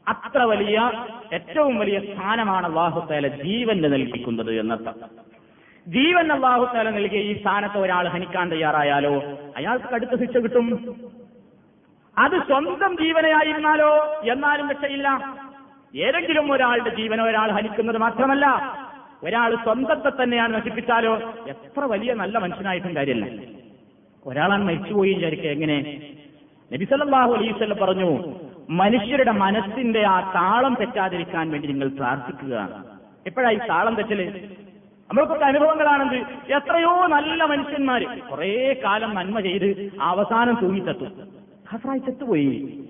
അത്ര 0.07 0.43
വലിയ 0.43 0.91
ഏറ്റവും 1.33 1.79
വലിയ 1.79 1.99
സ്ഥാനമാണ് 1.99 2.67
അള്ളാഹുത്താല 2.67 3.27
ജീവന് 3.27 3.83
നൽകിക്കുന്നത് 3.83 4.59
എന്നർത്ഥം. 4.59 4.95
ജീവൻ 5.87 6.31
അള്ളാഹുത്താല 6.31 6.89
നൽകിയ 6.89 7.19
ഈ 7.19 7.41
സ്ഥാനത്ത് 7.41 7.77
ഒരാൾ 7.77 8.07
ഹനിക്കാൻ 8.07 8.51
തയ്യാറായാലോ? 8.51 9.15
അയാൾക്ക് 9.57 9.85
കടുത്ത 9.85 10.19
ശിക്ഷ 10.19 10.37
കിട്ടും. 10.37 10.95
അത് 12.19 12.31
സ്വന്തം 12.31 12.97
ജീവനെയായിരുന്നാലോ? 12.97 14.21
എന്നാലും 14.31 14.69
രക്ഷയില്ല. 14.69 15.37
ഏതെങ്കിലും 15.95 16.51
ഒരാളുടെ 16.51 16.89
ജീവനോ 16.89 17.23
ഒരാൾ 17.25 17.51
ഹനിക്കുന്നത് 17.51 17.97
മാത്രമല്ല 17.97 18.77
ഒരാൾ 19.23 19.55
സ്വന്തത്തെ 19.55 20.23
തന്നെയാണ് 20.23 20.53
നശിപ്പിച്ചാലോ? 20.53 21.33
എത്ര 21.47 21.79
വലിയ 21.79 22.13
നല്ല 22.13 22.37
മനുഷ്യനായിട്ടും 22.37 22.95
കാര്യമില്ല. 22.95 23.41
ഒരാളാണ് 24.25 24.63
മരിച്ചുപോയി 24.63 25.13
വിചാരിക്കുക 25.13 25.49
എങ്ങനെ? 25.49 25.77
നബിസല്ലാഹു 26.73 27.33
അലൈവല്ല 27.33 27.73
പറഞ്ഞു 27.73 28.35
മനുഷ്യരുടെ 28.69 29.31
മനസ്സിന്റെ 29.31 30.03
ആ 30.03 30.31
താളം 30.35 30.77
തെറ്റാതിരിക്കാൻ 30.79 31.51
വേണ്ടി 31.51 31.67
നിങ്ങൾ 31.67 31.87
പ്രാർത്ഥിക്കുക. 31.89 32.83
ഈ 33.51 33.57
താളം 33.57 33.95
തെറ്റൽ? 33.95 34.49
നമ്മൾക്കൊക്കെ 35.09 35.45
അനുഭവങ്ങളാണെന്ത്? 35.45 36.15
എത്രയോ 36.53 37.07
നല്ല 37.07 37.43
മനുഷ്യന്മാര്. 37.43 38.21
കുറെ 38.31 38.81
കാലം 38.83 39.15
നന്മ 39.15 39.39
ചെയ്ത് 39.39 39.91
അവസാനം 40.01 40.57
തൂങ്ങിച്ചെത്തും 40.61 41.38
ഖസറായി 41.73 41.99
ചത്തുപോയി 41.99 42.83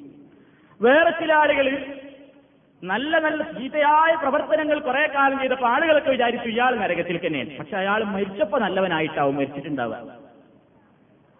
വേറെ 0.82 1.10
ചില 1.10 1.34
ആളുകൾ 1.34 1.86
നല്ല 2.84 3.20
നല്ല 3.20 3.44
ചീത്തയായ 3.44 4.16
പ്രവർത്തനങ്ങൾ 4.16 4.80
കുറെ 4.80 5.12
കാലം 5.16 5.40
ചെയ്തപ്പോൾ 5.40 5.68
ആളുകളൊക്കെ 5.68 6.10
വിചാരിച്ചു 6.10 6.50
ഇയാൾ 6.50 6.76
നരകത്തിൽ 6.76 7.20
തന്നെയാണ്. 7.26 7.58
പക്ഷെ 7.58 7.78
അയാൾ 7.78 8.04
മരിച്ചപ്പോ 8.04 8.60
നല്ലവനായിട്ടാവും 8.60 9.36
മരിച്ചിട്ടുണ്ടാവുക. 9.36 10.18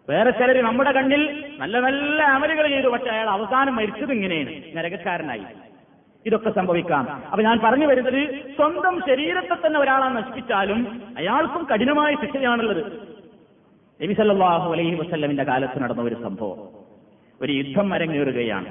വേറെ 0.10 0.32
ചിലർ 0.32 0.64
നമ്മുടെ 0.64 0.92
കണ്ണിൽ 0.92 1.54
നല്ല 1.60 1.80
നല്ല 1.80 2.22
അമലുകൾ 2.22 2.68
ചെയ്തു 2.68 2.88
പക്ഷെ 2.88 3.10
അയാൾ 3.10 3.30
അവസാനം 3.30 3.76
മരിച്ചത് 3.76 4.12
ഇങ്ങനെയാണ്. 4.12 4.78
നരകക്കാരനായി. 4.78 5.46
ഇതൊക്കെ 6.26 6.50
സംഭവിക്കാം. 6.50 7.24
അപ്പൊ 7.26 7.42
ഞാൻ 7.42 7.60
പറഞ്ഞു 7.64 7.88
വരുന്നത് 7.88 8.46
സ്വന്തം 8.56 9.02
ശരീരത്തെ 9.10 9.68
തന്നെ 9.68 9.80
ഒരാളെ 9.80 10.10
നശിപ്പിച്ചാലും 10.10 11.02
അയാൾക്കും 11.18 11.68
കഠിനമായ 11.74 12.16
ശിക്ഷയാണുള്ളത്. 12.16 12.84
നബി 14.04 14.14
സല്ലല്ലാഹു 14.14 14.72
അലൈഹി 14.72 14.96
വസ്ല്ലമിന്റെ 14.96 15.44
കാലത്ത് 15.44 15.84
നടന്ന 15.84 16.02
ഒരു 16.02 16.16
സംഭവം. 16.16 16.79
ഒരു 17.42 17.52
യുദ്ധം 17.60 17.88
അരങ്ങേറുകയാണ്. 17.94 18.70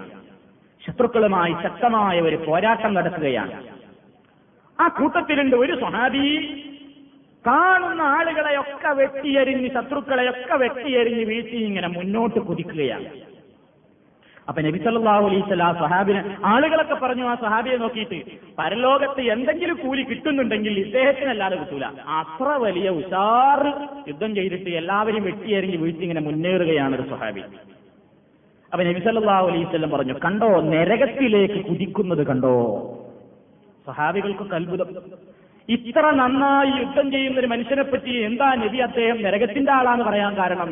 ശത്രുക്കളുമായി 0.83 1.55
ശക്തമായ 1.65 2.17
ഒരു 2.29 2.37
പോരാട്ടം 2.47 2.93
നടക്കുകയാണ് 2.95 3.55
ആ 4.79 4.89
കൂട്ടത്തിലുണ്ട് 4.89 5.57
ഒരു 5.57 5.75
സ്വഹാബി. 5.79 6.27
കാണുന്ന 7.45 8.03
ആളുകളെയൊക്കെ 8.17 8.91
വെട്ടിയെറിഞ്ഞ് 8.99 9.69
ശത്രുക്കളെയൊക്കെ 9.77 10.57
വെട്ടിയെറിഞ്ഞ് 10.63 11.25
വീഴ്ച 11.31 11.53
ഇങ്ങനെ 11.69 11.89
മുന്നോട്ട് 11.89 12.41
കുതിക്കുകയാണ്. 12.49 13.09
അപ്പൊ 14.49 14.61
നബി 14.67 14.79
വസല്ലം 14.79 15.65
ആ 15.67 15.73
സഹാബിനെ 15.81 16.21
ആളുകളൊക്കെ 16.51 16.97
പറഞ്ഞു 17.03 17.25
ആ 17.31 17.35
സഹാബിയെ 17.43 17.77
നോക്കിയിട്ട് 17.83 18.19
പരലോകത്ത് 18.59 19.23
എന്തെങ്കിലും 19.35 19.77
കൂലി 19.83 20.03
കിട്ടുന്നുണ്ടെങ്കിൽ 20.11 20.75
ഇദ്ദേഹത്തിനല്ലാതെ 20.85 21.57
കിട്ടൂല. 21.57 21.87
അത്ര 22.21 22.49
വലിയ 22.65 22.89
ഉഷാറ് 23.01 23.73
യുദ്ധം 24.11 24.31
ചെയ്തിട്ട് 24.39 24.71
എല്ലാവരും 24.83 25.25
വെട്ടിയെറിഞ്ഞ് 25.29 25.81
വീഴ്ച 25.83 26.01
ഇങ്ങനെ 26.07 26.23
മുന്നേറുകയാണ് 26.29 26.95
ഒരു 26.99 27.07
സഹാബി 27.15 27.45
അപ്പൊ 28.73 28.85
നബി 28.85 29.01
സല്ലല്ലാഹു 29.01 29.47
അലൈഹി 29.47 29.65
വസല്ലം 29.65 29.91
പറഞ്ഞു 29.91 30.15
കണ്ടോ 30.25 30.61
നരകത്തിലേക്ക് 30.61 31.65
കുതിക്കുന്നത് 31.65 32.27
കണ്ടോ? 32.27 32.55
സഹാബികൾക്കൊക്കെ 33.87 34.57
അത്ഭുതം. 34.57 34.89
ഇത്ര 35.69 36.11
നന്നായി 36.11 36.71
യുദ്ധം 36.81 37.11
ചെയ്യുന്ന 37.11 37.41
ഒരു 37.41 37.47
മനുഷ്യനെ 37.47 37.83
പറ്റി 37.83 38.11
എന്താ 38.11 38.55
നബി 38.55 38.79
അദ്ദേഹം 38.79 39.23
നരകത്തിന്റെ 39.23 39.73
ആളാന്ന് 39.73 40.05
പറയാൻ 40.05 40.37
കാരണം? 40.37 40.71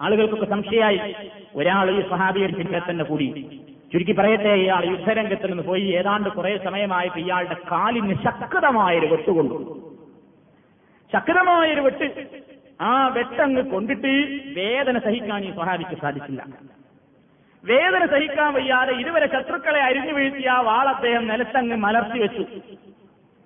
ആളുകൾക്കൊക്കെ 0.00 0.46
സംശയമായി. 0.46 1.14
ഒരാൾ 1.56 1.90
ഈ 1.90 2.00
സഹാബിയുടെ 2.08 2.52
പിന്നെ 2.52 2.80
തന്നെ 2.90 3.04
കൂടി. 3.04 3.28
ചുരുക്കി 3.92 4.12
പറയട്ടെ 4.12 4.52
ഇയാൾ 4.54 4.84
യുദ്ധരംഗത്തിൽ 4.84 5.50
നിന്ന് 5.50 5.62
പോയി. 5.62 5.82
ഏതാണ്ട് 5.82 6.28
കുറെ 6.30 6.58
സമയമായിട്ട് 6.64 7.18
ഇയാളുടെ 7.18 7.56
കാലിന് 7.72 8.14
ശക്തമായൊരു 8.14 9.06
വെട്ടുകൊണ്ടു 9.06 9.56
ശക്തമായൊരു 11.12 11.80
വെട്ട്. 11.80 12.08
ആ 12.80 13.08
വെട്ടങ്ങ് 13.08 13.62
കൊണ്ടിട്ട് 13.62 14.12
വേദന 14.58 14.98
സഹിക്കാൻ 14.98 15.44
ഈ 15.44 15.50
സ്വഹാബിക്ക് 15.54 16.00
സാധിച്ചില്ല. 16.00 16.42
വേദന 17.64 18.06
സഹിക്കാൻ 18.06 18.54
വയ്യാതെ 18.54 18.92
ഇരുവരെ 18.94 19.26
ശത്രുക്കളെ 19.26 19.80
അരിഞ്ഞു 19.80 20.12
വീഴ്ത്തിയ 20.12 20.48
ആ 20.48 20.60
വാൾ 20.60 20.88
അദ്ദേഹം 20.88 21.26
നിലത്തങ്ങ് 21.26 21.76
മലർത്തി 21.76 22.18
വെച്ചു. 22.18 22.44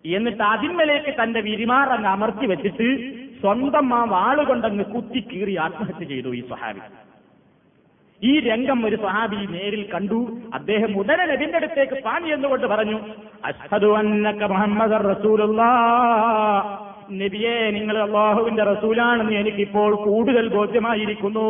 എന്നിട്ട് 0.05 0.43
അതിന്മേലേക്ക് 0.43 1.23
തന്റെ 1.23 1.41
വിരിമാറങ്ങ് 1.41 2.09
അമർത്തി 2.09 2.47
വെച്ചിട്ട് 2.47 2.89
സ്വന്തം 3.41 3.95
ആ 3.95 4.05
വാളുകൊണ്ടങ്ങ് 4.05 4.85
കുത്തി 4.85 5.21
കീറി 5.21 5.57
ആത്മഹത്യ 5.57 6.05
ചെയ്തു 6.05 6.35
ഈ 6.35 6.49
സ്വഹാബി. 6.49 6.81
ഈ 8.23 8.41
രംഗം 8.41 8.87
ഒരു 8.87 8.97
സ്വഹാബി 8.97 9.37
നേരിൽ 9.37 9.91
കണ്ടു. 9.95 10.39
അദ്ദേഹം 10.55 10.99
ഉടനെ 10.99 11.25
നബിന്റെ 11.27 11.57
അടുത്തേക്ക് 11.57 12.03
പാണി 12.03 12.29
എന്നുകൊണ്ട് 12.29 12.67
പറഞ്ഞു 12.67 13.01
അഷ്ഹദു 13.45 13.87
അന്നക 13.87 14.45
മുഹമ്മദ് 14.45 15.19
റസൂലുള്ളാ. 15.19 15.71
നബിയെ 17.13 17.71
നിങ്ങൾ 17.71 17.99
അള്ളാഹുവിന്റെ 17.99 18.63
റസൂലാണെന്ന് 18.63 19.33
എനിക്കിപ്പോൾ 19.33 19.95
കൂടുതൽ 19.95 20.49
ബോധ്യമായിരിക്കുന്നു. 20.49 21.47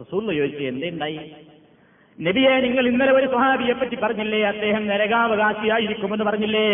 റസൂൽ 0.00 0.36
ചോദിച്ചു 0.36 0.62
എന്തുണ്ടായി? 0.62 1.34
നബിയെ 2.20 2.60
നിങ്ങൾ 2.60 2.88
ഇന്നലെ 2.88 3.12
ഒരു 3.12 3.26
സ്വഹാബിയെ 3.26 3.72
പറ്റി 3.72 3.96
പറഞ്ഞില്ലേ? 3.96 4.42
അദ്ദേഹം 4.42 4.86
നരകാവകാശിയായിരിക്കുമെന്ന് 4.86 6.24
പറഞ്ഞില്ലേ? 6.24 6.68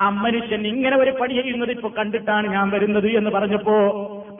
ആ 0.00 0.08
മനുഷ്യൻ 0.08 0.66
ഇങ്ങനെ 0.66 0.96
ഒരു 0.96 1.10
പണി 1.10 1.34
ചെയ്യുന്നത് 1.34 1.70
ഇപ്പൊ 1.70 1.88
കണ്ടിട്ടാണ് 1.88 2.52
ഞാൻ 2.52 2.70
വരുന്നത് 2.70 3.06
എന്ന് 3.06 3.30
പറഞ്ഞപ്പോ 3.30 3.76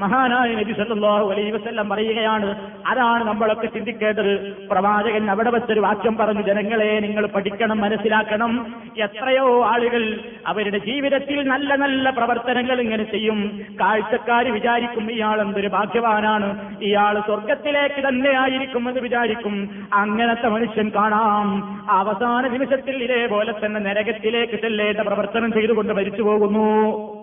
മഹാനായ 0.01 0.55
നബി 0.55 0.72
സല്ലാഹു 0.72 1.30
അലൈ 1.30 1.51
വസല്ലം 1.51 1.88
പറയുകയാണ് 1.88 2.68
അതാണ് 2.86 3.24
നമ്മളൊക്കെ 3.24 3.66
ചിന്തിക്കേണ്ടത്. 3.66 4.53
പ്രവാചകൻ 4.70 5.30
അവിടെ 5.30 5.51
വെച്ചൊരു 5.51 5.80
വാക്യം 5.80 6.16
പറഞ്ഞു 6.16 6.42
ജനങ്ങളെ 6.42 7.01
നിങ്ങൾ 7.01 7.26
പഠിക്കണം 7.26 7.80
മനസ്സിലാക്കണം. 7.80 8.74
എത്രയോ 8.98 9.64
ആളുകൾ 9.64 10.20
അവരുടെ 10.46 10.78
ജീവിതത്തിൽ 10.78 11.48
നല്ല 11.48 11.74
നല്ല 11.74 12.11
പ്രവർത്തനങ്ങൾ 12.11 12.80
ഇങ്ങനെ 12.80 13.05
ചെയ്യും. 13.05 13.61
കാഴ്ചക്കാർ 13.80 14.51
വിചാരിക്കും 14.51 15.12
ഇയാൾ 15.12 15.40
എന്തൊരു 15.40 15.68
ഭാഗ്യവാനാണ്. 15.68 16.78
ഇയാൾ 16.82 17.20
സ്വർഗത്തിലേക്ക് 17.20 18.09
തന്നെ 18.09 18.30
ആയിരിക്കുമെന്ന് 18.30 19.01
വിചാരിക്കും. 19.01 19.86
അങ്ങനത്തെ 19.92 20.48
മനുഷ്യൻ 20.48 20.92
കാണാം. 20.96 21.48
അവസാന 21.90 22.48
നിമിഷത്തിൽ 22.48 23.03
ഇതേപോലെ 23.03 23.53
തന്നെ 23.53 23.80
നരകത്തിലേക്ക് 23.80 24.53
ചെല്ലേണ്ട 24.53 25.01
പ്രവർത്തനം 25.01 25.53
ചെയ്തുകൊണ്ട് 25.53 25.92
മരിച്ചു 25.92 26.22
പോകുന്നു 26.22 27.19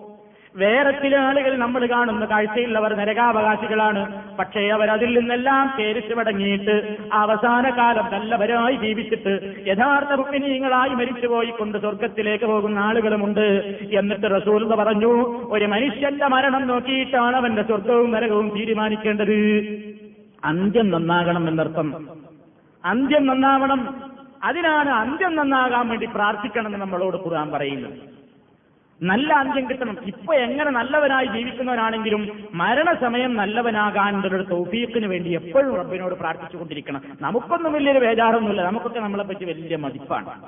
വേറെ 0.58 0.90
ചില 0.90 1.16
ആളുകൾ 1.16 1.56
നമ്മൾ 1.56 1.86
കാണുന്ന 1.86 2.24
കാഴ്ചയുള്ളവർ 2.24 2.94
നരകാവകാശികളാണ്. 2.94 4.22
പക്ഷേ 4.36 4.68
അവർ 4.68 4.90
അതിൽ 4.90 5.18
നിന്നെല്ലാം 5.18 5.76
പേരിച്ചു 5.78 6.14
മടങ്ങിയിട്ട് 6.14 6.96
അവസാന 7.12 7.70
കാലം 7.70 8.12
നല്ലവരായി 8.12 8.76
ജീവിച്ചിട്ട് 8.76 9.54
യഥാർത്ഥ 9.66 10.12
മുഖിനീയങ്ങളായി 10.12 10.88
മരിച്ചുപോയി 10.88 11.50
കൊണ്ട് 11.50 11.78
സ്വർഗത്തിലേക്ക് 11.78 12.44
പോകുന്ന 12.44 12.78
ആളുകളുമുണ്ട്. 12.78 13.74
എന്നിട്ട് 13.92 14.26
റസൂൽ 14.36 14.74
പറഞ്ഞു 14.74 15.12
ഒരു 15.48 15.64
മനുഷ്യന്റെ 15.64 16.26
മരണം 16.26 16.66
നോക്കിയിട്ടാണ് 16.66 17.36
അവന്റെ 17.36 17.62
സ്വർഗവും 17.62 18.10
നരകവും 18.10 18.52
തീരുമാനിക്കേണ്ടത്. 18.58 19.34
അന്ത്യം 20.44 20.90
നന്നാകണം 20.90 21.48
എന്നർത്ഥം. 21.48 22.08
അന്ത്യം 22.84 23.26
നന്നാവണം. 23.26 24.02
അതിനാണ് 24.44 24.88
അന്ത്യം 24.88 25.36
നന്നാകാൻ 25.36 25.88
വേണ്ടി 25.88 26.06
പ്രാർത്ഥിക്കണമെന്ന് 26.14 26.78
നമ്മളോട് 26.78 27.16
ഖുർആൻ 27.16 27.50
പറയുന്നത്. 27.50 28.18
നല്ല 29.02 29.32
അന്ത്യം 29.32 29.68
കിട്ടണം. 29.68 29.96
ഇപ്പൊ 30.06 30.34
എങ്ങനെ 30.34 30.70
നല്ലവനായി 30.70 31.26
ജീവിക്കുന്നവനാണെങ്കിലും 31.26 32.48
മരണസമയം 32.54 33.36
നല്ലവനാകാനുള്ള 33.36 34.26
ഒരു 34.26 34.44
വേണ്ടി 35.06 35.30
എപ്പോഴും 35.30 35.76
റബ്ബിനോട് 35.76 36.14
പ്രാർത്ഥിച്ചുകൊണ്ടിരിക്കണം. 36.14 37.02
നമുക്കൊന്നും 37.20 37.72
വലിയൊരു 37.72 37.98
ബേജാറൊന്നുമില്ല. 37.98 38.62
നമുക്കൊക്കെ 38.62 39.00
നമ്മളെ 39.00 39.24
പറ്റി 39.24 39.44
വലിയ 39.44 39.76
മതിപ്പാണ്. 39.76 40.42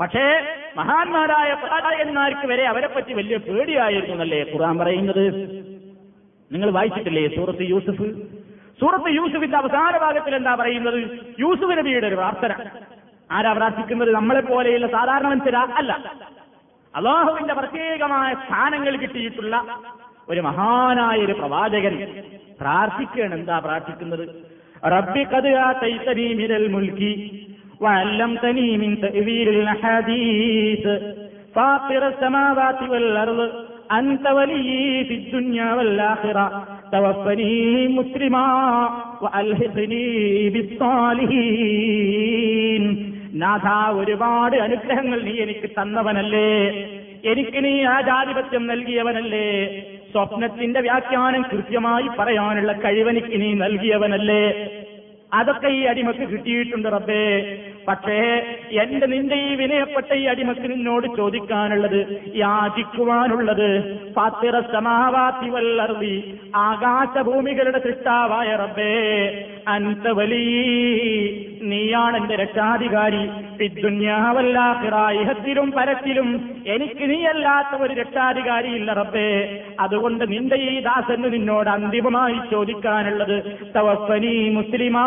പക്ഷേ 0.00 0.42
മഹാന്മാരായ 0.76 1.54
പ്രവാചകന്മാർക്ക് 1.54 2.46
വരെ 2.46 2.64
അവരെ 2.64 2.86
പറ്റി 2.86 3.12
വലിയ 3.12 3.36
പേടിയായിരുന്നു 3.36 4.14
എന്നല്ലേ 4.14 4.52
ഖുറാൻ 4.54 4.78
പറയുന്നത്? 4.78 5.26
നിങ്ങൾ 6.52 6.70
വായിച്ചിട്ടില്ലേ 6.70 7.28
സൂറത്ത് 7.36 7.62
യൂസുഫ്? 7.62 8.22
സൂറത്ത് 8.80 9.08
യൂസുഫിന്റെ 9.08 9.56
അവസാന 9.56 9.96
ഭാഗത്തിൽ 9.96 10.34
എന്താ 10.34 10.54
പറയുന്നത്? 10.54 11.20
യൂസുഫ് 11.40 11.78
നബിയുടെ 11.78 12.06
ഒരു 12.06 12.14
പ്രാർത്ഥന. 12.14 12.54
ആരാ 13.32 13.52
പ്രാർത്ഥിക്കുന്നത്? 13.52 14.12
നമ്മളെ 14.12 14.40
പോലെയുള്ള 14.40 14.86
സാധാരണ 14.86 15.28
മനുഷ്യരാ? 15.28 15.68
അല്ല. 15.76 16.04
അള്ളാഹുവിന്റെ 16.93 17.53
പ്രത്യേകമായ 17.53 18.29
സ്ഥാനങ്ങൾ 18.43 18.93
കിട്ടിയിട്ടുള്ള 18.95 19.55
ഒരു 20.29 20.41
മഹാനായ 20.41 21.17
ഒരു 21.19 21.33
പ്രവാചകൻ 21.33 21.93
പ്രാർത്ഥിക്കുകയാണ് 22.59 23.35
എന്താ 23.35 23.57
പ്രാർത്ഥിക്കുന്നത് 23.59 24.25
റബ്ബി 24.91 25.23
കതുകാത്തൈത്തനീ 25.31 26.27
മിരൽ 26.41 26.67
മുൽക്കി 26.75 27.13
وعلمتني 27.81 28.77
من 28.77 28.91
تأويل 29.01 29.47
الأحاديث 29.49 30.85
فاطر 31.55 32.07
السماوات 32.07 32.79
والأرض 32.83 33.39
أنت 33.91 34.25
ولي 34.29 34.69
في 35.05 35.15
الدنيا 35.15 35.73
والآخرة 35.73 36.45
توفني 36.91 37.57
مسلما 37.89 38.47
وألحقني 39.21 40.07
بالصالحين 41.49 42.83
നാഥ 43.34 43.94
ഒരുപാട് 43.96 44.56
അനുഗ്രഹങ്ങൾ 44.56 45.22
നീ 45.22 45.32
എനിക്ക് 45.40 45.70
തന്നവനല്ലേ? 45.70 46.50
എനിക്ക് 47.24 47.64
നീ 47.64 47.84
ആചാധിപത്യം 47.84 48.66
നൽകിയവനല്ലേ? 48.66 49.48
സ്വപ്നത്തിന്റെ 50.12 50.80
വ്യാഖ്യാനം 50.80 51.42
കൃത്യമായി 51.42 52.08
പറയാനുള്ള 52.18 52.72
കഴിവനിക്ക് 52.72 53.40
നീ 53.40 53.54
നൽകിയവനല്ലേ? 53.54 54.44
അതൊക്കെ 55.32 55.68
ഈ 55.68 55.82
അടിമക്ക് 55.82 56.18
കിട്ടിയിട്ടുണ്ട് 56.18 56.88
റബ്ബേ. 56.88 57.58
പക്ഷേ 57.88 58.20
എന്റെ 58.72 59.06
നിന്റെ 59.06 59.34
ഈ 59.34 59.54
വിനയപ്പെട്ട 59.54 60.14
ഈ 60.14 60.24
അടിമക്ക് 60.24 60.70
നിന്നോട് 60.70 61.06
ചോദിക്കാനുള്ളത് 61.16 62.30
യാചിക്കുവാനുള്ളത് 62.34 63.68
ഫാത്തിറ 64.12 64.60
സമാവാത്തി 64.60 65.48
വല്ലർവി 65.48 66.38
ആകാശഭൂമികളുടെ 66.54 67.78
സൃഷ്ടാവായ 67.78 68.56
റബ്ബേ. 68.56 68.94
അന്ത 69.68 70.06
നീയാണ് 71.62 72.16
എന്റെ 72.16 72.36
രക്ഷാധികാരി. 72.36 73.24
ഇഹത്തിലും 75.20 75.72
പരത്തിലും 75.72 76.50
എനിക്ക് 76.66 77.10
നീയല്ലാത്ത 77.10 77.82
ഒരു 77.82 77.94
രക്ഷാധികാരി 77.94 78.68
ഇല്ല 78.68 78.92
റബ്ബേ. 78.92 79.62
അതുകൊണ്ട് 79.80 80.30
നിന്റെ 80.32 80.56
ഈ 80.56 80.80
ദാസന് 80.80 81.32
നിന്നോട് 81.32 81.68
അന്തിമമായി 81.68 82.50
ചോദിക്കാനുള്ളത് 82.50 83.58
തവഫനി 83.76 84.50
മുസ്ലിമാ 84.50 85.06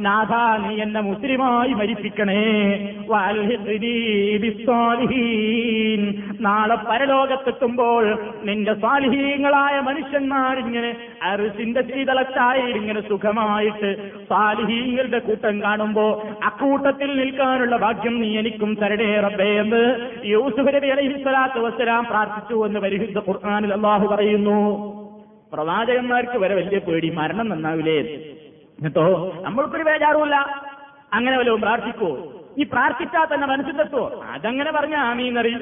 നാഥ 0.00 0.32
നീ 0.64 0.82
എന്നെ 0.82 1.00
മുസ്ലിമായി 1.00 1.72
മരിപ്പിക്കണേ. 1.72 2.44
നാളെ 6.40 6.74
പരലോകത്തെത്തുമ്പോൾ 6.74 8.18
നിന്റെ 8.44 8.74
സ്വാലിഹീങ്ങളായ 8.74 9.80
മനുഷ്യന്മാരിങ്ങനെ 9.80 10.96
അറിസിന്റെ 11.22 11.82
ശീതളത്തായി 11.82 12.60
ഇങ്ങനെ 12.60 13.00
സുഖമായിട്ട് 13.08 14.10
സ്വാലിഹീങ്ങളുടെ 14.26 15.18
കൂട്ടം 15.18 15.62
കാണുമ്പോ 15.62 16.22
അക്കൂട്ടത്തിൽ 16.44 17.16
നിൽക്കാനുള്ള 17.16 17.76
ഭാഗ്യം 17.76 18.20
നീ 18.20 18.38
എനിക്കും 18.38 18.74
തരണേ 18.74 19.20
റബ്ബേ 19.20 19.60
എന്ന് 19.60 19.82
യൂസുഫ് 20.24 20.74
നബി 20.76 20.86
അലൈഹി 20.86 21.22
സ്വലാത്തു 21.22 21.60
വസ്സലാം 21.60 22.04
പ്രാർത്ഥിച്ചു 22.04 22.66
എന്ന് 22.66 22.80
പരിശുദ്ധ 22.80 23.18
ഖുർആനിൽ 23.18 23.72
അള്ളാഹു 23.72 24.06
പറയുന്നു. 24.06 24.60
പ്രവാചകന്മാർക്ക് 25.52 26.38
വരെ 26.38 26.54
വലിയ 26.54 26.78
പേടി 26.78 27.08
മരണം 27.10 27.48
നന്നാവില്ലേ? 27.48 28.29
എന്നിട്ടോ? 28.80 29.06
നമ്മൾക്കൊരു 29.42 29.82
ബേജാറുമില്ല. 29.82 30.36
അങ്ങനെ 31.12 31.38
വല്ലതും 31.38 31.60
പ്രാർത്ഥിക്കുവോ 31.60 32.12
ഈ 32.58 32.62
പ്രാർത്ഥിച്ചാൽ 32.62 33.34
തന്നെ 33.34 33.46
മനസ്സിലെത്തുവോ? 33.46 34.06
അതങ്ങനെ 34.34 34.70
പറഞ്ഞ 34.72 34.94
ആമീന്നറി. 34.94 35.54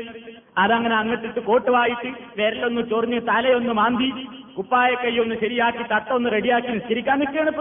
അതങ്ങനെ 0.58 0.94
അങ്ങട്ടിട്ട് 0.96 1.40
കോട്ട് 1.40 1.70
വായിട്ട് 1.70 2.08
വിരലൊന്ന് 2.36 2.82
ചൊറിഞ്ഞ് 2.90 3.20
തലയൊന്ന് 3.28 3.72
മാന്തി 3.72 4.10
കുപ്പായ 4.58 5.18
ഒന്ന് 5.20 5.34
ശരിയാക്കി 5.34 5.84
തട്ടൊന്ന് 5.92 6.32
റെഡിയാക്കി 6.32 6.68
നിസ്കരിക്കാൻ 6.68 7.18
നിൽക്കുകയാണ് 7.18 7.52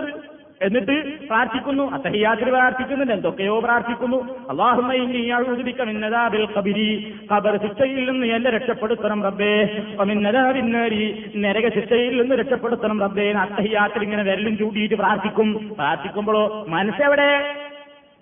എന്നിട്ട് 0.62 1.28
പ്രാർത്ഥിക്കുന്നു. 1.28 1.92
അത്തഹിയാത്തിൽ 1.92 2.50
പ്രാർത്ഥിക്കുന്നുണ്ട്. 2.50 3.14
എന്തൊക്കെയോ 3.14 3.60
പ്രാർത്ഥിക്കുന്നു. 3.60 4.48
അള്ളാഹുബിൽ 4.50 5.02
നിന്ന് 8.12 8.26
എന്നെ 8.26 8.52
രക്ഷപ്പെടുത്തണം 8.52 9.24
റബ്ബേ. 9.24 9.84
മിന്നരി 10.04 11.32
നരക 11.38 11.74
ശിക്ഷയിൽ 11.74 12.22
നിന്ന് 12.22 12.36
രക്ഷപ്പെടുത്തണം 12.36 13.02
റബ്ബേ. 13.02 13.32
അത്തഹിയാത്തിൽ 13.34 14.04
ഇങ്ങനെ 14.04 14.24
വിരലും 14.24 14.58
ചൂണ്ടിയിട്ട് 14.58 14.96
പ്രാർത്ഥിക്കും. 14.96 15.76
പ്രാർത്ഥിക്കുമ്പോഴോ 15.76 16.66
മനസ്സെവിടെ? 16.68 17.56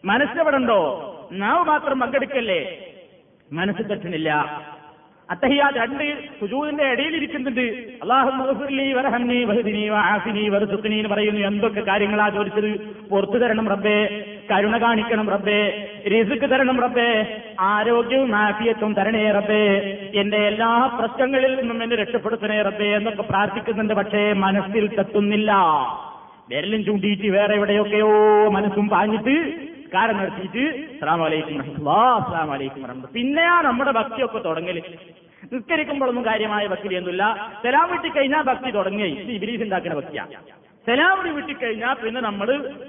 മനസ്സെവിടെ 0.06 0.58
ഉണ്ടോ 0.58 1.12
നാവ് 1.32 1.66
മാത്രം 1.66 2.00
പങ്കെടുക്കല്ലേ? 2.00 2.78
മനസ്സ് 3.54 3.82
തട്ടുന്നില്ല 3.92 4.62
അത്തഹിയാത് 5.32 5.76
രണ്ട് 5.76 6.18
സുജൂദിന്റെ 6.40 6.84
ഇടയിലിരിക്കുന്നുണ്ട്. 6.84 7.62
അള്ളാഹുലി 8.04 8.94
പറയുന്നു. 11.08 11.40
എന്തൊക്കെ 11.40 11.82
കാര്യങ്ങളാ 11.82 12.30
ചോദിച്ചത്? 12.30 12.70
പുറത്തു 13.10 13.38
തരണം 13.38 13.70
റബ്ബേ 13.70 13.98
കരുണ 14.52 14.78
കാണിക്കണം 14.78 15.30
റബ്ബേ 15.30 15.60
റിസുക്ക് 16.12 16.50
തരണം 16.52 16.82
റബ്ബേ 16.82 17.42
ആരോഗ്യവും 17.60 18.36
ആഫിയത്വം 18.36 18.94
തരണേ 18.94 19.32
റബ്ബേ 19.32 19.64
എന്റെ 20.16 20.38
എല്ലാ 20.38 20.98
പ്രശ്നങ്ങളിൽ 21.00 21.56
നിന്നും 21.56 21.84
എന്നെ 21.84 21.96
രക്ഷപ്പെടുത്തണേ 21.96 22.62
റബ്ബേ 22.62 22.96
എന്നൊക്കെ 22.96 23.22
പ്രാർത്ഥിക്കുന്നുണ്ട്. 23.22 23.94
പക്ഷേ 23.94 24.34
മനസ്സിൽ 24.34 24.96
തട്ടുന്നില്ല 24.96 25.52
വിരലും 26.50 26.86
ചൂണ്ടിയിട്ട് 26.86 27.28
വേറെ 27.28 27.56
എവിടെയൊക്കെയോ 27.56 28.10
മനസ്സും 28.50 28.90
പാഞ്ഞിട്ട് 28.90 29.36
കാരം 29.96 30.18
നടത്തിയിട്ട് 30.22 30.64
അസ്ലാം 30.96 31.20
വലൈക്കും 31.26 31.62
അസ്ലാം 32.20 32.50
വലൈക്കും 32.54 32.84
പിന്നെയാ 33.18 33.56
നമ്മുടെ 33.70 33.92
ഭക്തിയൊക്കെ 34.00 34.42
തുടങ്ങൽ. 34.48 34.80
നിസ്കരിക്കുമ്പോഴൊന്നും 35.54 36.24
കാര്യമായ 36.30 36.68
ഭക്തി 36.74 36.88
ചെയ്യുന്നില്ല 36.92 37.24
സലാം 37.64 37.88
വിട്ടി 37.92 38.10
കഴിഞ്ഞാൽ 38.10 38.44
ഭക്തി 38.52 38.70
തുടങ്ങി. 38.78 39.10
ഇബിലീസ് 39.38 39.64
ഉണ്ടാക്കുന്ന 39.66 39.98
ഭക്തിയാ. 40.02 40.26
സലാമിടി 40.88 41.30
വിട്ടിക്കഴിഞ്ഞാൽ 41.36 41.94
പിന്നെ 42.02 42.20
നമ്മൾ 42.22 42.48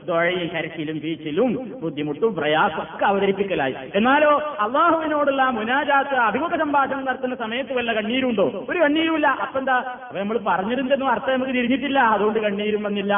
ദുഴയും 0.09 0.49
കരച്ചിലും 0.55 0.97
ബീച്ചിലും 1.05 1.51
ബുദ്ധിമുട്ടും 1.83 2.33
പ്രയാസം 2.39 2.83
ഒക്കെ 2.83 3.05
അവതരിപ്പിക്കലായി. 3.11 3.75
എന്നാലോ 3.99 4.33
അള്ളാഹുവിനോടുള്ള 4.65 5.43
മുനാജാത്ത് 5.59 6.17
അഭിമുഖ 6.29 6.57
സംഭാഷണം 6.63 7.05
നടത്തുന്ന 7.09 7.37
സമയത്ത് 7.45 7.73
വല്ല 7.79 7.93
കണ്ണീരുണ്ടോ? 7.99 8.47
ഒരു 8.71 8.79
കണ്ണീരുമില്ല. 8.85 9.29
അപ്പൊ 9.45 9.59
എന്താ 9.63 9.77
നമ്മൾ 10.19 10.39
പറഞ്ഞിരുന്നെന്നും 10.51 11.11
അർത്ഥം 11.15 11.35
നമുക്ക് 11.37 11.55
തിരിഞ്ഞിട്ടില്ല. 11.59 12.01
അതുകൊണ്ട് 12.17 12.39
കണ്ണീരും 12.47 12.83
വന്നില്ല. 12.83 13.15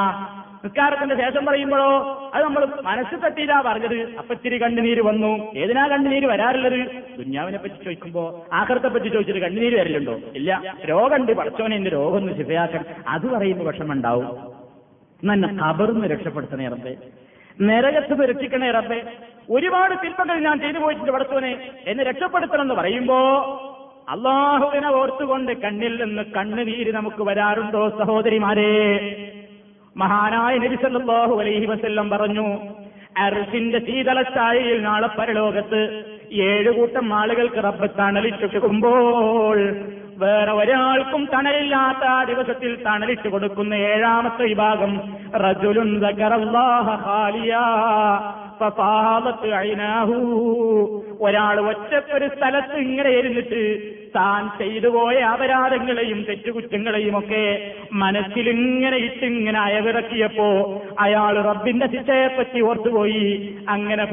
നിസ്കാരത്തിന്റെ 0.65 1.15
ശേഷം 1.15 1.47
പറയുമ്പോഴോ 1.47 1.89
അത് 2.35 2.45
നമ്മൾ 2.45 2.69
മനസ്സ് 2.83 3.27
തട്ടിയിട്ടാ 3.27 3.63
പറഞ്ഞത്. 3.67 4.17
അപ്പൊ 4.19 4.35
ഇത്തിരി 4.35 4.63
കണ്ണുനീര് 4.63 5.01
വന്നു. 5.01 5.53
ഏതിനാ 5.57 5.89
കണ്ണുനീര് 5.89 6.27
വരാറുള്ളത്? 6.27 6.79
ദുന്യാവിനെ 7.19 7.59
പറ്റി 7.59 7.85
ചോദിക്കുമ്പോ 7.85 8.47
ആഹൃത്തെ 8.53 8.89
പറ്റി 8.89 9.09
ചോദിച്ചിട്ട് 9.09 9.41
കണ്ണുനീര് 9.41 9.81
വരലുണ്ടോ? 9.81 10.13
ഇല്ല. 10.35 10.75
രോഗമുണ്ട്. 10.85 11.33
പഠിച്ചവനെ 11.33 11.77
എന്റെ 11.77 11.91
രോഗം 11.91 12.17
ഒന്ന് 12.17 12.33
ശിവയാക്കാൻ 12.33 12.85
അത് 13.09 13.27
പറയുമ്പോ 13.27 13.67
വിഷമുണ്ടാവും 13.67 14.59
എന്നെ 15.33 15.49
കബർന്ന് 15.49 16.07
രക്ഷപ്പെടുത്തണേ 16.07 16.65
ഇറപ്പേ 16.65 16.97
നരകത്ത് 17.61 18.29
രക്ഷിക്കണേ 18.31 18.69
ഇറപ്പേ 18.69 19.03
ഒരുപാട് 19.51 19.95
ശില്പങ്ങൾ 19.95 20.39
ഞാൻ 20.39 20.61
ചെയ്തു 20.61 20.79
പോയിട്ടുണ്ട് 20.79 21.13
പഠിച്ചവനെ 21.13 21.71
എന്നെ 21.87 22.05
രക്ഷപ്പെടുത്തണം 22.05 22.63
എന്ന് 22.63 22.75
പറയുമ്പോ 22.75 23.19
അള്ളാഹുവിനെ 24.09 24.89
ഓർത്തുകൊണ്ട് 24.89 25.53
കണ്ണിൽ 25.53 26.05
നിന്ന് 26.05 26.23
കണ്ണുനീര് 26.23 26.93
നമുക്ക് 26.93 27.23
വരാറുണ്ടോ 27.23 27.89
സഹോദരിമാരെ? 27.89 28.71
മഹാനായ 29.99 30.55
നബി 30.57 30.77
സല്ലല്ലാഹു 30.77 31.35
അലൈഹി 31.41 31.67
വസല്ലം 31.67 32.07
പറഞ്ഞു 32.11 32.47
അർഷിന്റെ 33.19 33.79
ശീതളച്ചായയിൽ 33.87 34.79
നാളെ 34.83 35.09
പരലോകത്ത് 35.17 35.81
ഏഴു 36.47 36.73
കൂട്ടം 36.73 37.07
ആളുകൾക്ക് 37.15 37.61
റബ്ബ് 37.65 37.89
തണലിട്ടിട്ടുമ്പോൾ 37.99 39.59
വേറെ 40.19 40.53
ഒരാൾക്കും 40.53 41.23
തണലില്ലാത്ത 41.33 42.05
ആ 42.13 42.19
ദിവസത്തിൽ 42.25 42.73
തണലിച്ചു 42.87 43.29
കൊടുക്കുന്ന 43.29 43.75
ഏഴാമത്തെ 43.91 44.45
വിഭാഗം 44.45 44.93
റജുലുൻ 45.43 45.91
ഒരാൾ 51.21 51.57
ഒറ്റക്കൊരു 51.65 52.29
സ്ഥലത്ത് 52.29 52.77
ഇങ്ങനെ 52.79 53.11
ഇരുന്നിട്ട് 53.19 53.63
താൻ 54.17 54.49
ചെയ്തു 54.59 54.89
പോയ 54.89 55.17
അപരാധങ്ങളെയും 55.17 56.25
തെറ്റുകുറ്റങ്ങളെയും 56.29 57.19
ഒക്കെ 57.19 57.73
മനസ്സിലിങ്ങനെ 57.93 58.97
ഇട്ടിങ്ങനെ 58.97 59.61
അയവിറക്കിയപ്പോ 59.61 60.83
അയാൾ 61.01 61.43
റബ്ബിന്റെ 61.43 61.87
ശിക്ഷയെപ്പറ്റി 61.87 62.61
ഓർത്തുപോയി. 62.61 63.57
അങ്ങനെ 63.69 64.07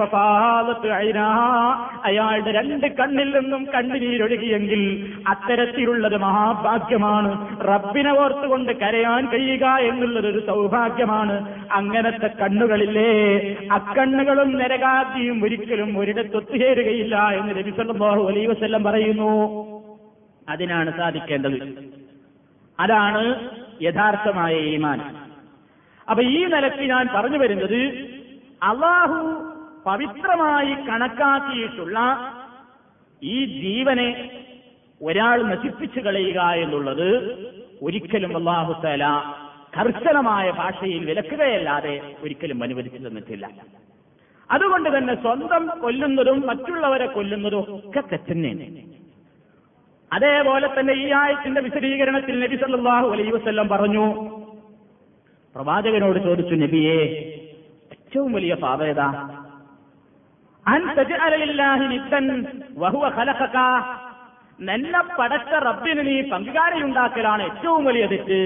അയാളുടെ 2.04 2.52
രണ്ട് 2.52 2.88
കണ്ണിൽ 2.88 3.40
നിന്നും 3.40 3.68
കണ്ണുനീരൊഴുകിയെങ്കിൽ 3.76 5.14
അത്തരത്തിലുള്ളത് 5.28 6.18
മഹാഭാഗ്യമാണ്. 6.18 7.62
റബ്ബിനെ 7.68 8.20
ഓർത്തുകൊണ്ട് 8.20 8.74
കരയാൻ 8.80 9.26
കഴിയുക 9.26 9.66
എന്നുള്ളത് 9.66 10.28
ഒരു 10.28 10.46
സൗഭാഗ്യമാണ്. 10.46 11.66
അങ്ങനത്തെ 11.72 12.28
കണ്ണുകളില്ലേ? 12.28 13.12
അക്കണ്ണുകളും 13.72 14.58
നരകാദ്യം 14.58 15.44
ഒരിക്കലും 15.44 16.00
ഒരിടത്തൊത്തുചേരുകയില്ല 16.00 17.16
എന്ന് 17.16 17.50
നബി 17.50 17.70
സല്ലല്ലാഹു 17.70 18.28
അലൈഹി 18.28 18.46
വസല്ലം 18.46 18.84
പറയുന്നു. 18.84 19.75
അതിനാണ് 20.50 20.98
സാധിക്കേണ്ടത്. 20.98 21.86
അതാണ് 22.80 23.50
യഥാർത്ഥമായ 23.82 24.56
ഈമാൻ. 24.56 25.16
അപ്പൊ 26.10 26.24
ഈ 26.24 26.46
നിലയ്ക്ക് 26.46 26.84
ഞാൻ 26.84 27.08
പറഞ്ഞു 27.16 27.38
വരുന്നത് 27.38 27.82
അള്ളാഹു 28.64 29.46
പവിത്രമായി 29.86 30.74
കണക്കാക്കിയിട്ടുള്ള 30.88 32.00
ഈ 33.24 33.46
ജീവനെ 33.46 34.32
ഒരാൾ 35.02 35.44
നശിപ്പിച്ചു 35.44 36.00
കളയുക 36.00 36.42
എന്നുള്ളത് 36.42 37.10
ഒരിക്കലും 37.82 38.38
അള്ളാഹു 38.38 38.82
തല 38.82 39.06
കർശനമായ 39.78 40.52
ഭാഷയിൽ 40.52 41.06
വിലക്കുകയല്ലാതെ 41.06 42.16
ഒരിക്കലും 42.24 42.64
അനുവദിച്ചു 42.64 43.08
തന്നിട്ടില്ല. 43.08 43.50
അതുകൊണ്ട് 44.52 44.98
തന്നെ 44.98 45.16
സ്വന്തം 45.16 45.82
കൊല്ലുന്നതും 45.82 46.48
മറ്റുള്ളവരെ 46.48 47.06
കൊല്ലുന്നതും 47.06 47.60
ഒക്കെ 47.60 48.04
തെറ്റന്നെയാണ്. 48.12 49.05
അതേപോലെ 50.12 50.68
തന്നെ 50.68 50.94
ഈ 50.94 51.12
ആയത്തിന്റെ 51.12 51.62
വിശദീകരണത്തിൽ 51.62 52.36
നബി 52.44 52.56
സല്ലാഹു 52.56 53.08
അലൈ 53.08 53.32
വസല്ലം 53.32 53.70
പറഞ്ഞു. 53.70 54.06
പ്രവാചകനോട് 55.56 56.20
ചോദിച്ചു 56.20 56.56
നബിയെ 56.56 57.00
ഏറ്റവും 57.96 58.34
വലിയ 58.34 58.54
പാപം 58.56 58.86
ഏതാ? 58.86 59.08
നിന്നെ 64.60 65.02
പടച്ച 65.20 65.52
റബ്ബിന് 65.68 66.08
നീ 66.08 66.16
പങ്കുകാരിയുണ്ടാക്കലാണ് 66.32 67.44
ഏറ്റവും 67.44 67.86
വലിയ 67.86 68.06
തെറ്റ്. 68.06 68.40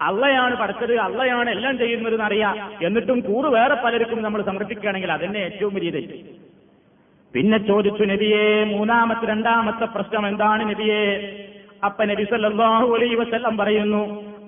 അള്ളയാണ് 0.00 0.54
പഠിച്ചത് 0.56 0.94
അള്ളയാണ് 1.00 1.50
എല്ലാം 1.50 1.78
ചെയ്യുന്നത് 1.78 2.14
എന്നറിയാം 2.14 2.56
എന്നിട്ടും 2.82 3.20
കൂറ് 3.20 3.48
വേറെ 3.56 3.74
പലർക്കും 3.74 4.22
നമ്മൾ 4.22 4.42
സമർപ്പിക്കുകയാണെങ്കിൽ 4.42 5.12
അതന്നെ 5.12 5.40
ഏറ്റവും 5.40 5.74
വലിയ 5.74 5.90
തെറ്റ്. 5.90 6.18
പിന്നെ 7.34 7.58
ചോദിച്ചു 7.68 8.04
നബിയെ 8.10 8.44
മൂന്നാമത്തെ 8.74 9.26
രണ്ടാമത്തെ 9.26 9.86
പ്രശ്നം 9.94 10.24
എന്താണ് 10.28 10.62
നബിയെ? 10.70 11.02
അപ്പ 11.84 12.04
നബി 12.10 12.24
സല്ലല്ലാഹു 12.30 12.86
അലൈഹി 12.96 13.16
വസല്ലം 13.20 13.54
പറയുന്നു 13.60 14.02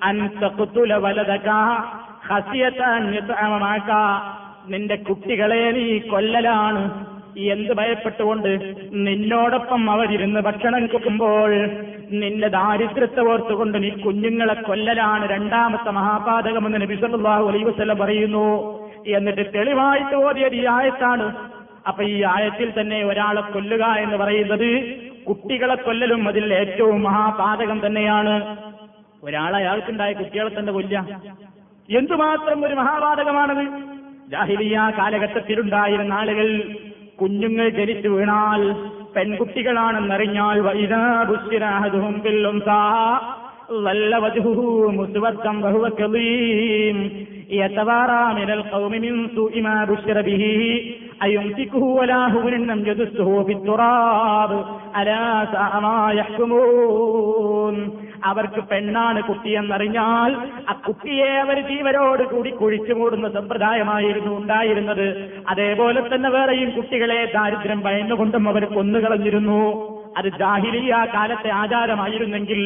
അൻ 0.08 0.16
തഖ്തുല 0.42 0.94
വലദക 1.04 1.48
ഖസിയത 2.28 2.80
അൻ 2.96 3.04
യതഅമക 3.16 3.90
നിന്റെ 4.72 4.96
കുട്ടികളെ 5.08 5.62
നീ 5.76 5.84
കൊല്ലലാണ്. 6.12 6.82
എന്ത് 7.54 7.72
ഭയപ്പെട്ടുകൊണ്ട്? 7.78 8.50
നിന്നോടൊപ്പം 9.06 9.82
അവരിരുന്ന് 9.90 10.40
ഭക്ഷണം 10.40 10.86
കുക്കുമ്പോൾ 10.86 11.52
നിന്റെ 12.20 12.48
ദാരിദ്ര്യത്തെ 12.56 13.22
ഓർത്തുകൊണ്ട് 13.32 13.76
നീ 13.84 13.90
കുഞ്ഞുങ്ങളെ 14.06 14.56
കൊല്ലലാണ്. 14.68 15.24
രണ്ടാമത്തെ 15.34 15.90
മഹാപാതകമെന്ന് 15.98 16.80
നബി 16.84 16.98
സല്ലല്ലാഹു 17.04 17.46
അലൈഹി 17.52 17.68
വസല്ലം 17.70 17.98
പറയുന്നു. 18.04 18.48
എന്നിട്ട് 19.18 19.44
തെളിവായിട്ട് 19.54 20.16
ഓതിയ 20.26 20.68
ആയത്താണ് 20.78 21.28
അപ്പൊ 21.88 22.02
ഈ 22.04 22.22
ആയത്തിൽ 22.22 22.72
തന്നെ 22.80 23.04
ഒരാളെ 23.04 23.40
കൊല്ലുക 23.40 23.84
എന്ന് 23.84 24.16
പറയുന്നത് 24.16 24.68
കുട്ടികളെ 25.28 25.74
കൊല്ലലും 25.74 26.28
അതിൽ 26.28 26.54
ഏറ്റവും 26.54 27.02
മഹാപാതകം 27.02 27.86
തന്നെയാണ്. 27.86 28.34
ഒരാൾ 29.24 29.56
അയാൾക്കുണ്ടായ 29.56 30.12
കുട്ടികളെ 30.12 30.50
തന്നെ 30.58 30.72
കൊല്ല 30.72 30.98
എന്തുമാത്രം 31.88 32.66
ഒരു 32.66 32.74
മഹാപാതകമാണത്? 32.74 33.64
ജാഹിലിയ 34.30 34.78
കാലഘട്ടത്തിലുണ്ടായിരുന്ന 34.98 36.12
ആളുകൾ 36.12 36.48
കുഞ്ഞുങ്ങൾ 37.20 37.68
ജനിച്ചു 37.68 38.08
വീണാൽ 38.08 38.62
പെൺകുട്ടികളാണെന്നറിഞ്ഞാൽ 39.14 40.58
അവർക്ക് 58.24 58.60
പെണ്ണാണ് 58.70 59.22
കുട്ടിയെന്നറിഞ്ഞാൽ 59.22 60.36
ആ 60.68 60.72
കുട്ടിയെ 60.72 61.28
അവർ 61.40 61.60
ജീവരോട് 61.60 62.22
കൂടി 62.22 62.50
കുഴിച്ചു 62.50 62.92
മൂടുന്ന 62.92 63.28
സമ്പ്രദായമായിരുന്നു 63.28 64.38
ഉണ്ടായിരുന്നത്. 64.38 65.36
അതേപോലെ 65.48 66.00
തന്നെ 66.00 66.30
വേറെയും 66.30 66.70
കുട്ടികളെ 66.70 67.32
ദാരിദ്ര്യം 67.34 67.80
ഭയന്നുകൊണ്ടും 67.80 68.48
അവർ 68.48 68.64
കൊന്നുകളഞ്ഞിരുന്നു. 68.64 69.60
അത് 70.16 70.28
ജാഹിലിയ 70.28 71.06
കാലത്തെ 71.14 71.48
ആചാരമായിരുന്നെങ്കിൽ 71.48 72.60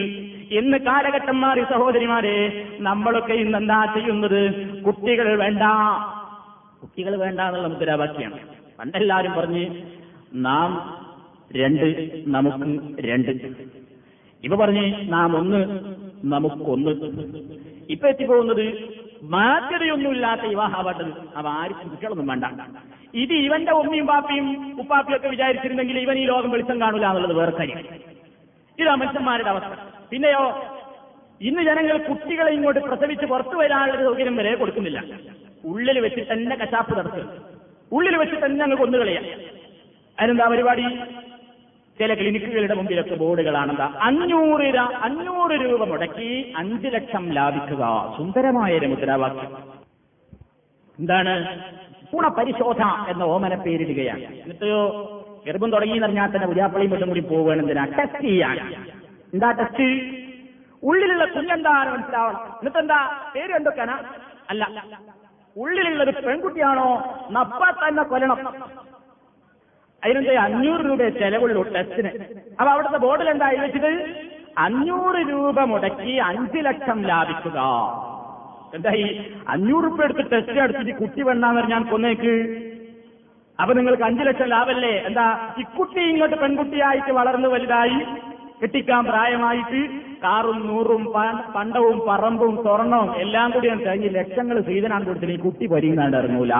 ഇന്ന് 0.50 0.78
കാലഘട്ടം 0.78 1.40
മാറി 1.40 1.62
സഹോദരിമാരെ 1.62 2.66
നമ്മളൊക്കെ 2.80 3.32
ഇന്ന് 3.32 3.58
എന്താ 3.58 3.84
ചെയ്യുന്നത്? 3.84 4.42
കുട്ടികൾ 4.82 5.36
വേണ്ട. 5.36 5.62
കുട്ടികൾ 6.82 7.12
വേണ്ട 7.24 7.40
എന്നുള്ള 7.40 7.68
മുദ്രാവാക്യാണ് 7.68 8.38
പണ്ടെല്ലാവരും 8.78 9.32
പറഞ്ഞ് 9.32 9.64
നാം 10.46 10.70
രണ്ട് 11.60 11.86
നമുക്ക് 12.34 12.68
രണ്ട്. 13.08 13.32
ഇപ്പൊ 14.44 14.56
പറഞ്ഞ് 14.56 14.84
നാം 15.12 15.30
ഒന്ന് 15.36 15.60
നമുക്കൊന്ന്. 16.34 16.92
ഇപ്പൊ 17.94 18.06
എത്തിപ്പോകുന്നത് 18.08 18.64
മാറ്റതയൊന്നുമില്ലാത്ത 19.34 20.44
വിവാഹമാവട്ടത് 20.52 21.12
അവ 21.36 21.46
ആർക്കും 21.60 21.88
കുട്ടികളൊന്നും 21.90 22.26
വേണ്ട. 22.26 22.44
ഇത് 23.14 23.34
ഇവന്റെ 23.46 23.72
ഉമ്മയും 23.72 24.06
പാപ്പയും 24.06 24.46
ഉപ്പാപ്പിയും 24.80 25.16
ഒക്കെ 25.16 25.28
വിചാരിച്ചിരുന്നെങ്കിൽ 25.28 25.98
ഇവൻ 25.98 26.18
ഈ 26.18 26.24
ലോകം 26.24 26.50
വെളിച്ചം 26.50 26.80
കാണൂല 26.80 27.06
എന്നുള്ളത് 27.06 27.34
വേറെ 27.40 27.52
കാര്യം. 27.58 27.78
ഇതാ 28.78 28.94
മനുഷ്യന്മാരുടെ 28.94 29.50
അവസ്ഥ. 29.50 29.72
പിന്നെയോ 30.10 30.44
ഇന്ന് 31.48 31.62
ജനങ്ങൾ 31.68 31.96
കുട്ടികളെ 32.08 32.50
ഇങ്ങോട്ട് 32.56 32.80
പ്രസവിച്ച് 32.80 33.26
പുറത്തു 33.26 33.56
വരാനുള്ള 33.56 34.02
സൗകര്യം 34.08 34.36
വരെ 34.36 34.54
കൊടുക്കുന്നില്ല. 34.54 35.00
ഉള്ളിൽ 35.64 35.98
വെച്ച് 36.00 36.32
തന്നെ 36.32 36.56
കശാപ്പ് 36.56 36.98
നടത്തുക. 36.98 37.28
ഉള്ളിൽ 37.92 38.16
വെച്ച് 38.16 38.36
തന്നെ 38.44 38.62
അങ്ങ് 38.62 38.76
കൊന്നുകളയാം 38.76 39.24
അതിനെന്താ 40.20 40.48
പരിപാടി? 40.48 40.84
ചില 41.98 42.14
ക്ലിനിക്കുകളുടെ 42.14 42.74
മുമ്പിലൊക്കെ 42.74 43.14
ബോർഡുകളാണെന്താ? 43.14 43.92
അഞ്ഞൂറ് 44.00 44.76
അഞ്ഞൂറ് 44.78 45.52
രൂപ 45.52 45.84
മുടക്കി 45.84 46.52
അഞ്ചു 46.56 46.88
ലക്ഷം 46.88 47.30
ലാഭിക്കുക. 47.30 48.14
സുന്ദരമായ 48.16 48.78
ഒരു 48.78 48.86
മുദ്രാവാക്യം. 48.86 49.56
എന്താണ്? 50.98 51.34
ഗുണപരിശോധന 52.14 53.06
എന്ന 53.08 53.22
ഓമന 53.22 53.54
പേരിടുകയാണ്. 53.54 54.20
എന്നിട്ടോ 54.20 54.72
ഗർഭം 55.46 55.70
തുടങ്ങി 55.70 55.98
തന്നെ 55.98 56.46
ഉജാപ്പള്ളിയും 56.46 56.92
മറ്റും 56.92 57.08
കൂടി 57.08 57.20
പോവുകയാണ്. 57.20 57.60
എന്തിനാ? 57.60 57.84
ടെസ്റ്റ് 57.84 58.20
ചെയ്യാൻ 58.20 58.74
എന്താ 59.32 59.50
ടെസ്റ്റ് 59.50 59.84
ഉള്ളിലുള്ള 60.82 61.24
കുഞ്ഞെന്താണ് 61.24 61.92
മനസ്സിലാവണം. 61.92 62.40
എന്നിട്ടെന്താ? 62.40 63.32
പേര് 63.34 63.52
എന്തൊക്കെയാണ്? 63.52 64.04
അല്ല 64.50 64.64
ഉള്ളിലുള്ള 65.56 66.02
ഒരു 66.02 66.10
പെൺകുട്ടിയാണോ? 66.10 66.88
നപ്പ 67.30 67.88
തന്നെ 67.88 68.02
കൊല്ലണം. 68.02 68.38
അതിനെന്താ 70.04 70.42
അഞ്ഞൂറ് 70.42 70.80
രൂപ 70.80 71.08
ചെലവുള്ളൂ 71.08 71.62
ടെസ്റ്റിന്. 71.62 72.10
അപ്പൊ 72.60 72.72
അവിടുത്തെ 72.72 72.96
ബോർഡിൽ 72.96 73.30
എന്താ 73.30 73.48
വെച്ചത് 73.48 73.92
അഞ്ഞൂറ് 74.58 75.28
രൂപ 75.30 75.60
മുടക്കി 75.60 76.14
അഞ്ചു 76.18 76.58
ലക്ഷം 76.58 77.02
ലാഭിക്കുക. 77.02 77.58
എന്താ 78.74 78.90
ഈ 78.90 79.30
അഞ്ഞൂറ് 79.48 79.84
രൂപ 79.84 80.04
എടുത്ത് 80.04 80.32
ടെസ്റ്റ് 80.32 80.58
എടുത്തിട്ട് 80.58 80.98
കുട്ടി 80.98 81.22
വേണ്ടാന്ന് 81.22 81.60
പറഞ്ഞാൽ 81.60 81.82
കൊന്നേക്ക്? 81.82 82.34
അപ്പൊ 83.60 83.74
നിങ്ങൾക്ക് 83.74 84.02
അഞ്ചു 84.02 84.22
ലക്ഷം 84.22 84.48
ലാഭല്ലേ? 84.48 84.90
എന്താ 84.90 85.54
ഇക്കുട്ടി 85.58 86.00
ഇങ്ങോട്ട് 86.00 86.36
പെൺകുട്ടിയായിട്ട് 86.36 87.12
വളർന്നു 87.12 87.48
വലുതായി? 87.48 88.06
കെട്ടിക്കാൻ 88.62 89.02
പ്രായമായിട്ട് 89.10 89.80
കാറും 90.24 90.58
നൂറും 90.66 91.04
പണ്ടവും 91.54 91.96
പറമ്പും 92.08 92.52
സ്വർണവും 92.64 93.08
എല്ലാം 93.22 93.48
കൂടി 93.54 93.68
കഴിഞ്ഞ് 93.86 94.10
ലക്ഷങ്ങൾ 94.18 94.56
സീതനാണ് 94.68 95.04
കൊടുത്തിട്ട് 95.08 95.34
ഈ 95.36 95.40
കുട്ടി 95.46 95.66
പരിങ്ങാണ്ട് 95.72 96.16
ഇറങ്ങൂല. 96.20 96.54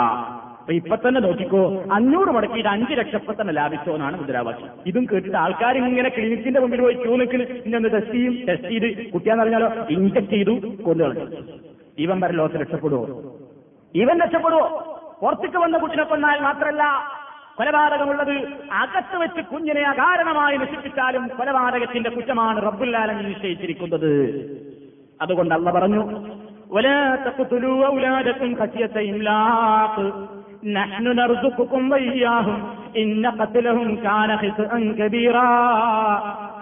അപ്പൊ 0.62 0.72
ഇപ്പൊ 0.78 0.96
തന്നെ 1.04 1.20
നോക്കിക്കോ 1.26 1.60
അഞ്ഞൂറ് 1.96 2.30
മുടക്കിയിട്ട് 2.34 2.70
അഞ്ച് 2.72 2.96
ലക്ഷം 3.00 3.22
തന്നെ 3.40 3.52
ലാഭിച്ചോ 3.58 3.92
എന്നാണ് 3.96 4.16
മുദ്രാവാക്യം. 4.20 4.68
ഇതും 4.90 5.04
കേട്ടിട്ട് 5.10 5.38
ആൾക്കാർ 5.44 5.76
ഇങ്ങനെ 5.80 6.10
ക്ലിനിക്കിന്റെ 6.16 6.60
മുമ്പിൽ 6.64 6.82
പോയി 6.84 6.96
ക്യൂ 7.02 7.14
നിൽക്കുന്നു 7.22 7.46
ഇനി 7.66 7.76
ഒന്ന് 7.80 7.90
ടെസ്റ്റ് 7.94 8.14
ചെയ്യും. 8.16 8.34
ടെസ്റ്റ് 8.48 8.70
ചെയ്ത് 8.74 8.88
കുട്ടിയാന്ന് 9.14 9.42
പറഞ്ഞാലോ 9.44 9.70
ഇഞ്ചക്ട് 9.96 10.32
ചെയ്തു 10.34 10.54
കൊന്നുകളഞ്ഞു 10.86 11.26
ഇവൻ 12.04 12.18
വരെ 12.24 12.34
ലോകത്ത് 12.40 12.60
രക്ഷപ്പെടുവോ? 12.62 13.04
ഇവൻ 13.94 14.16
രക്ഷപ്പെടുവോ? 14.24 14.66
പുറത്തേക്ക് 15.22 15.58
വന്ന 15.64 15.76
കുട്ടിനെ 15.82 16.04
കൊന്നാൽ 16.12 16.38
മാത്രമല്ല 16.48 16.84
കൊലപാതകമുള്ളത് 17.58 18.34
അകത്ത് 18.72 19.16
വെച്ച് 19.16 19.40
കുഞ്ഞിനെ 19.40 19.82
അകാരണമായി 19.82 20.56
നശിപ്പിച്ചാലും 20.56 21.28
കൊലപാതകത്തിന്റെ 21.28 22.10
കുറ്റമാണ് 22.10 22.62
റബ്ബുല്ലാലമി 22.62 23.22
നിശ്ചയിച്ചിരിക്കുന്നത്. 23.22 24.10
അതുകൊണ്ട് 25.20 25.54
അള്ള 25.54 25.70
പറഞ്ഞു 25.70 26.02
ഒലാത്തും 26.70 28.52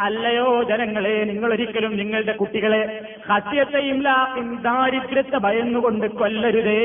അല്ലയോ 0.00 0.62
ജനങ്ങളെ 0.62 1.24
നിങ്ങൾ 1.24 1.52
ഒരിക്കലും 1.52 1.96
നിങ്ങളുടെ 1.96 2.32
കുട്ടികളെ 2.32 3.00
ഹസ്യത്തെയും 3.30 4.00
ദാരിദ്ര്യത്തെ 4.62 5.36
ഭയന്നുകൊണ്ട് 5.36 6.06
കൊല്ലരുതേ. 6.06 6.82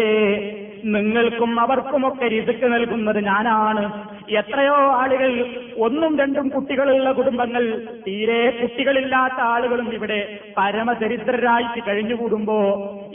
നിങ്ങൾക്കും 0.84 1.60
അവർക്കുമൊക്കെ 1.60 2.26
രിസുക്ക് 2.26 2.74
നൽകുന്നത് 2.74 3.26
ഞാനാണ്. 3.26 4.08
എത്രയോ 4.30 4.74
ആളുകൾ 4.74 5.46
ഒന്നും 5.78 6.20
രണ്ടും 6.20 6.50
കുട്ടികളുള്ള 6.50 7.12
കുടുംബങ്ങൾ 7.12 7.82
തീരെ 8.08 8.50
കുട്ടികളില്ലാത്ത 8.62 9.34
ആളുകളും 9.34 9.94
ഇവിടെ 9.94 10.40
പരമദരിദ്രരായിട്ട് 10.58 11.88
കഴിഞ്ഞുകൂടുമ്പോ 11.88 12.58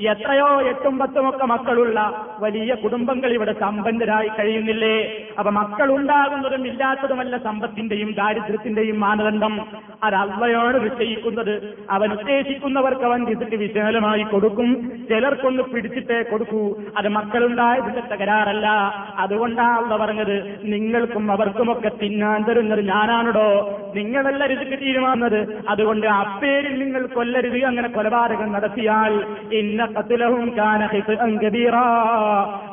എത്രയോ 0.01 0.63
എട്ടും 0.63 0.99
പത്തുമൊക്കെ 0.99 1.45
മക്കളുള്ള 1.45 2.27
വലിയ 2.41 2.75
കുടുംബങ്ങൾ 2.75 3.33
ഇവിടെ 3.33 3.53
സമ്പന്നരായി 3.61 4.29
കഴിയുന്നില്ലേ? 4.29 5.27
അപ്പൊ 5.39 5.51
മക്കളുണ്ടാ 5.51 6.20
ഉണ്ടാകുന്നതും 6.21 6.67
ഇല്ലാത്തതുമല്ല 6.67 7.35
സമ്പത്തിന്റെയും 7.39 8.11
ദാരിദ്ര്യത്തിന്റെയും 8.13 9.01
മാനദണ്ഡം. 9.01 9.55
അത് 10.05 10.15
അള്ളയാണ് 10.15 10.85
നിശ്ചയിക്കുന്നത്. 10.85 11.55
അവൻ 11.91 12.09
ഉദ്ദേശിക്കുന്നവർക്ക് 12.13 13.05
അവൻ 13.05 13.21
ഇതിട്ട് 13.29 13.57
വിശാലമായി 13.57 14.23
കൊടുക്കും. 14.23 14.69
ചിലർക്കൊന്ന് 15.09 15.63
പിടിച്ചിട്ടേ 15.63 16.19
കൊടുക്കൂ. 16.23 16.63
അത് 16.99 17.09
മക്കളുണ്ടായതിന്റെ 17.09 18.03
തകരാറല്ല. 18.13 18.67
അതുകൊണ്ടാണ് 19.19 19.77
അള്ള 19.79 19.97
പറഞ്ഞത് 19.97 20.37
നിങ്ങൾക്കും 20.65 21.33
അവർക്കുമൊക്കെ 21.33 21.91
തിന്നാൻ 22.03 22.45
തരുന്നത് 22.45 22.83
ഞാനാണോ 22.89 23.49
നിങ്ങളല്ല 23.97 24.47
രുചിക്ക് 24.47 24.79
തീരുമാനത് 24.83 25.41
അതുകൊണ്ട് 25.69 26.07
അപ്പേരിൽ 26.07 26.75
നിങ്ങൾ 26.85 27.07
കൊല്ലരുത്. 27.07 27.59
അങ്ങനെ 27.65 27.89
കൊലപാതകം 27.89 28.53
നടത്തിയാൽ 28.53 29.15
ഇന്ന 29.55 29.87
കത്തിലവും 29.87 30.47
കാനഹിത് 30.59 31.17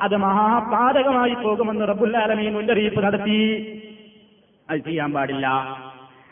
അത് 0.02 0.16
മഹാപാതകമായി 0.18 1.36
പോകുമെന്ന് 1.44 1.88
റബുല്ലാലമീൻ 1.88 2.54
മുന്നറിയിപ്പ് 2.54 3.02
നടത്തി. 3.04 3.37
അത് 4.70 4.80
ചെയ്യാൻ 4.80 5.14
പാടില്ല. 5.14 5.48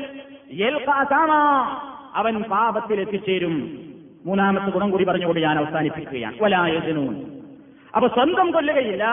അവൻ 2.14 2.42
പാപത്തിൽ 2.42 3.00
എത്തിച്ചേരും. 3.00 3.80
മൂന്നാമത്തെ 4.26 4.66
ഗുണം 4.66 4.90
കൂടി 4.90 5.04
പറഞ്ഞുകൊണ്ട് 5.04 5.40
ഞാൻ 5.40 5.58
അവസാനിപ്പിക്കുകയാണ്. 5.58 6.34
വലായജനൂൻ 6.42 7.40
അപ്പൊ 7.94 8.08
സ്വന്തം 8.08 8.50
കൊല്ലുകയില്ല. 8.50 9.04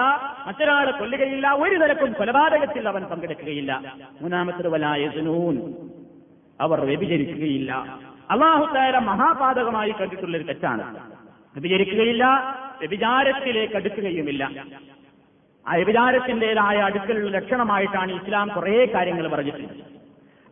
മറ്റൊരാളെ 0.47 0.91
കൊല്ലുകയില്ല. 0.91 1.51
ഒരു 1.51 1.75
തരക്കും 1.75 2.13
കൊലപാതകത്തിൽ 2.13 2.87
അവൻ 2.87 3.03
പങ്കെടുക്കുകയില്ല. 3.03 3.95
മൂന്നാമത്തത് 4.21 4.67
വലായജനൂൻ 4.67 5.73
അവർ 6.61 6.81
വ്യഭിചരിക്കുകയില്ല. 6.81 7.97
അള്ളാഹുത്താര 8.29 8.97
മഹാപാതകമായി 8.97 9.91
കണ്ടിട്ടുള്ള 9.91 10.37
ഒരു 10.37 10.43
തെറ്റാണ്. 10.43 10.95
വ്യഭിചരിക്കുകയില്ല 11.53 12.23
വ്യഭിചാരത്തിലേക്ക് 12.79 13.75
അടുക്കുകയുമില്ല. 13.75 14.43
ആ 15.65 15.75
വ്യഭിചാരത്തിന്റേതായ 15.75 16.77
അടുക്കലുള്ള 16.77 17.29
ലക്ഷണമായിട്ടാണ് 17.29 18.11
ഇസ്ലാം 18.11 18.47
കുറേ 18.47 18.85
കാര്യങ്ങൾ 18.85 19.27
പറഞ്ഞിട്ടുള്ളത് 19.27 19.97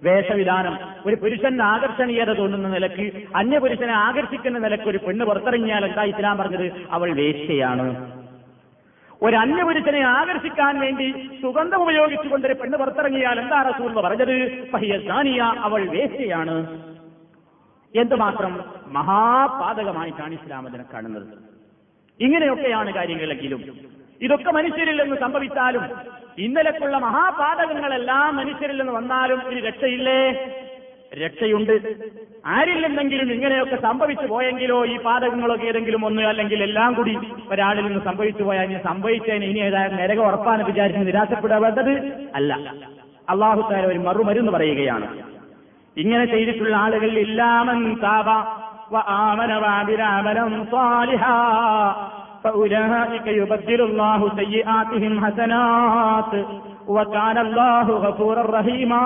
വേഷവിധാനം 0.01 0.79
ഒരു 1.05 1.15
പുരുഷന് 1.15 1.61
ആകർഷണീയത 1.61 2.31
തോന്നുന്ന 2.33 2.67
നിലയ്ക്ക് 2.67 3.27
അന്യപുരുഷനെ 3.35 3.93
ആകർഷിക്കുന്ന 3.93 4.59
നിലയ്ക്ക് 4.59 4.89
ഒരു 4.89 4.97
പെണ്ണ് 4.97 5.25
പുറത്തിറങ്ങിയാൽ 5.25 5.85
എന്താ 5.85 6.03
ഇസ്ലാം 6.03 6.37
പറഞ്ഞത്? 6.37 6.71
അവൾ 6.91 7.13
വേശ്യയാണ്. 7.13 8.15
ഒരു 9.21 9.35
അന്യപുരുഷനെ 9.35 10.01
ആകർഷിക്കാൻ 10.01 10.79
വേണ്ടി 10.79 11.11
സുഗന്ധം 11.41 11.81
ഉപയോഗിച്ചുകൊണ്ട് 11.81 12.47
ഒരു 12.47 12.53
പെണ്ണ് 12.53 12.77
പുറത്തിറങ്ങിയാൽ 12.77 13.39
എന്താ 13.39 13.61
റസൂൽ 13.61 13.93
പറഞ്ഞത്? 13.93 15.07
സാനിയ 15.07 15.41
അവൾ 15.41 15.87
വേശ്യയാണ്. 15.87 16.57
എന്തുമാത്രം 17.93 18.59
മഹാപാതകമായിട്ടാണ് 18.87 20.33
ഇസ്ലാം 20.33 20.67
അതിനെ 20.67 20.85
കാണുന്നത്. 20.93 21.44
ഇങ്ങനെയൊക്കെയാണ് 22.19 22.93
കാര്യങ്ങളെങ്കിലും. 22.93 23.61
ഇതൊക്കെ 24.21 24.51
മനുഷ്യരിൽ 24.51 25.03
നിന്ന് 25.03 25.15
സംഭവിച്ചാലും 25.15 25.83
ഇന്നലെക്കുള്ള 26.37 26.97
മഹാപാതകങ്ങളെല്ലാം 26.97 28.35
മനുഷ്യരിൽ 28.35 28.77
നിന്ന് 28.77 28.93
വന്നാലും 28.93 29.51
ഇനി 29.51 29.61
രക്ഷയില്ലേ? 29.61 30.49
രക്ഷയുണ്ട്. 31.13 31.95
ആരില്ലെന്നെങ്കിലും 32.45 33.33
ഇങ്ങനെയൊക്കെ 33.33 33.75
സംഭവിച്ചു 33.75 34.27
പോയെങ്കിലോ 34.27 34.85
ഈ 34.85 34.97
പാതകങ്ങളൊക്കെ 34.97 35.65
ഏതെങ്കിലും 35.65 36.05
ഒന്ന് 36.05 36.21
അല്ലെങ്കിൽ 36.21 36.63
എല്ലാം 36.63 36.93
കൂടി 36.93 37.17
ഒരാളിൽ 37.49 37.85
നിന്ന് 37.85 38.05
സംഭവിച്ചു 38.05 38.43
പോയാൽ 38.43 38.63
ഇനി 38.63 38.79
സംഭവിച്ചതിന് 38.83 39.45
ഇനി 39.45 39.59
ഏതായാലും 39.59 39.97
നിരക 39.97 40.19
ഉറപ്പാന്ന് 40.19 40.65
വിചാരിച്ച് 40.65 41.07
നിരാശപ്പെടാൻ 41.07 41.61
വേണ്ടത് 41.61 41.91
അല്ല. 42.35 42.53
അള്ളാഹു 43.29 43.69
താര 43.71 43.85
ഒരു 43.85 43.99
മറുമരുന്ന് 43.99 44.51
പറയുകയാണ്. 44.51 45.21
ഇങ്ങനെ 45.97 46.25
ചെയ്തിട്ടുള്ള 46.25 46.75
ആളുകളിൽ 46.75 47.19
ഇല്ലാമൻ 47.19 47.95
താപ 47.95 48.29
وآمن 48.90 49.50
وعمل 49.54 50.00
عملا 50.04 50.46
صالحا 50.72 51.40
فأولئك 52.44 53.26
يبدل 53.32 53.80
الله 53.80 54.20
سيئاتهم 54.36 55.12
حسنات 55.24 56.32
وكان 56.88 57.38
الله 57.38 57.86
غفورا 57.98 58.42
رحيما 58.58 59.04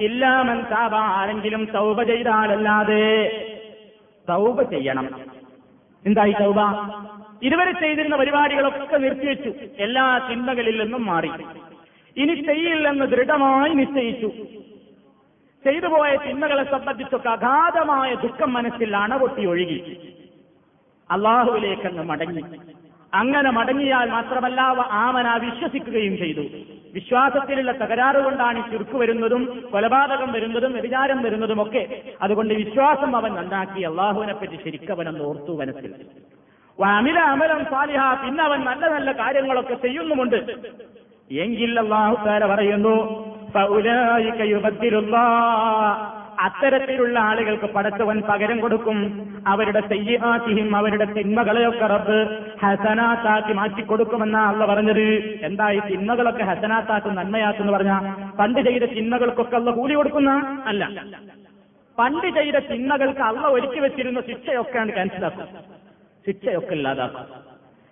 إلا 0.00 0.32
من 0.42 0.58
تاب 0.70 0.94
ആരെങ്കിലും 1.10 1.62
തൗബ 1.74 1.98
ചെയ്താലല്ലാതെ 2.02 3.04
തൗബ 4.28 4.56
ചെയ്യണം 4.72 5.06
എന്തായി 6.04 6.34
തൗബ 6.40 6.58
ഇതുവരെ 7.42 7.72
ചെയ്തിരുന്ന 7.72 8.16
പരിപാടികളൊക്കെ 8.16 8.98
നിർത്തിവെച്ചു 8.98 9.50
എല്ലാ 9.78 10.04
ചിന്തകളിൽ 10.28 10.76
നിന്നും 10.82 11.02
മാറി 11.06 11.30
ഇനി 12.16 12.34
ചെയ്യില്ലെന്ന് 12.48 13.06
ദൃഢമായി 13.06 13.72
നിശ്ചയിച്ചു 13.74 14.28
ചെയ്തു 15.63 15.87
പോയ 15.87 16.15
തിന്മകളെ 16.15 16.63
സംബന്ധിച്ചൊക്കെ 16.63 17.29
അഗാധമായ 17.29 18.13
ദുഃഖം 18.13 18.53
മനസ്സിൽ 18.53 18.97
അണപൊട്ടി 18.97 19.45
ഒഴുകി. 19.45 20.13
അള്ളാഹുവിലേക്കങ്ങ് 21.11 22.03
മടങ്ങി. 22.03 22.43
അങ്ങനെ 23.13 23.51
മടങ്ങിയാൽ 23.51 24.09
മാത്രമല്ല 24.09 24.61
ആമന 24.91 25.35
വിശ്വസിക്കുകയും 25.35 26.17
ചെയ്തു. 26.17 26.41
വിശ്വാസത്തിലുള്ള 26.93 27.71
തകരാറ് 27.71 28.15
കൊണ്ടാണ് 28.15 28.71
ചുരുക്ക് 28.71 28.95
വരുന്നതും 28.95 29.69
കൊലപാതകം 29.71 30.31
വരുന്നതും 30.31 30.73
വ്യഭിചാരം 30.73 31.23
വരുന്നതും 31.23 31.61
ഒക്കെ. 31.61 32.01
അതുകൊണ്ട് 32.21 32.53
വിശ്വാസം 32.53 33.15
അവൻ 33.15 33.33
നന്നാക്കി 33.33 33.81
അള്ളാഹുവിനെ 33.81 34.33
പറ്റി 34.33 34.55
ശരിക്കവനെന്ന് 34.63 35.19
ഓർത്തു 35.19 35.57
മനസ്സിൽ. 35.57 35.95
അമില 36.85 37.19
അമലം 37.19 37.65
സാലിഹ 37.65 38.25
പിന്നെ 38.25 38.43
അവൻ 38.43 38.59
നല്ല 38.59 38.87
നല്ല 38.87 39.11
കാര്യങ്ങളൊക്കെ 39.11 39.73
ചെയ്യുന്നുമുണ്ട്. 39.73 40.35
എങ്കിൽ 41.31 41.79
അള്ളാഹുക്കാര 41.79 42.45
പറയുന്നു. 42.45 42.95
അത്തരത്തിലുള്ള 46.39 47.19
ആളുകൾക്ക് 47.19 47.73
പടച്ചവൻ 47.73 48.21
പകരം 48.21 48.59
കൊടുക്കും. 48.59 49.29
അവരുടെ 49.47 49.79
സയ്യാത്തിയും 49.79 50.75
അവരുടെ 50.75 51.05
തിന്മകളെയൊക്കെ 51.05 51.85
റബ്ബ് 51.85 52.27
ഹസനാത്താക്കി 52.63 53.53
മാറ്റിക്കൊടുക്കുമെന്നാ 53.53 54.47
അള്ള 54.47 54.65
പറഞ്ഞത്. 54.65 55.39
എന്താ 55.43 55.71
ഈ 55.71 55.79
തിന്മകളൊക്കെ 55.79 56.43
ഹസനാത്താക്കും 56.43 57.15
നന്മയാക്കും 57.15 57.67
പറഞ്ഞ? 57.67 58.15
പണ്ട് 58.39 58.59
ചെയ്ത 58.59 58.83
തിന്മകൾക്കൊക്കെ 58.83 59.55
അള്ള 59.55 59.71
കൂലി 59.71 59.93
കൊടുക്കുന്ന? 59.93 60.61
അല്ല. 60.65 61.03
പണ്ട് 61.99 62.27
ചെയ്ത 62.27 62.55
തിന്മകൾക്ക് 62.55 63.21
അള്ള 63.21 63.47
ഒരുക്കി 63.47 63.79
വെച്ചിരുന്ന 63.79 64.21
ശിക്ഷയൊക്കെയാണ് 64.21 64.93
ക്യാൻസലാക്കും 64.93 65.47
ശിക്ഷയൊക്കെ 66.27 66.73
ഇല്ലാതാക്കും. 66.73 67.48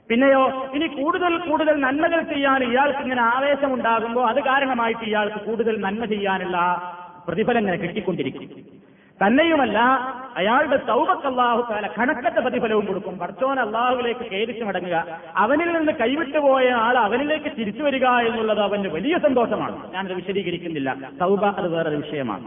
പിന്നെയോ 0.09 0.71
ഇനി 0.73 0.87
കൂടുതൽ 0.87 1.37
കൂടുതൽ 1.37 1.79
നന്മകൾ 1.81 2.21
ചെയ്യാൻ 2.21 2.63
ഇയാൾക്ക് 2.63 2.99
ഇങ്ങനെ 2.99 3.21
ആവേശമുണ്ടാകുമ്പോൾ 3.21 4.29
അത് 4.29 4.39
കാരണമായിട്ട് 4.43 5.05
ഇയാൾക്ക് 5.05 5.35
കൂടുതൽ 5.35 5.81
നന്മ 5.81 6.05
ചെയ്യാനുള്ള 6.05 6.57
പ്രതിഫലം 7.27 7.59
ഇങ്ങനെ 7.59 7.77
കിട്ടിക്കൊണ്ടിരിക്കും. 7.77 8.49
തന്നെയുമല്ല 9.25 9.79
അയാളുടെ 10.37 10.77
തൗബക്ക് 10.77 11.27
അള്ളാഹു 11.27 11.61
താല 11.71 11.87
കണക്കത്തെ 11.99 12.39
പ്രതിഫലവും 12.39 12.85
കൊടുക്കും. 12.85 13.17
പടച്ചോൻ 13.17 13.59
അള്ളാഹുവിലേക്ക് 13.59 14.25
കേരിച്ചു 14.31 14.63
മടങ്ങുക 14.63 15.19
അവനിൽ 15.35 15.77
നിന്ന് 15.77 15.91
കൈവിട്ടുപോയ 15.91 16.69
ആൾ 16.69 16.97
അവനിലേക്ക് 16.97 17.51
തിരിച്ചു 17.59 17.83
വരിക 17.83 18.05
എന്നുള്ളത് 18.05 18.59
അവന്റെ 18.59 18.89
വലിയ 18.89 19.17
സന്തോഷമാണ്. 19.17 19.93
ഞാനത് 19.93 20.13
വിശദീകരിക്കുന്നില്ല. 20.13 20.95
തൗബ 21.21 21.45
അത് 21.45 21.75
വേറൊരു 21.75 21.95
വിഷയമാണ്. 21.95 22.45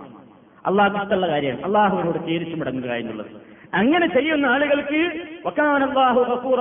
അള്ളാഹ് 0.66 1.26
കാര്യം 1.26 1.58
അള്ളാഹുവിനോട് 1.64 2.18
കേരിച്ചു 2.18 2.56
മടങ്ങുക 2.56 2.90
എന്നുള്ളത്. 2.90 3.26
അങ്ങനെ 3.74 4.06
ചെയ്യുന്ന 4.06 4.46
ആളുകൾക്ക് 4.46 5.22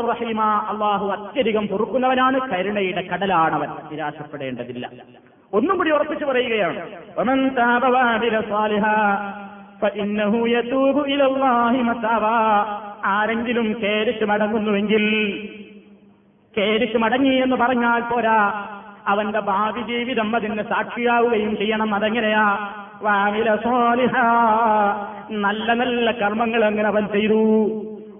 റഹീമ. 0.09 0.41
അള്ളാഹു 0.41 1.07
അത്യധികം 1.07 1.67
പൊറുക്കുന്നവനാണ്. 1.67 2.51
കരുണയുടെ 2.51 3.01
കടലാണവൻ. 3.01 3.69
നിരാശപ്പെടേണ്ടതില്ല. 3.91 4.89
ഒന്നും 5.53 5.77
കൂടി 5.77 5.91
ഉറപ്പിച്ചു 5.91 6.25
പറയുകയാണ്. 6.25 6.89
ആരെങ്കിലും 13.05 13.75
കേരിച്ച് 13.81 14.25
മടങ്ങുന്നുവെങ്കിൽ 14.25 15.49
കേരിച്ച് 16.57 16.97
മടങ്ങി 16.97 17.35
എന്ന് 17.35 17.55
പറഞ്ഞാൽ 17.55 17.99
പോരാ. 17.99 18.67
അവന്റെ 19.07 19.39
ഭാവി 19.39 19.81
ജീവിതം 19.81 20.35
അതിന് 20.35 20.63
സാക്ഷിയാവുകയും 20.63 21.57
ചെയ്യണം. 21.57 21.95
അതെങ്ങനെയാ? 21.95 22.73
നല്ല 25.31 25.73
നല്ല 25.73 26.11
കർമ്മങ്ങൾ 26.11 26.65
അങ്ങനെ 26.65 26.87
അവൻ 26.87 27.05
ചെയ്തു. 27.07 27.41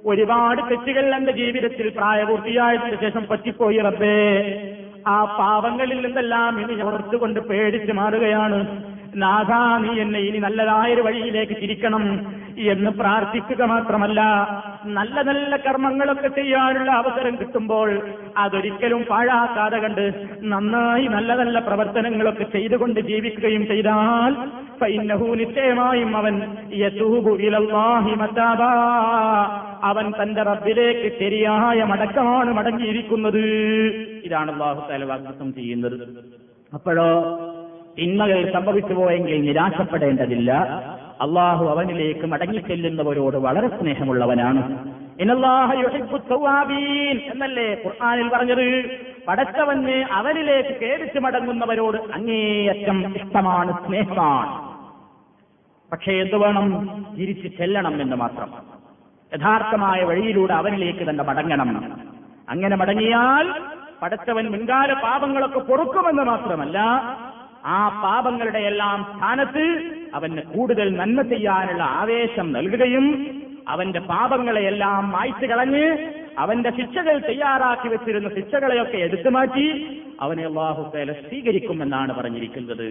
ഒരുപാട് 0.06 0.62
തെറ്റുകൾ 0.70 1.16
എന്റെ 1.16 1.32
ജീവിതത്തിൽ 1.32 1.90
പ്രായപൂർത്തിയായതിനു 1.90 2.96
ശേഷം 3.02 3.26
പറ്റിപ്പോയി 3.32 3.78
റബ്ബേ. 3.78 4.20
ആ 5.08 5.24
പാപങ്ങളിൽ 5.40 6.06
നിന്നെല്ലാം 6.06 6.62
ഇനി 6.62 6.82
ഓർത്തുകൊണ്ട് 6.82 7.40
പേടിച്ചു 7.40 7.92
മാറുകയാണ്. 7.92 8.60
നാഥാ 9.16 9.78
നീ 9.78 10.00
എന്നെ 10.00 10.20
ഇനി 10.20 10.38
നല്ലതായൊരു 10.38 11.02
വഴിയിലേക്ക് 11.02 11.56
തിരിക്കണം 11.62 12.04
എന്ന് 12.58 12.90
പ്രാർത്ഥിക്കുക 12.90 13.64
മാത്രമല്ല 13.64 14.22
നല്ല 14.86 15.22
നല്ല 15.22 15.58
കർമ്മങ്ങളൊക്കെ 15.58 16.28
ചെയ്യാനുള്ള 16.28 16.92
അവസരം 16.92 17.38
കിട്ടുമ്പോൾ 17.38 18.02
അതൊരിക്കലും 18.38 19.04
പാഴാക്കാതെ 19.04 19.78
കണ്ട് 19.78 20.14
നന്നായി 20.44 21.08
നല്ല 21.08 21.36
നല്ല 21.36 21.60
പ്രവർത്തനങ്ങളൊക്കെ 21.60 22.44
ചെയ്തുകൊണ്ട് 22.44 23.00
ജീവിക്കുകയും 23.00 23.68
ചെയ്താൽ 23.68 24.36
നിശ്ചയമായും 25.36 26.18
അവൻ 26.18 26.36
അവൻ 29.84 30.12
തന്റെ 30.12 30.44
റബ്ബിലേക്ക് 30.44 31.20
ശരിയായ 31.20 31.84
മടക്കമാണ് 31.84 32.54
മടങ്ങിയിരിക്കുന്നത്. 32.54 33.44
ഇതാണ് 34.26 34.52
അള്ളാഹു 34.52 34.90
താല 34.90 35.04
വാഗ്ദത്തം 35.04 35.54
ചെയ്യുന്നത്. 35.54 35.98
അപ്പോഴോ 36.74 37.10
തിന്മകൾ 37.98 38.54
സംഭവിച്ചു 38.54 38.94
പോയെങ്കിൽ 38.94 39.42
നിരാശപ്പെടേണ്ടതില്ല. 39.42 40.52
അള്ളാഹു 41.22 41.66
അവനിലേക്ക് 41.66 42.26
മടങ്ങിച്ചെല്ലുന്നവരോട് 42.26 43.38
വളരെ 43.38 43.68
സ്നേഹമുള്ളവനാണ്. 43.68 44.90
എന്നല്ലേ 45.22 47.82
ഖുർആാനിൽ 47.86 48.30
പറഞ്ഞത്? 48.30 48.86
പടച്ചവന് 49.28 50.06
അവനിലേക്ക് 50.12 50.70
കേടിച്ചു 50.70 51.20
മടങ്ങുന്നവരോട് 51.20 51.98
അങ്ങേയറ്റം 52.14 53.16
ഇഷ്ടമാണ് 53.16 53.88
സ്നേഹമാണ്. 53.88 54.70
പക്ഷേ 55.92 56.12
എന്തു 56.12 56.36
വേണം? 56.36 57.06
തിരിച്ചു 57.20 57.48
ചെല്ലണം 57.48 58.02
എന്ന് 58.02 58.16
മാത്രം. 58.16 58.54
യഥാർത്ഥമായ 59.34 60.04
വഴിയിലൂടെ 60.04 60.54
അവനിലേക്ക് 60.54 61.10
തന്നെ 61.10 61.24
മടങ്ങണം. 61.24 62.00
അങ്ങനെ 62.50 62.76
മടങ്ങിയാൽ 62.76 63.54
പടച്ചവൻ 64.02 64.48
മുൻകാല 64.48 64.94
പാപങ്ങളൊക്കെ 64.94 65.60
പൊറുക്കുമെന്ന് 65.60 66.24
മാത്രമല്ല 66.24 66.80
ആ 67.66 68.02
പാപങ്ങളുടെ 68.04 68.60
എല്ലാം 68.60 69.16
സ്ഥാനത്ത് 69.16 69.66
അവന് 70.14 70.42
കൂടുതൽ 70.42 70.96
നന്മ 70.96 71.22
ചെയ്യാനുള്ള 71.22 71.84
ആവേശം 71.84 72.52
നൽകുകയും 72.52 73.06
അവന്റെ 73.68 74.00
പാപങ്ങളെയെല്ലാം 74.00 75.12
മായ്ച്ചു 75.12 75.46
കളഞ്ഞ് 75.46 75.98
അവന്റെ 76.38 76.70
ശിക്ഷകൾ 76.70 77.20
തയ്യാറാക്കി 77.20 77.88
വെച്ചിരുന്ന 77.88 78.30
ശിക്ഷകളെയൊക്കെ 78.30 78.98
എടുത്തു 78.98 79.30
മാറ്റി 79.30 79.66
അവനെ 80.20 80.46
അള്ളാഹു 80.46 80.92
തേല 80.96 81.12
സ്വീകരിക്കുമെന്നാണ് 81.12 82.14
പറഞ്ഞിരിക്കുന്നത്. 82.14 82.88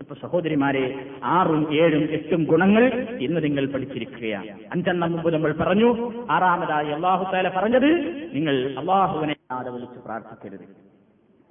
ഇപ്പൊ 0.00 0.14
സഹോദരിമാരെ 0.14 1.06
ആറും 1.24 1.74
ഏഴും 1.74 2.04
എട്ടും 2.10 2.44
ഗുണങ്ങൾ 2.44 2.84
ഇന്ന് 3.20 3.44
നിങ്ങൾ 3.44 3.66
പഠിച്ചിരിക്കുകയാണ്. 3.66 4.48
അഞ്ചെണ്ണം 4.72 5.12
മുമ്പ് 5.12 5.34
നമ്മൾ 5.34 5.52
പറഞ്ഞു 5.52 6.12
ആറാമതായി 6.30 6.90
അള്ളാഹു 6.90 7.24
തേല 7.32 7.48
പറഞ്ഞത് 7.48 7.90
നിങ്ങൾ 8.34 8.74
അള്ളാഹുവിനെ 8.78 9.36
വിളിച്ച് 9.70 9.98
പ്രാർത്ഥിക്കരുത്. 10.06 10.66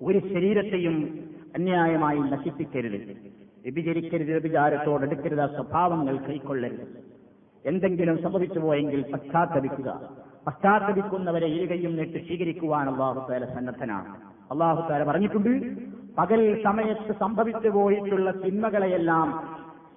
ഒരു 0.01 0.19
ശരീരത്തെയും 0.19 0.95
അന്യായമായി 1.55 2.19
നശിപ്പിക്കരുത്. 2.19 2.99
വ്യഭിചരിക്കരുത് 3.63 4.31
വ്യഭിചാരത്തോട് 4.31 5.03
എടുക്കരുത് 5.03 5.45
സ്വഭാവങ്ങൾ 5.55 6.17
കൈക്കൊള്ളരുത്. 6.17 6.85
എന്തെങ്കിലും 7.65 8.21
സംഭവിച്ചു 8.23 8.59
പോയെങ്കിൽ 8.59 9.01
പശ്ചാത്തപിക്കുക. 9.13 9.89
പശ്ചാത്തപിക്കുന്നവരെ 10.47 11.47
ഇരുകയും 11.47 11.95
നെട്ട് 11.95 12.27
സ്വീകരിക്കുവാൻ 12.27 12.89
അള്ളാഹുത്താല 12.89 13.45
സന്നദ്ധനാണ്. 13.45 14.15
അള്ളാഹുത്താല 14.51 15.03
പറഞ്ഞിട്ടുണ്ട് 15.03 15.51
പകൽ 16.17 16.63
സമയത്ത് 16.63 17.11
സംഭവിച്ചു 17.19 17.69
പോയിട്ടുള്ള 17.69 18.31
തിന്മകളെയെല്ലാം 18.31 19.27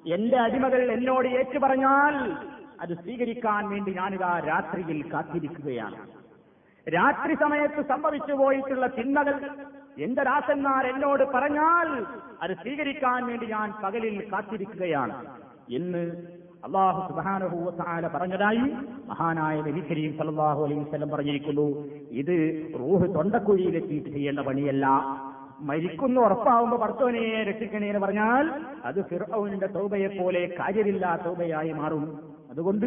എന്റെ 0.07 0.36
അടിമകൾ 0.36 0.92
എന്നോട് 0.92 1.28
ഏറ്റു 1.28 1.59
പറഞ്ഞാൽ 1.59 2.14
അത് 2.80 2.94
സ്വീകരിക്കാൻ 2.94 3.68
വേണ്ടി 3.68 3.90
ഞാനിതാ 3.92 4.42
രാത്രിയിൽ 4.48 5.12
കാത്തിരിക്കുകയാണ്. 5.12 5.98
രാത്രി 6.86 7.34
സമയത്ത് 7.34 7.82
സംഭവിച്ചു 7.88 8.32
പോയിട്ടുള്ള 8.32 8.86
തിന്മകൾ 8.86 9.36
എന്റെ 10.05 10.22
ദാസന്മാർ 10.30 10.86
എന്നോട് 10.86 11.24
പറഞ്ഞാൽ 11.34 11.88
അത് 12.45 12.53
സ്വീകരിക്കാൻ 12.62 13.20
വേണ്ടി 13.26 13.47
ഞാൻ 13.47 13.68
പകലിൽ 13.82 14.16
കാത്തിരിക്കുകയാണ്. 14.32 15.14
എന്ന് 15.78 16.03
അള്ളാഹു 16.66 17.01
സുബാനഹൂല 17.09 18.09
പറഞ്ഞതായി 18.14 18.66
മഹാനായ 19.11 19.57
നബി 19.66 19.82
കരീം 19.90 20.12
സല്ലല്ലാഹു 20.18 20.61
അലൈഹി 20.66 20.80
വസല്ലം 20.80 21.11
പറഞ്ഞിരിക്കുന്നു. 21.14 21.68
ഇത് 22.11 22.36
റൂഹ് 22.80 23.07
തൊണ്ടക്കുഴിയിലെത്തിയിട്ട് 23.16 24.11
ചെയ്യേണ്ട 24.16 24.40
പണിയല്ല. 24.49 24.86
മരിക്കുന്നു 25.61 26.20
ഉറപ്പാവുമ്പോ 26.20 26.76
പർത്തോനെ 26.84 27.24
രക്ഷിക്കണേ 27.49 27.88
എന്ന് 27.90 28.01
പറഞ്ഞാൽ 28.05 28.45
അത് 28.84 29.01
ഫിർഅവിന്റെ 29.11 29.68
തൗബയെ 29.76 30.09
പോലെ 30.20 30.42
കാര്യമില്ലാ 30.61 31.12
തൗബയായി 31.26 31.72
മാറും. 31.72 32.05
അതുകൊണ്ട് 32.53 32.86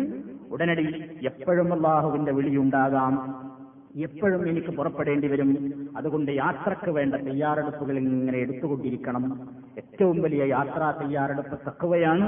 ഉടനടി 0.54 0.88
എപ്പോഴും 1.30 1.70
അള്ളാഹുവിന്റെ 1.76 2.32
വിളിയുണ്ടാകാം 2.32 3.14
എപ്പോഴും 3.98 4.50
എനിക്ക് 4.50 4.68
പുറപ്പെടേണ്ടി 4.68 5.28
വരും. 5.28 5.72
അതുകൊണ്ട് 5.98 6.32
യാത്രയ്ക്ക് 6.32 6.92
വേണ്ട 6.92 7.16
തയ്യാറെടുപ്പുകൾ 7.16 7.98
ഇങ്ങനെ 7.98 8.38
എടുത്തുകൊണ്ടിരിക്കണം. 8.38 9.50
ഏറ്റവും 9.78 10.22
വലിയ 10.22 10.44
യാത്രാ 10.44 10.92
തയ്യാറെടുപ്പ് 10.92 11.60
തക്കവയാണ് 11.68 12.26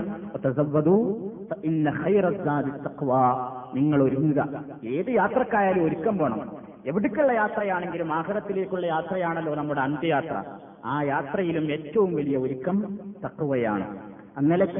നിങ്ങൾ 3.75 4.03
ഒരുങ്ങുക. 4.03 4.63
ഏത് 4.83 5.09
യാത്രക്കായാലും 5.09 5.85
ഒരുക്കം 5.85 6.17
വേണം. 6.17 6.51
എവിടേക്കുള്ള 6.85 7.31
യാത്രയാണെങ്കിലും 7.31 8.13
ആഹ്റത്തിലേക്കുള്ള 8.13 8.85
യാത്രയാണല്ലോ 8.85 9.55
നമ്മുടെ 9.55 9.81
അന്ത്യയാത്ര. 9.81 10.43
ആ 10.85 11.03
യാത്രയിലും 11.03 11.71
ഏറ്റവും 11.71 12.15
വലിയ 12.15 12.37
ഒരുക്കം 12.37 12.99
തക്കവയാണ് 13.25 14.08
അന്നലക്ക് 14.39 14.79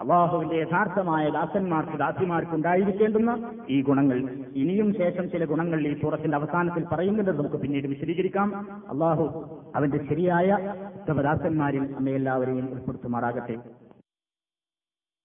അള്ളാഹുവിന്റെ 0.00 0.56
യഥാർത്ഥമായ 0.56 1.30
ദാസന്മാർക്ക് 1.30 1.98
ദാസിമാർക്ക് 1.98 2.52
ഉണ്ടായിരിക്കേണ്ടുന്ന 2.52 3.50
ഈ 3.70 3.82
ഗുണങ്ങൾ. 3.82 4.28
ഇനിയും 4.56 4.94
ശേഷം 4.94 5.30
ചില 5.30 5.44
ഗുണങ്ങൾ 5.44 5.86
ഈ 5.86 6.00
സൂറത്തിന്റെ 6.00 6.36
അവസാനത്തിൽ 6.36 6.84
പറയുന്നുണ്ട്. 6.92 7.30
നമുക്ക് 7.30 7.56
പിന്നീട് 7.56 7.86
വിശദീകരിക്കാം. 7.86 8.72
അള്ളാഹു 8.90 9.58
അവന്റെ 9.76 9.98
ശരിയായ 10.08 10.74
ഉത്തമദാസന്മാരിൽ 10.94 11.94
അമ്മയെല്ലാവരെയും 11.98 12.68
ഉൾപ്പെടുത്തുമാറാകട്ടെ. 12.72 13.56